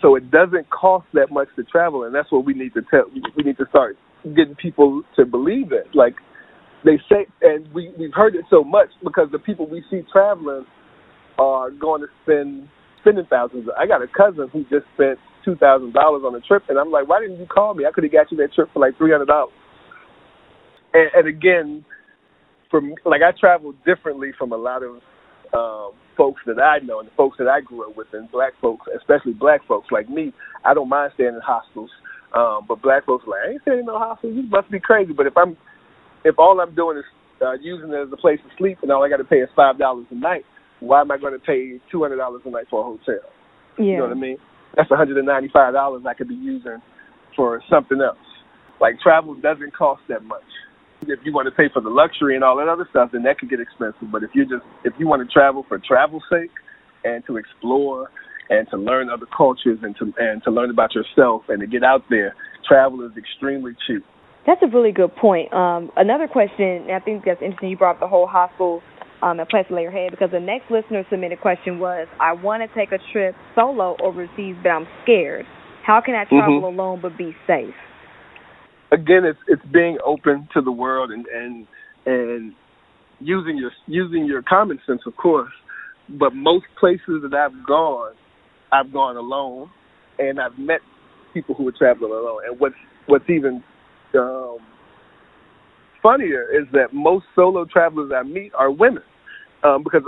So 0.00 0.16
it 0.16 0.30
doesn't 0.30 0.68
cost 0.70 1.06
that 1.14 1.30
much 1.30 1.48
to 1.56 1.62
travel, 1.62 2.04
and 2.04 2.14
that's 2.14 2.30
what 2.30 2.44
we 2.44 2.54
need 2.54 2.74
to 2.74 2.82
tell. 2.90 3.04
We 3.36 3.44
need 3.44 3.56
to 3.58 3.66
start 3.70 3.96
getting 4.24 4.56
people 4.56 5.02
to 5.16 5.24
believe 5.24 5.72
it. 5.72 5.86
Like 5.94 6.14
they 6.84 6.98
say, 7.08 7.26
and 7.40 7.72
we 7.72 7.92
we've 7.98 8.12
heard 8.12 8.34
it 8.34 8.44
so 8.50 8.64
much 8.64 8.88
because 9.02 9.28
the 9.32 9.38
people 9.38 9.68
we 9.68 9.82
see 9.90 10.02
traveling 10.12 10.66
are 11.38 11.70
going 11.70 12.02
to 12.02 12.08
spend 12.22 12.68
spending 13.02 13.26
thousands. 13.28 13.68
I 13.78 13.86
got 13.86 14.02
a 14.02 14.08
cousin 14.08 14.48
who 14.52 14.62
just 14.70 14.86
spent 14.94 15.18
two 15.44 15.56
thousand 15.56 15.92
dollars 15.92 16.22
on 16.24 16.34
a 16.34 16.40
trip, 16.40 16.62
and 16.68 16.78
I'm 16.78 16.90
like, 16.90 17.08
why 17.08 17.20
didn't 17.20 17.38
you 17.38 17.46
call 17.46 17.74
me? 17.74 17.84
I 17.84 17.92
could 17.92 18.04
have 18.04 18.12
got 18.12 18.30
you 18.30 18.38
that 18.38 18.54
trip 18.54 18.70
for 18.72 18.80
like 18.80 18.96
three 18.96 19.12
hundred 19.12 19.26
dollars. 19.26 19.52
And, 20.94 21.10
and 21.14 21.28
again, 21.28 21.84
from 22.70 22.94
like 23.04 23.20
I 23.22 23.30
travel 23.38 23.74
differently 23.84 24.30
from 24.38 24.52
a 24.52 24.56
lot 24.56 24.82
of 24.82 25.02
um, 25.52 25.92
folks 26.16 26.40
that 26.46 26.58
I 26.58 26.78
know 26.84 27.00
and 27.00 27.08
the 27.08 27.14
folks 27.16 27.36
that 27.38 27.48
I 27.48 27.60
grew 27.60 27.88
up 27.88 27.96
with, 27.96 28.08
and 28.12 28.30
black 28.30 28.52
folks, 28.60 28.86
especially 28.96 29.32
black 29.32 29.60
folks 29.66 29.88
like 29.90 30.08
me. 30.08 30.32
I 30.64 30.74
don't 30.74 30.88
mind 30.88 31.12
staying 31.14 31.34
in 31.34 31.40
hostels, 31.44 31.90
um, 32.34 32.64
but 32.66 32.80
black 32.82 33.04
folks 33.04 33.24
are 33.26 33.30
like, 33.30 33.40
I 33.46 33.50
ain't 33.52 33.62
staying 33.62 33.80
in 33.80 33.86
no 33.86 33.98
hostels. 33.98 34.34
You 34.34 34.42
must 34.44 34.70
be 34.70 34.80
crazy. 34.80 35.12
But 35.12 35.26
if 35.26 35.36
I'm 35.36 35.56
if 36.24 36.38
all 36.38 36.60
I'm 36.60 36.74
doing 36.74 36.98
is 36.98 37.04
uh, 37.42 37.54
using 37.60 37.90
it 37.90 38.06
as 38.06 38.12
a 38.12 38.16
place 38.16 38.38
to 38.44 38.50
sleep, 38.56 38.78
and 38.82 38.90
all 38.90 39.04
I 39.04 39.08
got 39.08 39.18
to 39.18 39.24
pay 39.24 39.42
is 39.42 39.50
five 39.56 39.78
dollars 39.78 40.06
a 40.10 40.14
night, 40.14 40.44
why 40.82 41.00
am 41.00 41.10
I 41.10 41.16
going 41.16 41.32
to 41.32 41.38
pay 41.38 41.78
two 41.90 42.02
hundred 42.02 42.16
dollars 42.16 42.42
a 42.44 42.50
night 42.50 42.66
for 42.68 42.80
a 42.80 42.84
hotel? 42.84 43.22
Yeah. 43.78 43.84
You 43.84 43.96
know 43.98 44.02
what 44.04 44.12
I 44.12 44.20
mean? 44.20 44.36
That's 44.76 44.90
one 44.90 44.98
hundred 44.98 45.16
and 45.16 45.26
ninety-five 45.26 45.72
dollars 45.72 46.02
I 46.06 46.14
could 46.14 46.28
be 46.28 46.34
using 46.34 46.82
for 47.36 47.62
something 47.70 48.00
else. 48.00 48.18
Like 48.80 48.98
travel 49.00 49.34
doesn't 49.34 49.74
cost 49.76 50.02
that 50.08 50.24
much. 50.24 50.42
If 51.02 51.20
you 51.24 51.32
want 51.32 51.46
to 51.46 51.52
pay 51.52 51.68
for 51.72 51.80
the 51.80 51.90
luxury 51.90 52.34
and 52.34 52.44
all 52.44 52.56
that 52.56 52.68
other 52.68 52.86
stuff, 52.90 53.10
then 53.12 53.22
that 53.22 53.38
could 53.38 53.50
get 53.50 53.60
expensive. 53.60 54.10
But 54.10 54.22
if 54.22 54.30
you 54.34 54.44
just 54.44 54.64
if 54.84 54.92
you 54.98 55.06
want 55.06 55.26
to 55.26 55.32
travel 55.32 55.64
for 55.68 55.78
travel's 55.78 56.24
sake 56.30 56.50
and 57.04 57.24
to 57.26 57.36
explore 57.36 58.10
and 58.50 58.68
to 58.70 58.76
learn 58.76 59.08
other 59.08 59.26
cultures 59.36 59.78
and 59.82 59.96
to 59.96 60.12
and 60.18 60.42
to 60.44 60.50
learn 60.50 60.70
about 60.70 60.94
yourself 60.94 61.42
and 61.48 61.60
to 61.60 61.66
get 61.66 61.84
out 61.84 62.02
there, 62.10 62.34
travel 62.66 63.04
is 63.06 63.12
extremely 63.16 63.72
cheap. 63.86 64.04
That's 64.46 64.62
a 64.62 64.66
really 64.66 64.90
good 64.90 65.14
point. 65.14 65.52
Um, 65.52 65.92
another 65.96 66.26
question, 66.26 66.90
I 66.90 66.98
think 66.98 67.24
that's 67.24 67.40
interesting. 67.40 67.70
You 67.70 67.76
brought 67.76 67.96
up 67.96 68.00
the 68.00 68.08
whole 68.08 68.26
hospital 68.26 68.82
um, 69.22 69.38
and 69.38 69.48
place 69.48 69.66
to 69.68 69.74
lay 69.74 69.82
your 69.82 69.92
head 69.92 70.10
because 70.10 70.30
the 70.32 70.40
next 70.40 70.70
listener 70.70 71.04
submitted 71.08 71.40
question 71.40 71.78
was, 71.78 72.08
I 72.20 72.32
want 72.32 72.62
to 72.62 72.78
take 72.78 72.92
a 72.92 72.98
trip 73.12 73.34
solo 73.54 73.96
overseas, 74.02 74.56
but 74.62 74.70
I'm 74.70 74.86
scared. 75.02 75.46
How 75.84 76.00
can 76.00 76.14
I 76.14 76.24
travel 76.24 76.62
Mhm. 76.62 76.74
alone 76.74 77.00
but 77.00 77.16
be 77.16 77.34
safe? 77.46 77.74
Again, 78.90 79.24
it's 79.24 79.40
it's 79.48 79.64
being 79.66 79.98
open 80.04 80.48
to 80.52 80.60
the 80.60 80.70
world 80.70 81.10
and 81.10 81.26
and 81.28 81.66
and 82.04 82.54
using 83.20 83.56
your 83.56 83.72
using 83.86 84.26
your 84.26 84.42
common 84.42 84.78
sense, 84.86 85.06
of 85.06 85.16
course. 85.16 85.52
But 86.08 86.34
most 86.34 86.66
places 86.78 87.22
that 87.22 87.32
I've 87.32 87.64
gone, 87.66 88.12
I've 88.70 88.92
gone 88.92 89.16
alone, 89.16 89.70
and 90.18 90.38
I've 90.38 90.58
met 90.58 90.80
people 91.32 91.54
who 91.54 91.66
are 91.68 91.72
traveling 91.72 92.12
alone. 92.12 92.42
And 92.46 92.60
what's 92.60 92.76
what's 93.06 93.28
even 93.30 93.62
um, 94.14 94.58
funnier 96.02 96.46
is 96.52 96.66
that 96.72 96.92
most 96.92 97.24
solo 97.34 97.64
travelers 97.64 98.12
I 98.14 98.22
meet 98.24 98.52
are 98.54 98.70
women, 98.70 99.04
um, 99.64 99.82
because 99.84 100.02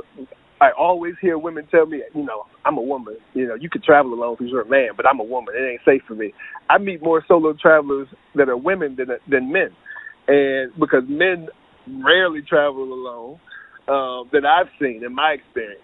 I 0.60 0.70
always 0.78 1.14
hear 1.20 1.38
women 1.38 1.66
tell 1.70 1.86
me, 1.86 2.02
you 2.14 2.24
know, 2.24 2.46
I'm 2.64 2.78
a 2.78 2.82
woman. 2.82 3.16
You 3.34 3.48
know, 3.48 3.54
you 3.54 3.68
could 3.68 3.82
travel 3.82 4.14
alone 4.14 4.36
because 4.38 4.50
you're 4.50 4.62
a 4.62 4.68
man, 4.68 4.90
but 4.96 5.06
I'm 5.06 5.20
a 5.20 5.24
woman. 5.24 5.54
It 5.56 5.68
ain't 5.68 5.80
safe 5.84 6.02
for 6.06 6.14
me. 6.14 6.32
I 6.70 6.78
meet 6.78 7.02
more 7.02 7.22
solo 7.26 7.54
travelers 7.60 8.08
that 8.34 8.48
are 8.48 8.56
women 8.56 8.96
than 8.96 9.08
than 9.28 9.52
men, 9.52 9.70
and 10.28 10.72
because 10.78 11.02
men 11.08 11.48
rarely 12.04 12.40
travel 12.42 12.84
alone 12.84 13.38
um, 13.88 14.30
that 14.32 14.46
I've 14.46 14.70
seen 14.80 15.04
in 15.04 15.14
my 15.14 15.32
experience. 15.32 15.82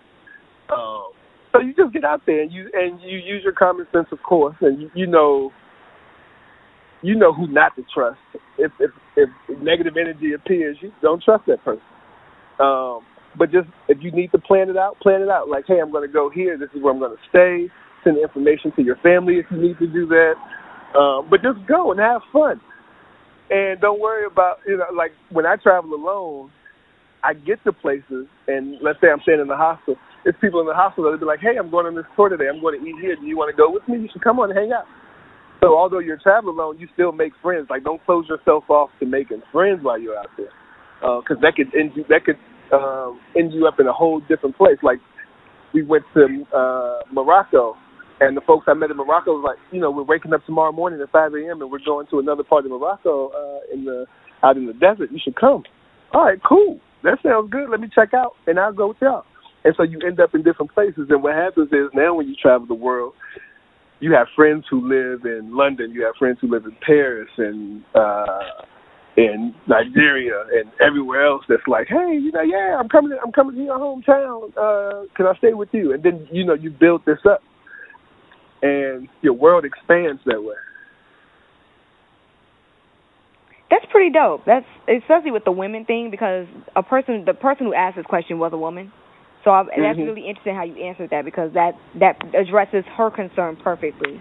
Um, 0.73 1.11
so 1.53 1.61
you 1.61 1.75
just 1.75 1.93
get 1.93 2.05
out 2.05 2.23
there 2.27 2.43
and 2.43 2.53
you 2.53 2.71
and 2.73 3.01
you 3.01 3.19
use 3.19 3.43
your 3.43 3.53
common 3.53 3.87
sense, 3.93 4.07
of 4.13 4.23
course, 4.23 4.57
and 4.61 4.81
you, 4.83 4.91
you 4.95 5.07
know 5.07 5.51
you 7.03 7.17
know 7.17 7.33
who 7.33 7.47
not 7.47 7.75
to 7.77 7.85
trust. 7.93 8.19
If 8.59 8.73
if 8.79 8.91
if 9.17 9.29
negative 9.61 9.95
energy 10.01 10.33
appears, 10.33 10.77
you 10.81 10.93
don't 11.03 11.23
trust 11.23 11.45
that 11.47 11.65
person. 11.65 11.83
Um, 12.61 13.01
but 13.39 13.51
just 13.51 13.69
if 13.89 13.99
you 14.01 14.11
need 14.11 14.33
to 14.33 14.39
plan 14.39 14.69
it 14.69 14.77
out, 14.77 14.99
plan 15.01 15.23
it 15.23 15.29
out. 15.29 15.49
Like, 15.49 15.65
hey, 15.67 15.81
I'm 15.81 15.93
going 15.93 16.07
to 16.07 16.13
go 16.13 16.31
here. 16.31 16.59
This 16.59 16.71
is 16.75 16.83
where 16.83 16.93
I'm 16.93 16.99
going 16.99 17.17
to 17.17 17.23
stay. 17.29 17.73
Send 18.03 18.19
information 18.19 18.73
to 18.77 18.83
your 18.83 18.97
family 18.97 19.39
if 19.39 19.47
you 19.51 19.59
need 19.61 19.79
to 19.79 19.87
do 19.87 20.07
that. 20.07 20.35
Um, 20.99 21.29
but 21.31 21.43
just 21.43 21.59
go 21.69 21.93
and 21.93 22.01
have 22.01 22.23
fun, 22.33 22.61
and 23.51 23.81
don't 23.81 24.01
worry 24.01 24.27
about 24.27 24.59
you 24.67 24.77
know 24.77 24.87
like 24.97 25.13
when 25.31 25.47
I 25.47 25.57
travel 25.57 25.95
alone. 25.95 26.51
I 27.23 27.35
get 27.35 27.63
to 27.65 27.73
places, 27.73 28.25
and 28.49 28.81
let's 28.81 28.99
say 29.03 29.09
I'm 29.13 29.21
staying 29.21 29.41
in 29.41 29.47
the 29.47 29.55
hostel. 29.55 29.97
It's 30.25 30.39
people 30.41 30.61
in 30.61 30.67
the 30.67 30.73
hospital 30.73 31.05
that'll 31.05 31.21
be 31.21 31.29
like, 31.29 31.41
"Hey, 31.41 31.59
I'm 31.61 31.71
going 31.71 31.85
on 31.85 31.95
this 31.95 32.09
tour 32.17 32.31
today. 32.31 32.49
I'm 32.49 32.63
going 32.63 32.81
to 32.81 32.87
eat 32.87 32.97
here. 32.99 33.15
Do 33.15 33.27
you 33.27 33.37
want 33.37 33.55
to 33.55 33.57
go 33.57 33.71
with 33.71 33.87
me? 33.87 34.01
You 34.01 34.09
should 34.11 34.25
come 34.25 34.41
on 34.41 34.49
and 34.49 34.59
hang 34.59 34.73
out." 34.73 34.89
So 35.61 35.77
although 35.77 35.99
you're 35.99 36.17
traveling 36.17 36.57
alone, 36.57 36.79
you 36.79 36.89
still 36.95 37.13
make 37.13 37.35
friends. 37.43 37.69
Like 37.69 37.85
don't 37.85 38.03
close 38.07 38.25
yourself 38.27 38.65
off 38.71 38.89
to 39.01 39.07
making 39.07 39.43
friends 39.53 39.81
while 39.83 40.01
you're 40.01 40.17
out 40.17 40.33
there, 40.39 40.49
because 41.21 41.37
that 41.43 41.57
could 41.57 41.69
end 41.77 41.93
you. 41.95 42.05
That 42.09 42.25
could 42.25 42.41
um, 42.73 43.21
end 43.37 43.53
you 43.53 43.67
up 43.67 43.81
in 43.81 43.87
a 43.87 43.93
whole 43.93 44.21
different 44.29 44.57
place. 44.57 44.79
Like 44.83 44.99
we 45.73 45.83
went 45.83 46.05
to 46.15 46.45
uh, 46.55 47.01
Morocco, 47.13 47.77
and 48.21 48.37
the 48.37 48.41
folks 48.43 48.67
I 48.69 48.75
met 48.75 48.91
in 48.91 48.97
Morocco 48.97 49.33
was 49.33 49.45
like, 49.45 49.59
you 49.73 49.81
know, 49.81 49.91
we're 49.91 50.05
waking 50.05 50.33
up 50.33 50.45
tomorrow 50.45 50.73
morning 50.73 51.01
at 51.01 51.11
5 51.11 51.35
a.m. 51.35 51.63
and 51.63 51.71
we're 51.71 51.85
going 51.85 52.07
to 52.11 52.19
another 52.19 52.43
part 52.43 52.65
of 52.65 52.71
Morocco 52.71 53.29
uh, 53.29 53.75
in 53.75 53.85
the 53.85 54.07
out 54.43 54.57
in 54.57 54.67
the 54.67 54.73
desert. 54.73 55.11
You 55.13 55.19
should 55.23 55.37
come. 55.37 55.65
All 56.13 56.25
right, 56.25 56.39
cool. 56.47 56.81
That 57.03 57.19
sounds 57.23 57.51
good. 57.51 57.71
Let 57.71 57.81
me 57.81 57.89
check 57.95 58.15
out, 58.15 58.33
and 58.47 58.59
I'll 58.59 58.73
go 58.73 58.89
with 58.89 58.99
y'all. 59.01 59.25
And 59.65 59.75
so 59.77 59.83
you 59.83 59.99
end 60.07 60.21
up 60.21 60.35
in 60.35 60.43
different 60.43 60.73
places. 60.73 61.07
And 61.11 61.23
what 61.23 61.35
happens 61.35 61.69
is 61.69 61.91
now 61.95 62.15
when 62.15 62.29
you 62.29 62.35
travel 62.35 62.67
the 62.67 62.75
world, 62.75 63.15
you 64.01 64.13
have 64.15 64.27
friends 64.35 64.65
who 64.71 64.81
live 64.81 65.25
in 65.25 65.55
London, 65.55 65.93
you 65.93 66.05
have 66.05 66.15
friends 66.19 66.39
who 66.41 66.51
live 66.51 66.65
in 66.65 66.77
Paris 66.85 67.29
and 67.37 67.85
uh 67.95 68.65
in 69.17 69.55
Nigeria 69.67 70.45
and 70.53 70.71
everywhere 70.81 71.27
else 71.27 71.43
that's 71.49 71.67
like, 71.67 71.89
Hey, 71.89 72.19
you 72.21 72.33
know, 72.33 72.43
yeah, 72.43 72.77
I'm 72.79 72.89
coming 72.89 73.19
I'm 73.25 73.33
coming 73.33 73.57
to 73.57 73.63
your 73.63 73.79
hometown, 73.79 74.51
uh, 74.57 75.07
can 75.17 75.27
I 75.27 75.35
stay 75.39 75.53
with 75.53 75.69
you? 75.73 75.93
And 75.93 76.03
then, 76.03 76.29
you 76.31 76.45
know, 76.45 76.55
you 76.55 76.71
build 76.71 77.03
this 77.07 77.19
up 77.29 77.43
and 78.63 79.09
your 79.23 79.33
world 79.33 79.65
expands 79.65 80.21
that 80.27 80.43
way. 80.43 80.55
That's 83.71 83.85
pretty 83.91 84.11
dope. 84.11 84.45
That's 84.47 84.67
especially 84.89 85.31
with 85.31 85.45
the 85.45 85.53
women 85.53 85.85
thing 85.85 86.11
because 86.11 86.47
a 86.75 86.83
person, 86.83 87.25
the 87.25 87.35
person 87.35 87.67
who 87.67 87.75
asked 87.75 87.97
this 87.97 88.07
question 88.07 88.39
was 88.39 88.53
a 88.53 88.59
woman. 88.59 88.93
So 89.45 89.53
I, 89.53 89.63
that's 89.65 89.99
Mhm. 89.99 90.07
really 90.07 90.27
interesting 90.27 90.55
how 90.55 90.65
you 90.65 90.75
answered 90.85 91.11
that 91.11 91.25
because 91.25 91.53
that 91.53 91.77
that 91.95 92.17
addresses 92.35 92.85
her 92.97 93.11
concern 93.11 93.57
perfectly. 93.57 94.21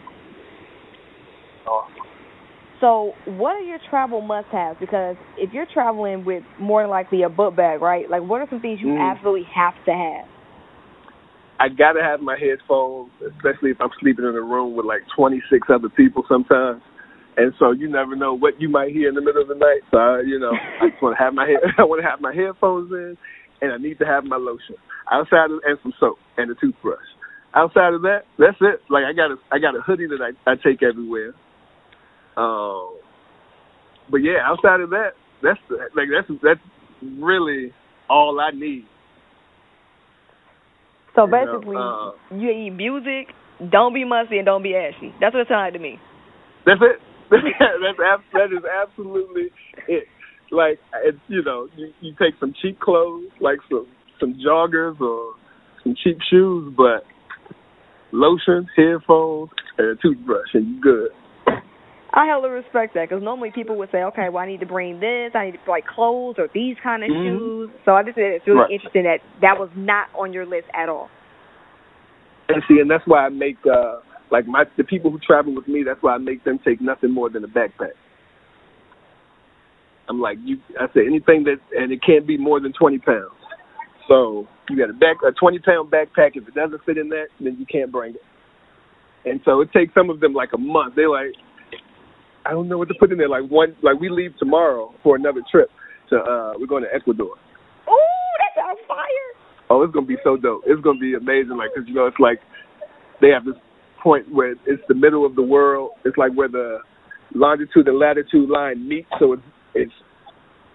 So, 2.82 3.14
what 3.26 3.56
are 3.56 3.62
your 3.62 3.80
travel 3.90 4.22
must-haves? 4.22 4.80
Because 4.80 5.18
if 5.38 5.52
you're 5.54 5.68
traveling 5.74 6.24
with 6.24 6.44
more 6.60 6.82
than 6.82 6.90
likely 6.90 7.24
a 7.24 7.30
book 7.30 7.56
bag, 7.56 7.82
right? 7.82 8.10
Like, 8.10 8.24
what 8.24 8.40
are 8.42 8.48
some 8.50 8.62
things 8.62 8.80
you 8.80 8.88
Mm. 8.88 9.02
absolutely 9.02 9.44
have 9.54 9.74
to 9.86 9.94
have? 9.94 10.26
I 11.60 11.68
gotta 11.68 12.02
have 12.02 12.22
my 12.22 12.38
headphones, 12.38 13.12
especially 13.20 13.72
if 13.72 13.82
I'm 13.82 13.92
sleeping 14.00 14.24
in 14.24 14.34
a 14.34 14.42
room 14.42 14.76
with 14.76 14.86
like 14.86 15.02
26 15.14 15.70
other 15.70 15.90
people 15.90 16.24
sometimes. 16.30 16.82
And 17.36 17.54
so 17.60 17.72
you 17.72 17.90
never 17.90 18.16
know 18.16 18.34
what 18.34 18.60
you 18.62 18.70
might 18.70 18.92
hear 18.92 19.10
in 19.10 19.16
the 19.16 19.22
middle 19.22 19.42
of 19.42 19.50
the 19.50 19.56
night. 19.56 19.82
So 19.92 19.98
I, 19.98 20.22
you 20.22 20.40
know, 20.40 20.52
I 20.82 20.90
just 20.90 21.02
want 21.02 21.18
to 21.18 21.24
have 21.24 21.34
my 21.34 21.46
head. 21.46 21.60
I 21.78 21.84
want 21.84 22.02
to 22.02 22.08
have 22.08 22.22
my 22.22 22.34
headphones 22.34 22.92
in, 22.92 23.18
and 23.62 23.74
I 23.74 23.78
need 23.78 24.00
to 24.00 24.06
have 24.06 24.24
my 24.24 24.38
lotion. 24.38 24.76
Outside 25.12 25.52
of 25.52 25.60
and 25.66 25.78
some 25.84 25.94
soap 26.00 26.18
and 26.38 26.50
a 26.50 26.56
toothbrush. 26.56 27.04
Outside 27.56 27.94
of 27.94 28.04
that, 28.04 28.24
that's 28.38 28.58
it. 28.62 28.80
Like 28.90 29.04
I 29.04 29.12
got 29.12 29.32
a 29.32 29.36
I 29.52 29.60
got 29.60 29.76
a 29.76 29.82
hoodie 29.82 30.08
that 30.08 30.22
I 30.24 30.32
I 30.50 30.56
take 30.56 30.82
everywhere. 30.82 31.34
Um, 32.40 32.96
but 34.10 34.18
yeah, 34.18 34.40
outside 34.46 34.80
of 34.80 34.92
that, 34.92 35.12
that's 35.44 35.60
like 35.96 36.08
that's 36.08 36.40
that's 36.42 36.62
really 37.20 37.74
all 38.10 38.40
I 38.40 38.52
need. 38.56 38.86
So 41.16 41.28
basically, 41.28 41.76
you, 41.76 41.84
know, 41.84 42.14
uh, 42.32 42.36
you 42.36 42.50
eat 42.50 42.70
music, 42.70 43.36
don't 43.70 43.94
be 43.94 44.06
musty, 44.06 44.38
and 44.38 44.46
don't 44.46 44.64
be 44.64 44.76
ashy. 44.76 45.14
That's 45.20 45.34
what 45.34 45.42
it 45.42 45.48
sounds 45.50 45.68
like 45.68 45.74
to 45.74 45.80
me. 45.80 46.00
That's 46.66 46.80
it. 46.82 47.02
that's 47.30 48.24
that 48.34 48.56
is 48.56 48.64
absolutely 48.64 49.52
it. 49.88 50.06
Like 50.50 50.80
it's 51.04 51.20
you 51.28 51.44
know 51.44 51.68
you, 51.76 51.92
you 52.00 52.14
take 52.18 52.40
some 52.40 52.54
cheap 52.62 52.80
clothes, 52.80 53.26
like 53.42 53.60
some 53.70 53.86
some 54.20 54.40
joggers 54.46 55.00
or 55.02 55.34
some 55.84 55.94
cheap 56.02 56.18
shoes, 56.30 56.74
but 56.76 57.04
lotion, 58.12 58.68
headphones, 58.76 59.50
and 59.78 59.88
a 59.98 60.02
toothbrush, 60.02 60.48
and 60.54 60.76
you 60.76 60.82
good. 60.82 61.10
I 62.12 62.26
hella 62.26 62.50
respect 62.50 62.96
that 62.96 63.10
because 63.10 63.24
normally 63.24 63.52
people 63.54 63.78
would 63.78 63.92
say, 63.92 64.04
okay, 64.04 64.30
well 64.30 64.44
I 64.44 64.48
need 64.48 64.62
to 64.62 64.66
bring 64.66 65.00
this, 65.00 65.32
I 65.36 65.46
need 65.46 65.60
to 65.64 65.70
like 65.70 65.86
clothes 65.86 66.36
or 66.38 66.48
these 66.54 66.76
kind 66.82 67.04
of 67.04 67.10
mm-hmm. 67.10 67.38
shoes. 67.38 67.70
So 67.86 67.92
I 67.94 68.04
just 68.04 68.16
said 68.16 68.34
it's 68.34 68.48
really 68.48 68.62
right. 68.62 68.72
interesting 68.72 69.04
that 69.04 69.20
that 69.42 69.60
was 69.60 69.70
not 69.76 70.08
on 70.18 70.34
your 70.34 70.46
list 70.46 70.68
at 70.74 70.90
all. 70.90 71.10
And 72.48 72.64
see, 72.68 72.80
and 72.80 72.90
that's 72.90 73.06
why 73.06 73.26
I 73.26 73.30
make 73.30 73.58
uh 73.66 74.00
like 74.32 74.48
my 74.48 74.66
the 74.78 74.84
people 74.84 75.12
who 75.12 75.20
travel 75.20 75.54
with 75.56 75.68
me. 75.68 75.84
That's 75.86 76.02
why 76.02 76.16
I 76.16 76.18
make 76.18 76.44
them 76.44 76.60
take 76.66 76.82
nothing 76.82 77.12
more 77.12 77.30
than 77.30 77.44
a 77.44 77.48
backpack. 77.48 77.98
I'm 80.10 80.20
like 80.20 80.38
you. 80.44 80.58
I 80.80 80.88
say 80.94 81.02
anything 81.06 81.46
that, 81.46 81.58
and 81.72 81.92
it 81.92 82.02
can't 82.04 82.26
be 82.26 82.38
more 82.38 82.60
than 82.60 82.74
twenty 82.74 82.98
pounds. 82.98 83.38
So 84.08 84.48
you 84.68 84.78
got 84.78 84.90
a 84.90 84.94
back 84.94 85.18
a 85.26 85.32
twenty 85.32 85.60
pound 85.60 85.92
backpack. 85.92 86.32
If 86.34 86.48
it 86.48 86.56
doesn't 86.56 86.84
fit 86.84 86.98
in 86.98 87.10
that, 87.10 87.28
then 87.40 87.58
you 87.60 87.66
can't 87.66 87.92
bring 87.92 88.16
it. 88.16 88.22
And 89.26 89.40
so 89.46 89.62
it 89.62 89.72
takes 89.72 89.94
some 89.94 90.10
of 90.10 90.20
them 90.20 90.34
like 90.34 90.50
a 90.54 90.58
month. 90.58 90.96
They 90.96 91.06
like, 91.06 91.36
I 92.46 92.52
don't 92.52 92.68
know 92.68 92.78
what 92.78 92.88
to 92.88 92.96
put 93.00 93.12
in 93.12 93.18
there. 93.18 93.30
Like 93.30 93.50
one, 93.50 93.76
like 93.84 94.00
we 94.00 94.10
leave 94.10 94.32
tomorrow 94.38 94.94
for 95.04 95.16
another 95.16 95.42
trip 95.52 95.70
to. 96.10 96.18
uh 96.18 96.54
We're 96.58 96.68
going 96.68 96.84
to 96.84 96.90
Ecuador. 96.94 97.36
Oh, 97.88 98.28
that's 98.40 98.58
on 98.68 98.76
fire! 98.88 99.30
Oh, 99.70 99.84
it's 99.84 99.94
gonna 99.94 100.06
be 100.08 100.18
so 100.24 100.38
dope. 100.38 100.64
It's 100.66 100.82
gonna 100.82 101.00
be 101.00 101.14
amazing. 101.16 101.58
Like, 101.58 101.70
cause 101.76 101.84
you 101.88 101.94
know, 101.94 102.08
it's 102.08 102.20
like 102.20 102.40
they 103.22 103.30
have 103.30 103.46
this 103.46 103.56
point 104.02 104.26
where 104.34 104.52
it's 104.66 104.84
the 104.88 104.96
middle 104.96 105.26
of 105.26 105.36
the 105.36 105.44
world. 105.44 105.92
It's 106.06 106.18
like 106.18 106.34
where 106.34 106.48
the 106.48 106.80
longitude 107.36 107.88
and 107.88 108.00
latitude 108.00 108.50
line 108.50 108.88
meet. 108.88 109.06
So 109.20 109.34
it's 109.34 109.44
it's 109.76 109.92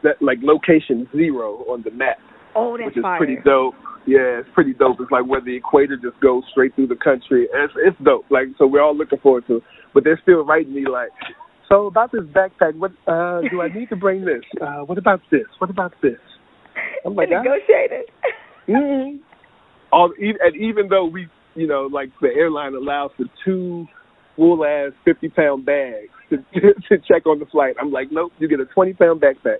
that 0.02 0.20
like 0.20 0.38
location 0.42 1.08
zero 1.16 1.64
on 1.68 1.82
the 1.82 1.90
map. 1.90 2.18
Oh, 2.54 2.76
that's 2.76 2.86
which 2.88 2.98
is 2.98 3.02
fire. 3.02 3.18
pretty 3.18 3.36
dope. 3.44 3.74
Yeah, 4.06 4.38
it's 4.44 4.48
pretty 4.54 4.74
dope. 4.74 4.98
It's 5.00 5.10
like 5.10 5.26
where 5.26 5.40
the 5.40 5.56
equator 5.56 5.96
just 5.96 6.20
goes 6.20 6.44
straight 6.52 6.74
through 6.76 6.88
the 6.88 6.96
country. 7.02 7.48
It's 7.52 7.72
it's 7.78 7.96
dope. 8.04 8.26
Like 8.30 8.48
so, 8.58 8.66
we're 8.66 8.82
all 8.82 8.96
looking 8.96 9.18
forward 9.18 9.44
to. 9.48 9.56
it. 9.56 9.62
But 9.94 10.04
they're 10.04 10.20
still 10.22 10.44
writing 10.44 10.74
me 10.74 10.84
like, 10.86 11.10
so 11.68 11.86
about 11.86 12.12
this 12.12 12.22
backpack. 12.22 12.76
What 12.76 12.92
uh 13.06 13.40
do 13.50 13.62
I 13.62 13.68
need 13.74 13.88
to 13.90 13.96
bring 13.96 14.24
this? 14.24 14.42
Uh 14.60 14.84
What 14.84 14.98
about 14.98 15.20
this? 15.30 15.46
What 15.58 15.70
about 15.70 15.92
this? 16.02 16.18
I'm 17.04 17.14
like, 17.14 17.28
negotiated. 17.28 18.06
Mm-hmm. 18.68 19.18
All 19.92 20.12
and 20.18 20.56
even 20.56 20.88
though 20.88 21.04
we, 21.04 21.28
you 21.54 21.66
know, 21.66 21.88
like 21.92 22.10
the 22.20 22.28
airline 22.28 22.74
allows 22.74 23.10
for 23.16 23.26
two 23.44 23.86
full 24.36 24.64
ass 24.64 24.92
fifty 25.04 25.28
pound 25.28 25.64
bags 25.64 26.08
to, 26.30 26.36
to 26.88 26.98
check 27.06 27.26
on 27.26 27.38
the 27.38 27.46
flight, 27.46 27.76
I'm 27.80 27.92
like, 27.92 28.08
nope, 28.10 28.32
you 28.38 28.48
get 28.48 28.60
a 28.60 28.66
twenty 28.66 28.94
pound 28.94 29.20
backpack. 29.20 29.58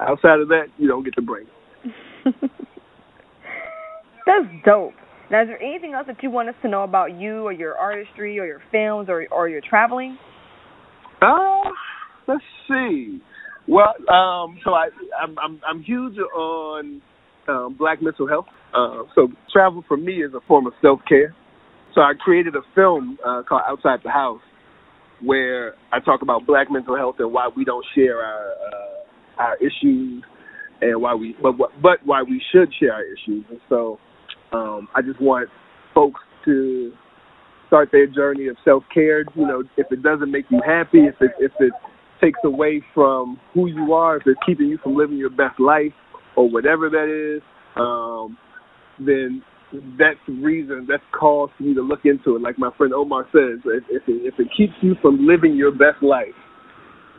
Outside 0.00 0.40
of 0.40 0.48
that, 0.48 0.66
you 0.78 0.86
don't 0.86 1.02
get 1.04 1.14
to 1.16 1.22
bring. 1.22 1.46
That's 4.26 4.46
dope. 4.64 4.92
Now, 5.30 5.42
is 5.42 5.48
there 5.48 5.60
anything 5.60 5.92
else 5.92 6.06
that 6.06 6.22
you 6.22 6.30
want 6.30 6.48
us 6.48 6.54
to 6.62 6.68
know 6.68 6.84
about 6.84 7.18
you 7.18 7.44
or 7.44 7.52
your 7.52 7.76
artistry 7.76 8.38
or 8.38 8.46
your 8.46 8.62
films 8.70 9.08
or 9.08 9.26
or 9.30 9.48
your 9.48 9.60
traveling? 9.68 10.16
Uh, 11.20 11.70
let's 12.26 12.42
see. 12.68 13.20
Well, 13.66 13.94
um, 14.08 14.58
so 14.64 14.72
I 14.72 14.88
I'm 15.20 15.38
I'm, 15.38 15.60
I'm 15.66 15.82
huge 15.82 16.16
on 16.18 17.02
um, 17.48 17.76
black 17.78 18.02
mental 18.02 18.28
health. 18.28 18.46
Uh, 18.74 19.02
so 19.14 19.28
travel 19.52 19.84
for 19.88 19.96
me 19.96 20.22
is 20.22 20.32
a 20.34 20.40
form 20.46 20.66
of 20.66 20.72
self 20.80 21.00
care. 21.08 21.34
So 21.94 22.00
I 22.02 22.12
created 22.18 22.54
a 22.54 22.62
film 22.74 23.18
uh, 23.26 23.42
called 23.48 23.62
Outside 23.66 24.00
the 24.04 24.10
House, 24.10 24.40
where 25.22 25.74
I 25.92 26.00
talk 26.00 26.22
about 26.22 26.46
black 26.46 26.70
mental 26.70 26.96
health 26.96 27.16
and 27.18 27.32
why 27.32 27.48
we 27.54 27.64
don't 27.64 27.84
share 27.94 28.22
our 28.22 28.50
uh, 28.52 29.42
our 29.42 29.56
issues, 29.56 30.22
and 30.80 31.02
why 31.02 31.14
we 31.14 31.36
but 31.42 31.54
but 31.82 31.98
why 32.04 32.22
we 32.22 32.42
should 32.52 32.72
share 32.78 32.94
our 32.94 33.04
issues. 33.04 33.44
And 33.50 33.60
so 33.68 33.98
um, 34.52 34.88
I 34.94 35.02
just 35.02 35.20
want 35.20 35.48
folks 35.94 36.20
to 36.44 36.92
start 37.68 37.90
their 37.92 38.06
journey 38.06 38.48
of 38.48 38.56
self 38.64 38.82
care. 38.92 39.20
You 39.36 39.46
know, 39.46 39.62
if 39.76 39.86
it 39.90 40.02
doesn't 40.02 40.30
make 40.30 40.46
you 40.50 40.60
happy, 40.66 41.06
if 41.06 41.14
it 41.20 41.30
if 41.38 41.52
it 41.60 41.72
takes 42.20 42.38
away 42.44 42.82
from 42.94 43.38
who 43.54 43.68
you 43.68 43.92
are, 43.92 44.16
if 44.16 44.24
it's 44.26 44.40
keeping 44.44 44.66
you 44.66 44.78
from 44.82 44.96
living 44.96 45.16
your 45.16 45.30
best 45.30 45.60
life, 45.60 45.92
or 46.38 46.48
whatever 46.48 46.88
that 46.88 47.08
is, 47.10 47.42
um, 47.76 48.38
then 48.98 49.42
that's 49.98 50.18
reason, 50.28 50.86
that's 50.88 51.02
cause 51.18 51.50
for 51.58 51.64
you 51.64 51.74
to 51.74 51.82
look 51.82 52.00
into 52.04 52.36
it. 52.36 52.42
Like 52.42 52.58
my 52.58 52.70
friend 52.78 52.94
Omar 52.94 53.26
says, 53.32 53.60
if, 53.64 53.84
if, 53.90 54.02
it, 54.06 54.22
if 54.22 54.34
it 54.38 54.48
keeps 54.56 54.72
you 54.80 54.94
from 55.02 55.26
living 55.26 55.56
your 55.56 55.72
best 55.72 56.02
life, 56.02 56.38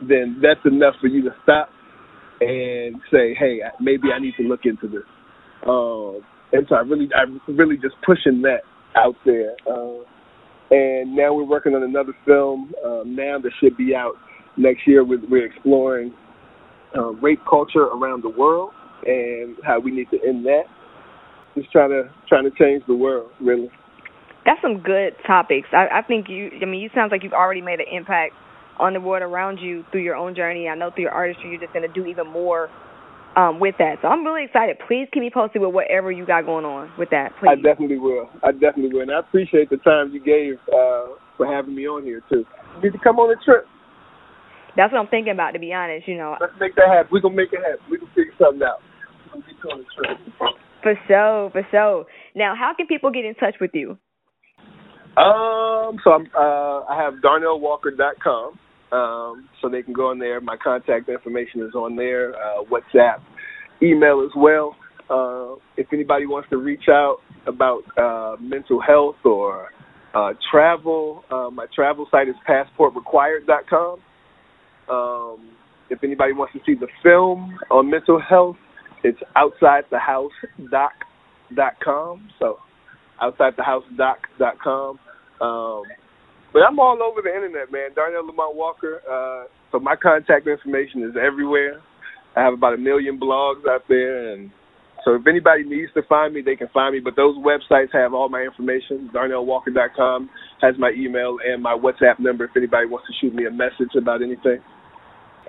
then 0.00 0.40
that's 0.42 0.60
enough 0.64 0.94
for 1.00 1.06
you 1.06 1.22
to 1.22 1.30
stop 1.42 1.68
and 2.40 2.96
say, 3.12 3.34
hey, 3.38 3.60
maybe 3.80 4.08
I 4.14 4.18
need 4.18 4.34
to 4.38 4.44
look 4.44 4.60
into 4.64 4.88
this. 4.88 5.06
Um, 5.68 6.22
and 6.52 6.66
so 6.68 6.74
I 6.74 6.80
really, 6.80 7.08
I'm 7.14 7.40
really 7.54 7.76
just 7.76 7.94
pushing 8.04 8.42
that 8.42 8.62
out 8.96 9.14
there. 9.26 9.52
Uh, 9.70 10.02
and 10.70 11.14
now 11.14 11.34
we're 11.34 11.44
working 11.44 11.74
on 11.74 11.82
another 11.82 12.12
film 12.24 12.72
um, 12.84 13.14
now 13.16 13.38
that 13.38 13.50
should 13.60 13.76
be 13.76 13.94
out 13.94 14.14
next 14.56 14.86
year. 14.86 15.04
We're, 15.04 15.20
we're 15.28 15.46
exploring 15.46 16.14
uh, 16.96 17.12
rape 17.14 17.40
culture 17.48 17.84
around 17.84 18.22
the 18.22 18.30
world 18.30 18.70
and 19.06 19.56
how 19.64 19.80
we 19.80 19.90
need 19.90 20.08
to 20.10 20.18
end 20.26 20.44
that. 20.46 20.64
Just 21.56 21.72
trying 21.72 21.90
to 21.90 22.10
trying 22.28 22.44
to 22.44 22.50
change 22.56 22.84
the 22.86 22.94
world, 22.94 23.30
really. 23.40 23.70
That's 24.44 24.60
some 24.62 24.80
good 24.80 25.14
topics. 25.26 25.68
I, 25.72 25.98
I 25.98 26.02
think 26.02 26.26
you. 26.28 26.50
I 26.62 26.64
mean, 26.64 26.80
you 26.80 26.90
sounds 26.94 27.10
like 27.10 27.24
you've 27.24 27.32
already 27.32 27.60
made 27.60 27.80
an 27.80 27.86
impact 27.90 28.34
on 28.78 28.94
the 28.94 29.00
world 29.00 29.22
around 29.22 29.58
you 29.58 29.84
through 29.90 30.02
your 30.02 30.14
own 30.14 30.34
journey. 30.34 30.68
I 30.68 30.74
know 30.76 30.90
through 30.90 31.04
your 31.04 31.12
artistry, 31.12 31.50
you're 31.50 31.60
just 31.60 31.72
going 31.72 31.86
to 31.86 31.92
do 31.92 32.06
even 32.06 32.28
more 32.28 32.70
um, 33.36 33.60
with 33.60 33.74
that. 33.78 33.96
So 34.02 34.08
I'm 34.08 34.24
really 34.24 34.44
excited. 34.44 34.76
Please 34.86 35.06
keep 35.12 35.22
me 35.22 35.30
posted 35.32 35.62
with 35.62 35.72
whatever 35.72 36.10
you 36.10 36.26
got 36.26 36.46
going 36.46 36.64
on 36.64 36.90
with 36.98 37.10
that. 37.10 37.32
Please. 37.38 37.50
I 37.50 37.54
definitely 37.56 37.98
will. 37.98 38.28
I 38.42 38.52
definitely 38.52 38.92
will, 38.92 39.02
and 39.02 39.10
I 39.10 39.20
appreciate 39.20 39.70
the 39.70 39.78
time 39.78 40.12
you 40.12 40.20
gave 40.22 40.54
uh, 40.68 41.14
for 41.36 41.46
having 41.46 41.74
me 41.74 41.86
on 41.86 42.04
here 42.04 42.22
too. 42.28 42.44
You 42.76 42.82
need 42.82 42.92
to 42.92 43.02
come 43.02 43.18
on 43.18 43.30
a 43.30 43.38
trip. 43.44 43.66
That's 44.76 44.92
what 44.92 45.00
I'm 45.00 45.08
thinking 45.08 45.32
about, 45.32 45.52
to 45.52 45.58
be 45.58 45.72
honest. 45.72 46.08
You 46.08 46.16
know. 46.16 46.36
Let's 46.40 46.52
make 46.60 46.74
that 46.76 46.88
happen. 46.88 47.10
We're 47.12 47.20
gonna 47.20 47.36
make 47.36 47.52
it 47.52 47.60
happen. 47.60 47.84
We 47.90 47.98
can 47.98 48.08
figure 48.08 48.34
something 48.38 48.62
out. 48.62 48.80
For 50.82 50.94
sure, 51.06 51.50
for 51.50 51.66
sure. 51.70 52.06
Now, 52.34 52.54
how 52.58 52.72
can 52.76 52.86
people 52.86 53.10
get 53.10 53.24
in 53.24 53.34
touch 53.34 53.56
with 53.60 53.70
you? 53.74 53.98
Um, 55.16 55.98
so 56.04 56.12
I'm 56.12 56.26
uh 56.36 56.86
I 56.86 57.02
have 57.02 57.14
darnellwalker.com. 57.14 58.58
Um, 58.92 59.48
so 59.60 59.68
they 59.68 59.82
can 59.82 59.92
go 59.92 60.10
on 60.10 60.18
there. 60.18 60.40
My 60.40 60.56
contact 60.56 61.08
information 61.08 61.62
is 61.62 61.74
on 61.74 61.96
there. 61.96 62.34
Uh, 62.34 62.64
WhatsApp, 62.64 63.20
email 63.82 64.20
as 64.24 64.32
well. 64.36 64.76
Uh, 65.08 65.56
if 65.76 65.86
anybody 65.92 66.26
wants 66.26 66.48
to 66.50 66.56
reach 66.56 66.88
out 66.88 67.18
about 67.46 67.82
uh, 67.98 68.36
mental 68.40 68.80
health 68.80 69.16
or 69.24 69.70
uh, 70.14 70.32
travel, 70.50 71.24
uh, 71.30 71.50
my 71.50 71.66
travel 71.74 72.06
site 72.10 72.28
is 72.28 72.34
passportrequired.com. 72.48 74.00
Um, 74.88 75.50
if 75.88 76.02
anybody 76.02 76.32
wants 76.32 76.52
to 76.54 76.60
see 76.66 76.74
the 76.74 76.88
film 77.02 77.56
on 77.70 77.90
mental 77.90 78.20
health, 78.20 78.56
it's 79.02 79.18
outside 79.36 79.84
the 79.90 79.98
house 79.98 80.32
dot 80.70 80.92
com. 81.82 82.28
So 82.38 82.58
outside 83.20 83.54
the 83.56 83.62
house 83.62 83.84
dot 83.96 84.18
com. 84.62 84.98
Um, 85.40 85.82
but 86.52 86.62
I'm 86.62 86.78
all 86.78 87.02
over 87.02 87.22
the 87.22 87.34
internet, 87.34 87.72
man. 87.72 87.90
Darnell 87.94 88.26
Lamont 88.26 88.56
Walker. 88.56 89.00
Uh, 89.08 89.48
so 89.72 89.78
my 89.78 89.96
contact 89.96 90.46
information 90.46 91.02
is 91.02 91.14
everywhere. 91.16 91.80
I 92.36 92.42
have 92.42 92.54
about 92.54 92.74
a 92.74 92.78
million 92.78 93.18
blogs 93.18 93.66
out 93.68 93.82
there, 93.88 94.32
and 94.32 94.50
so 95.04 95.14
if 95.14 95.26
anybody 95.26 95.64
needs 95.64 95.92
to 95.94 96.02
find 96.08 96.34
me, 96.34 96.42
they 96.42 96.56
can 96.56 96.68
find 96.72 96.94
me. 96.94 97.00
But 97.00 97.16
those 97.16 97.36
websites 97.38 97.92
have 97.92 98.14
all 98.14 98.28
my 98.28 98.42
information. 98.42 99.10
DarnellWalker.com 99.14 100.30
has 100.60 100.74
my 100.78 100.92
email 100.96 101.38
and 101.44 101.62
my 101.62 101.74
WhatsApp 101.74 102.18
number 102.18 102.44
if 102.44 102.50
anybody 102.56 102.86
wants 102.86 103.06
to 103.08 103.14
shoot 103.20 103.34
me 103.34 103.46
a 103.46 103.50
message 103.50 103.94
about 103.96 104.22
anything. 104.22 104.60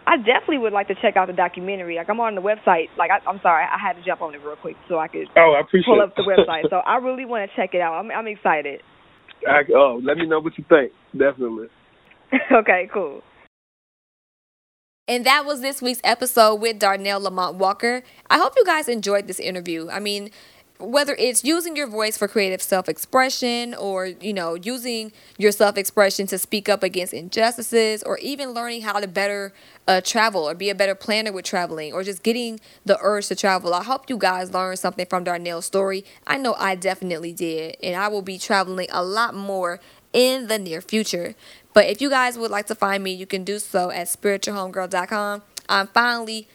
I 0.07 0.17
definitely 0.17 0.57
would 0.59 0.73
like 0.73 0.87
to 0.87 0.95
check 0.95 1.15
out 1.15 1.27
the 1.27 1.33
documentary. 1.33 1.95
Like 1.95 2.09
I'm 2.09 2.19
on 2.19 2.35
the 2.35 2.41
website. 2.41 2.89
Like 2.97 3.11
I, 3.11 3.21
am 3.29 3.39
sorry, 3.43 3.63
I 3.63 3.77
had 3.77 3.93
to 3.93 4.03
jump 4.03 4.21
on 4.21 4.33
it 4.33 4.41
real 4.41 4.55
quick 4.55 4.75
so 4.89 4.97
I 4.97 5.07
could 5.07 5.29
oh, 5.37 5.53
I 5.57 5.61
appreciate 5.61 5.93
pull 5.93 6.01
up 6.01 6.15
the 6.15 6.25
website. 6.25 6.69
so 6.69 6.77
I 6.77 6.97
really 6.97 7.25
want 7.25 7.49
to 7.49 7.55
check 7.55 7.75
it 7.75 7.81
out. 7.81 7.93
I'm, 7.93 8.09
I'm 8.09 8.27
excited. 8.27 8.81
I, 9.47 9.61
oh, 9.73 9.99
let 10.03 10.17
me 10.17 10.25
know 10.25 10.39
what 10.39 10.57
you 10.57 10.65
think. 10.69 10.91
Definitely. 11.17 11.67
okay, 12.51 12.89
cool. 12.93 13.21
And 15.07 15.25
that 15.25 15.45
was 15.45 15.61
this 15.61 15.81
week's 15.81 15.99
episode 16.03 16.55
with 16.55 16.79
Darnell 16.79 17.19
Lamont 17.19 17.57
Walker. 17.57 18.03
I 18.29 18.37
hope 18.37 18.53
you 18.55 18.63
guys 18.63 18.87
enjoyed 18.87 19.27
this 19.27 19.39
interview. 19.39 19.89
I 19.89 19.99
mean, 19.99 20.29
whether 20.81 21.15
it's 21.19 21.43
using 21.43 21.75
your 21.75 21.87
voice 21.87 22.17
for 22.17 22.27
creative 22.27 22.61
self-expression 22.61 23.73
or 23.75 24.07
you 24.07 24.33
know 24.33 24.55
using 24.55 25.11
your 25.37 25.51
self-expression 25.51 26.27
to 26.27 26.37
speak 26.37 26.67
up 26.67 26.83
against 26.83 27.13
injustices 27.13 28.03
or 28.03 28.17
even 28.19 28.51
learning 28.51 28.81
how 28.81 28.99
to 28.99 29.07
better 29.07 29.53
uh, 29.87 30.01
travel 30.01 30.47
or 30.47 30.53
be 30.53 30.69
a 30.69 30.75
better 30.75 30.95
planner 30.95 31.31
with 31.31 31.45
traveling 31.45 31.93
or 31.93 32.03
just 32.03 32.23
getting 32.23 32.59
the 32.85 32.97
urge 33.01 33.27
to 33.27 33.35
travel. 33.35 33.73
I 33.73 33.83
hope 33.83 34.09
you 34.09 34.17
guys 34.17 34.53
learned 34.53 34.79
something 34.79 35.05
from 35.05 35.23
darnell's 35.23 35.65
story. 35.65 36.03
I 36.27 36.37
know 36.37 36.55
i 36.57 36.75
definitely 36.75 37.33
did 37.33 37.77
and 37.81 37.95
i 37.95 38.07
will 38.07 38.21
be 38.21 38.37
traveling 38.37 38.87
a 38.91 39.03
lot 39.03 39.33
more 39.35 39.79
in 40.13 40.47
the 40.47 40.59
near 40.59 40.81
future. 40.81 41.35
But 41.73 41.85
if 41.85 42.01
you 42.01 42.09
guys 42.09 42.37
would 42.37 42.51
like 42.51 42.65
to 42.67 42.75
find 42.75 43.03
me 43.03 43.13
you 43.13 43.25
can 43.25 43.43
do 43.43 43.59
so 43.59 43.91
at 43.91 44.07
spiritualhomegirl.com 44.07 45.43
i'm 45.69 45.87
finally 45.87 46.47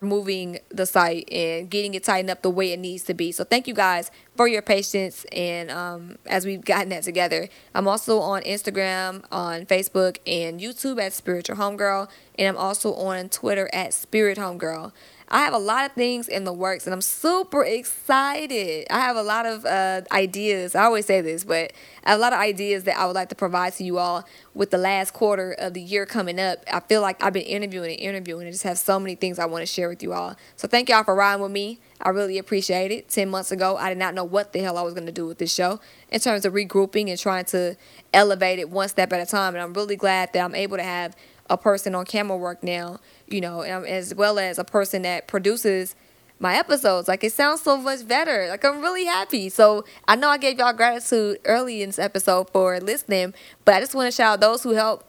moving 0.00 0.58
the 0.68 0.86
site 0.86 1.28
and 1.32 1.68
getting 1.68 1.94
it 1.94 2.04
tightened 2.04 2.30
up 2.30 2.42
the 2.42 2.50
way 2.50 2.72
it 2.72 2.78
needs 2.78 3.04
to 3.04 3.14
be. 3.14 3.32
So 3.32 3.44
thank 3.44 3.66
you 3.66 3.74
guys 3.74 4.10
for 4.36 4.46
your 4.46 4.62
patience 4.62 5.24
and 5.32 5.70
um, 5.70 6.18
as 6.26 6.46
we've 6.46 6.64
gotten 6.64 6.90
that 6.90 7.02
together. 7.02 7.48
I'm 7.74 7.88
also 7.88 8.20
on 8.20 8.42
Instagram, 8.42 9.24
on 9.32 9.66
Facebook, 9.66 10.18
and 10.26 10.60
YouTube 10.60 11.00
at 11.00 11.12
Spiritual 11.12 11.56
Homegirl, 11.56 12.08
and 12.38 12.48
I'm 12.48 12.56
also 12.56 12.94
on 12.94 13.28
Twitter 13.28 13.68
at 13.72 13.92
Spirit 13.92 14.38
Homegirl. 14.38 14.92
I 15.30 15.40
have 15.40 15.52
a 15.52 15.58
lot 15.58 15.84
of 15.84 15.92
things 15.92 16.26
in 16.26 16.44
the 16.44 16.52
works 16.52 16.86
and 16.86 16.94
I'm 16.94 17.02
super 17.02 17.62
excited. 17.62 18.86
I 18.90 19.00
have 19.00 19.16
a 19.16 19.22
lot 19.22 19.44
of 19.44 19.66
uh, 19.66 20.02
ideas. 20.10 20.74
I 20.74 20.84
always 20.84 21.04
say 21.04 21.20
this, 21.20 21.44
but 21.44 21.72
a 22.04 22.16
lot 22.16 22.32
of 22.32 22.38
ideas 22.38 22.84
that 22.84 22.98
I 22.98 23.04
would 23.04 23.14
like 23.14 23.28
to 23.28 23.34
provide 23.34 23.74
to 23.74 23.84
you 23.84 23.98
all 23.98 24.26
with 24.54 24.70
the 24.70 24.78
last 24.78 25.12
quarter 25.12 25.52
of 25.52 25.74
the 25.74 25.82
year 25.82 26.06
coming 26.06 26.40
up. 26.40 26.64
I 26.72 26.80
feel 26.80 27.02
like 27.02 27.22
I've 27.22 27.34
been 27.34 27.42
interviewing 27.42 27.90
and 27.90 28.00
interviewing 28.00 28.46
and 28.46 28.52
just 28.52 28.64
have 28.64 28.78
so 28.78 28.98
many 28.98 29.16
things 29.16 29.38
I 29.38 29.44
want 29.44 29.62
to 29.62 29.66
share 29.66 29.90
with 29.90 30.02
you 30.02 30.14
all. 30.14 30.34
So 30.56 30.66
thank 30.66 30.88
y'all 30.88 31.04
for 31.04 31.14
riding 31.14 31.42
with 31.42 31.52
me. 31.52 31.78
I 32.00 32.08
really 32.10 32.38
appreciate 32.38 32.90
it. 32.90 33.10
10 33.10 33.28
months 33.28 33.52
ago, 33.52 33.76
I 33.76 33.90
did 33.90 33.98
not 33.98 34.14
know 34.14 34.24
what 34.24 34.54
the 34.54 34.60
hell 34.60 34.78
I 34.78 34.82
was 34.82 34.94
going 34.94 35.06
to 35.06 35.12
do 35.12 35.26
with 35.26 35.38
this 35.38 35.52
show 35.52 35.78
in 36.10 36.20
terms 36.20 36.46
of 36.46 36.54
regrouping 36.54 37.10
and 37.10 37.18
trying 37.18 37.44
to 37.46 37.76
elevate 38.14 38.58
it 38.60 38.70
one 38.70 38.88
step 38.88 39.12
at 39.12 39.20
a 39.20 39.26
time. 39.26 39.54
And 39.54 39.62
I'm 39.62 39.74
really 39.74 39.96
glad 39.96 40.32
that 40.32 40.42
I'm 40.42 40.54
able 40.54 40.78
to 40.78 40.82
have 40.82 41.14
a 41.50 41.56
person 41.56 41.94
on 41.94 42.04
camera 42.04 42.36
work 42.36 42.62
now, 42.62 43.00
you 43.30 43.40
know, 43.40 43.62
um, 43.62 43.84
as 43.84 44.14
well 44.14 44.38
as 44.38 44.58
a 44.58 44.64
person 44.64 45.02
that 45.02 45.26
produces 45.28 45.94
my 46.40 46.56
episodes. 46.56 47.08
Like 47.08 47.24
it 47.24 47.32
sounds 47.32 47.62
so 47.62 47.76
much 47.76 48.06
better. 48.06 48.46
Like 48.48 48.64
I'm 48.64 48.80
really 48.80 49.04
happy. 49.04 49.48
So 49.48 49.84
I 50.06 50.16
know 50.16 50.28
I 50.28 50.38
gave 50.38 50.58
y'all 50.58 50.72
gratitude 50.72 51.38
early 51.44 51.82
in 51.82 51.88
this 51.90 51.98
episode 51.98 52.50
for 52.50 52.78
listening, 52.80 53.34
but 53.64 53.74
I 53.74 53.80
just 53.80 53.94
want 53.94 54.06
to 54.06 54.16
shout 54.16 54.34
out 54.34 54.40
those 54.40 54.62
who 54.62 54.70
helped 54.70 55.06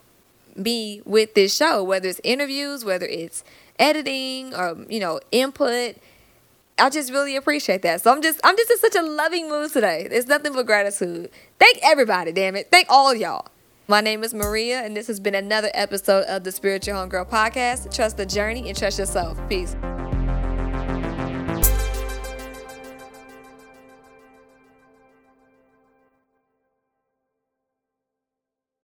me 0.56 1.02
with 1.06 1.34
this 1.36 1.56
show, 1.56 1.84
whether 1.84 2.10
it's 2.10 2.22
interviews, 2.24 2.84
whether 2.84 3.06
it's 3.06 3.44
editing 3.78 4.54
or 4.54 4.78
you 4.90 5.00
know 5.00 5.20
input. 5.32 5.96
I 6.78 6.90
just 6.90 7.12
really 7.12 7.36
appreciate 7.36 7.82
that. 7.82 8.02
So 8.02 8.12
I'm 8.12 8.22
just 8.22 8.40
I'm 8.44 8.56
just 8.58 8.72
in 8.72 8.80
such 8.80 8.96
a 8.96 9.02
loving 9.02 9.50
mood 9.50 9.72
today. 9.72 10.08
There's 10.10 10.28
nothing 10.28 10.54
but 10.54 10.66
gratitude. 10.66 11.30
Thank 11.60 11.80
everybody, 11.84 12.32
damn 12.32 12.56
it. 12.56 12.70
Thank 12.72 12.88
all 12.90 13.14
y'all. 13.14 13.48
My 13.90 14.02
name 14.02 14.24
is 14.24 14.36
Maria, 14.36 14.84
and 14.84 14.96
this 14.96 15.08
has 15.08 15.20
been 15.20 15.34
another 15.34 15.72
episode 15.74 16.26
of 16.26 16.44
the 16.44 16.52
Spiritual 16.52 16.94
Homegirl 16.94 17.28
Podcast. 17.28 17.92
Trust 17.92 18.18
the 18.18 18.26
journey 18.28 18.70
and 18.70 18.78
trust 18.78 19.00
yourself. 19.00 19.36
Peace. 19.50 19.76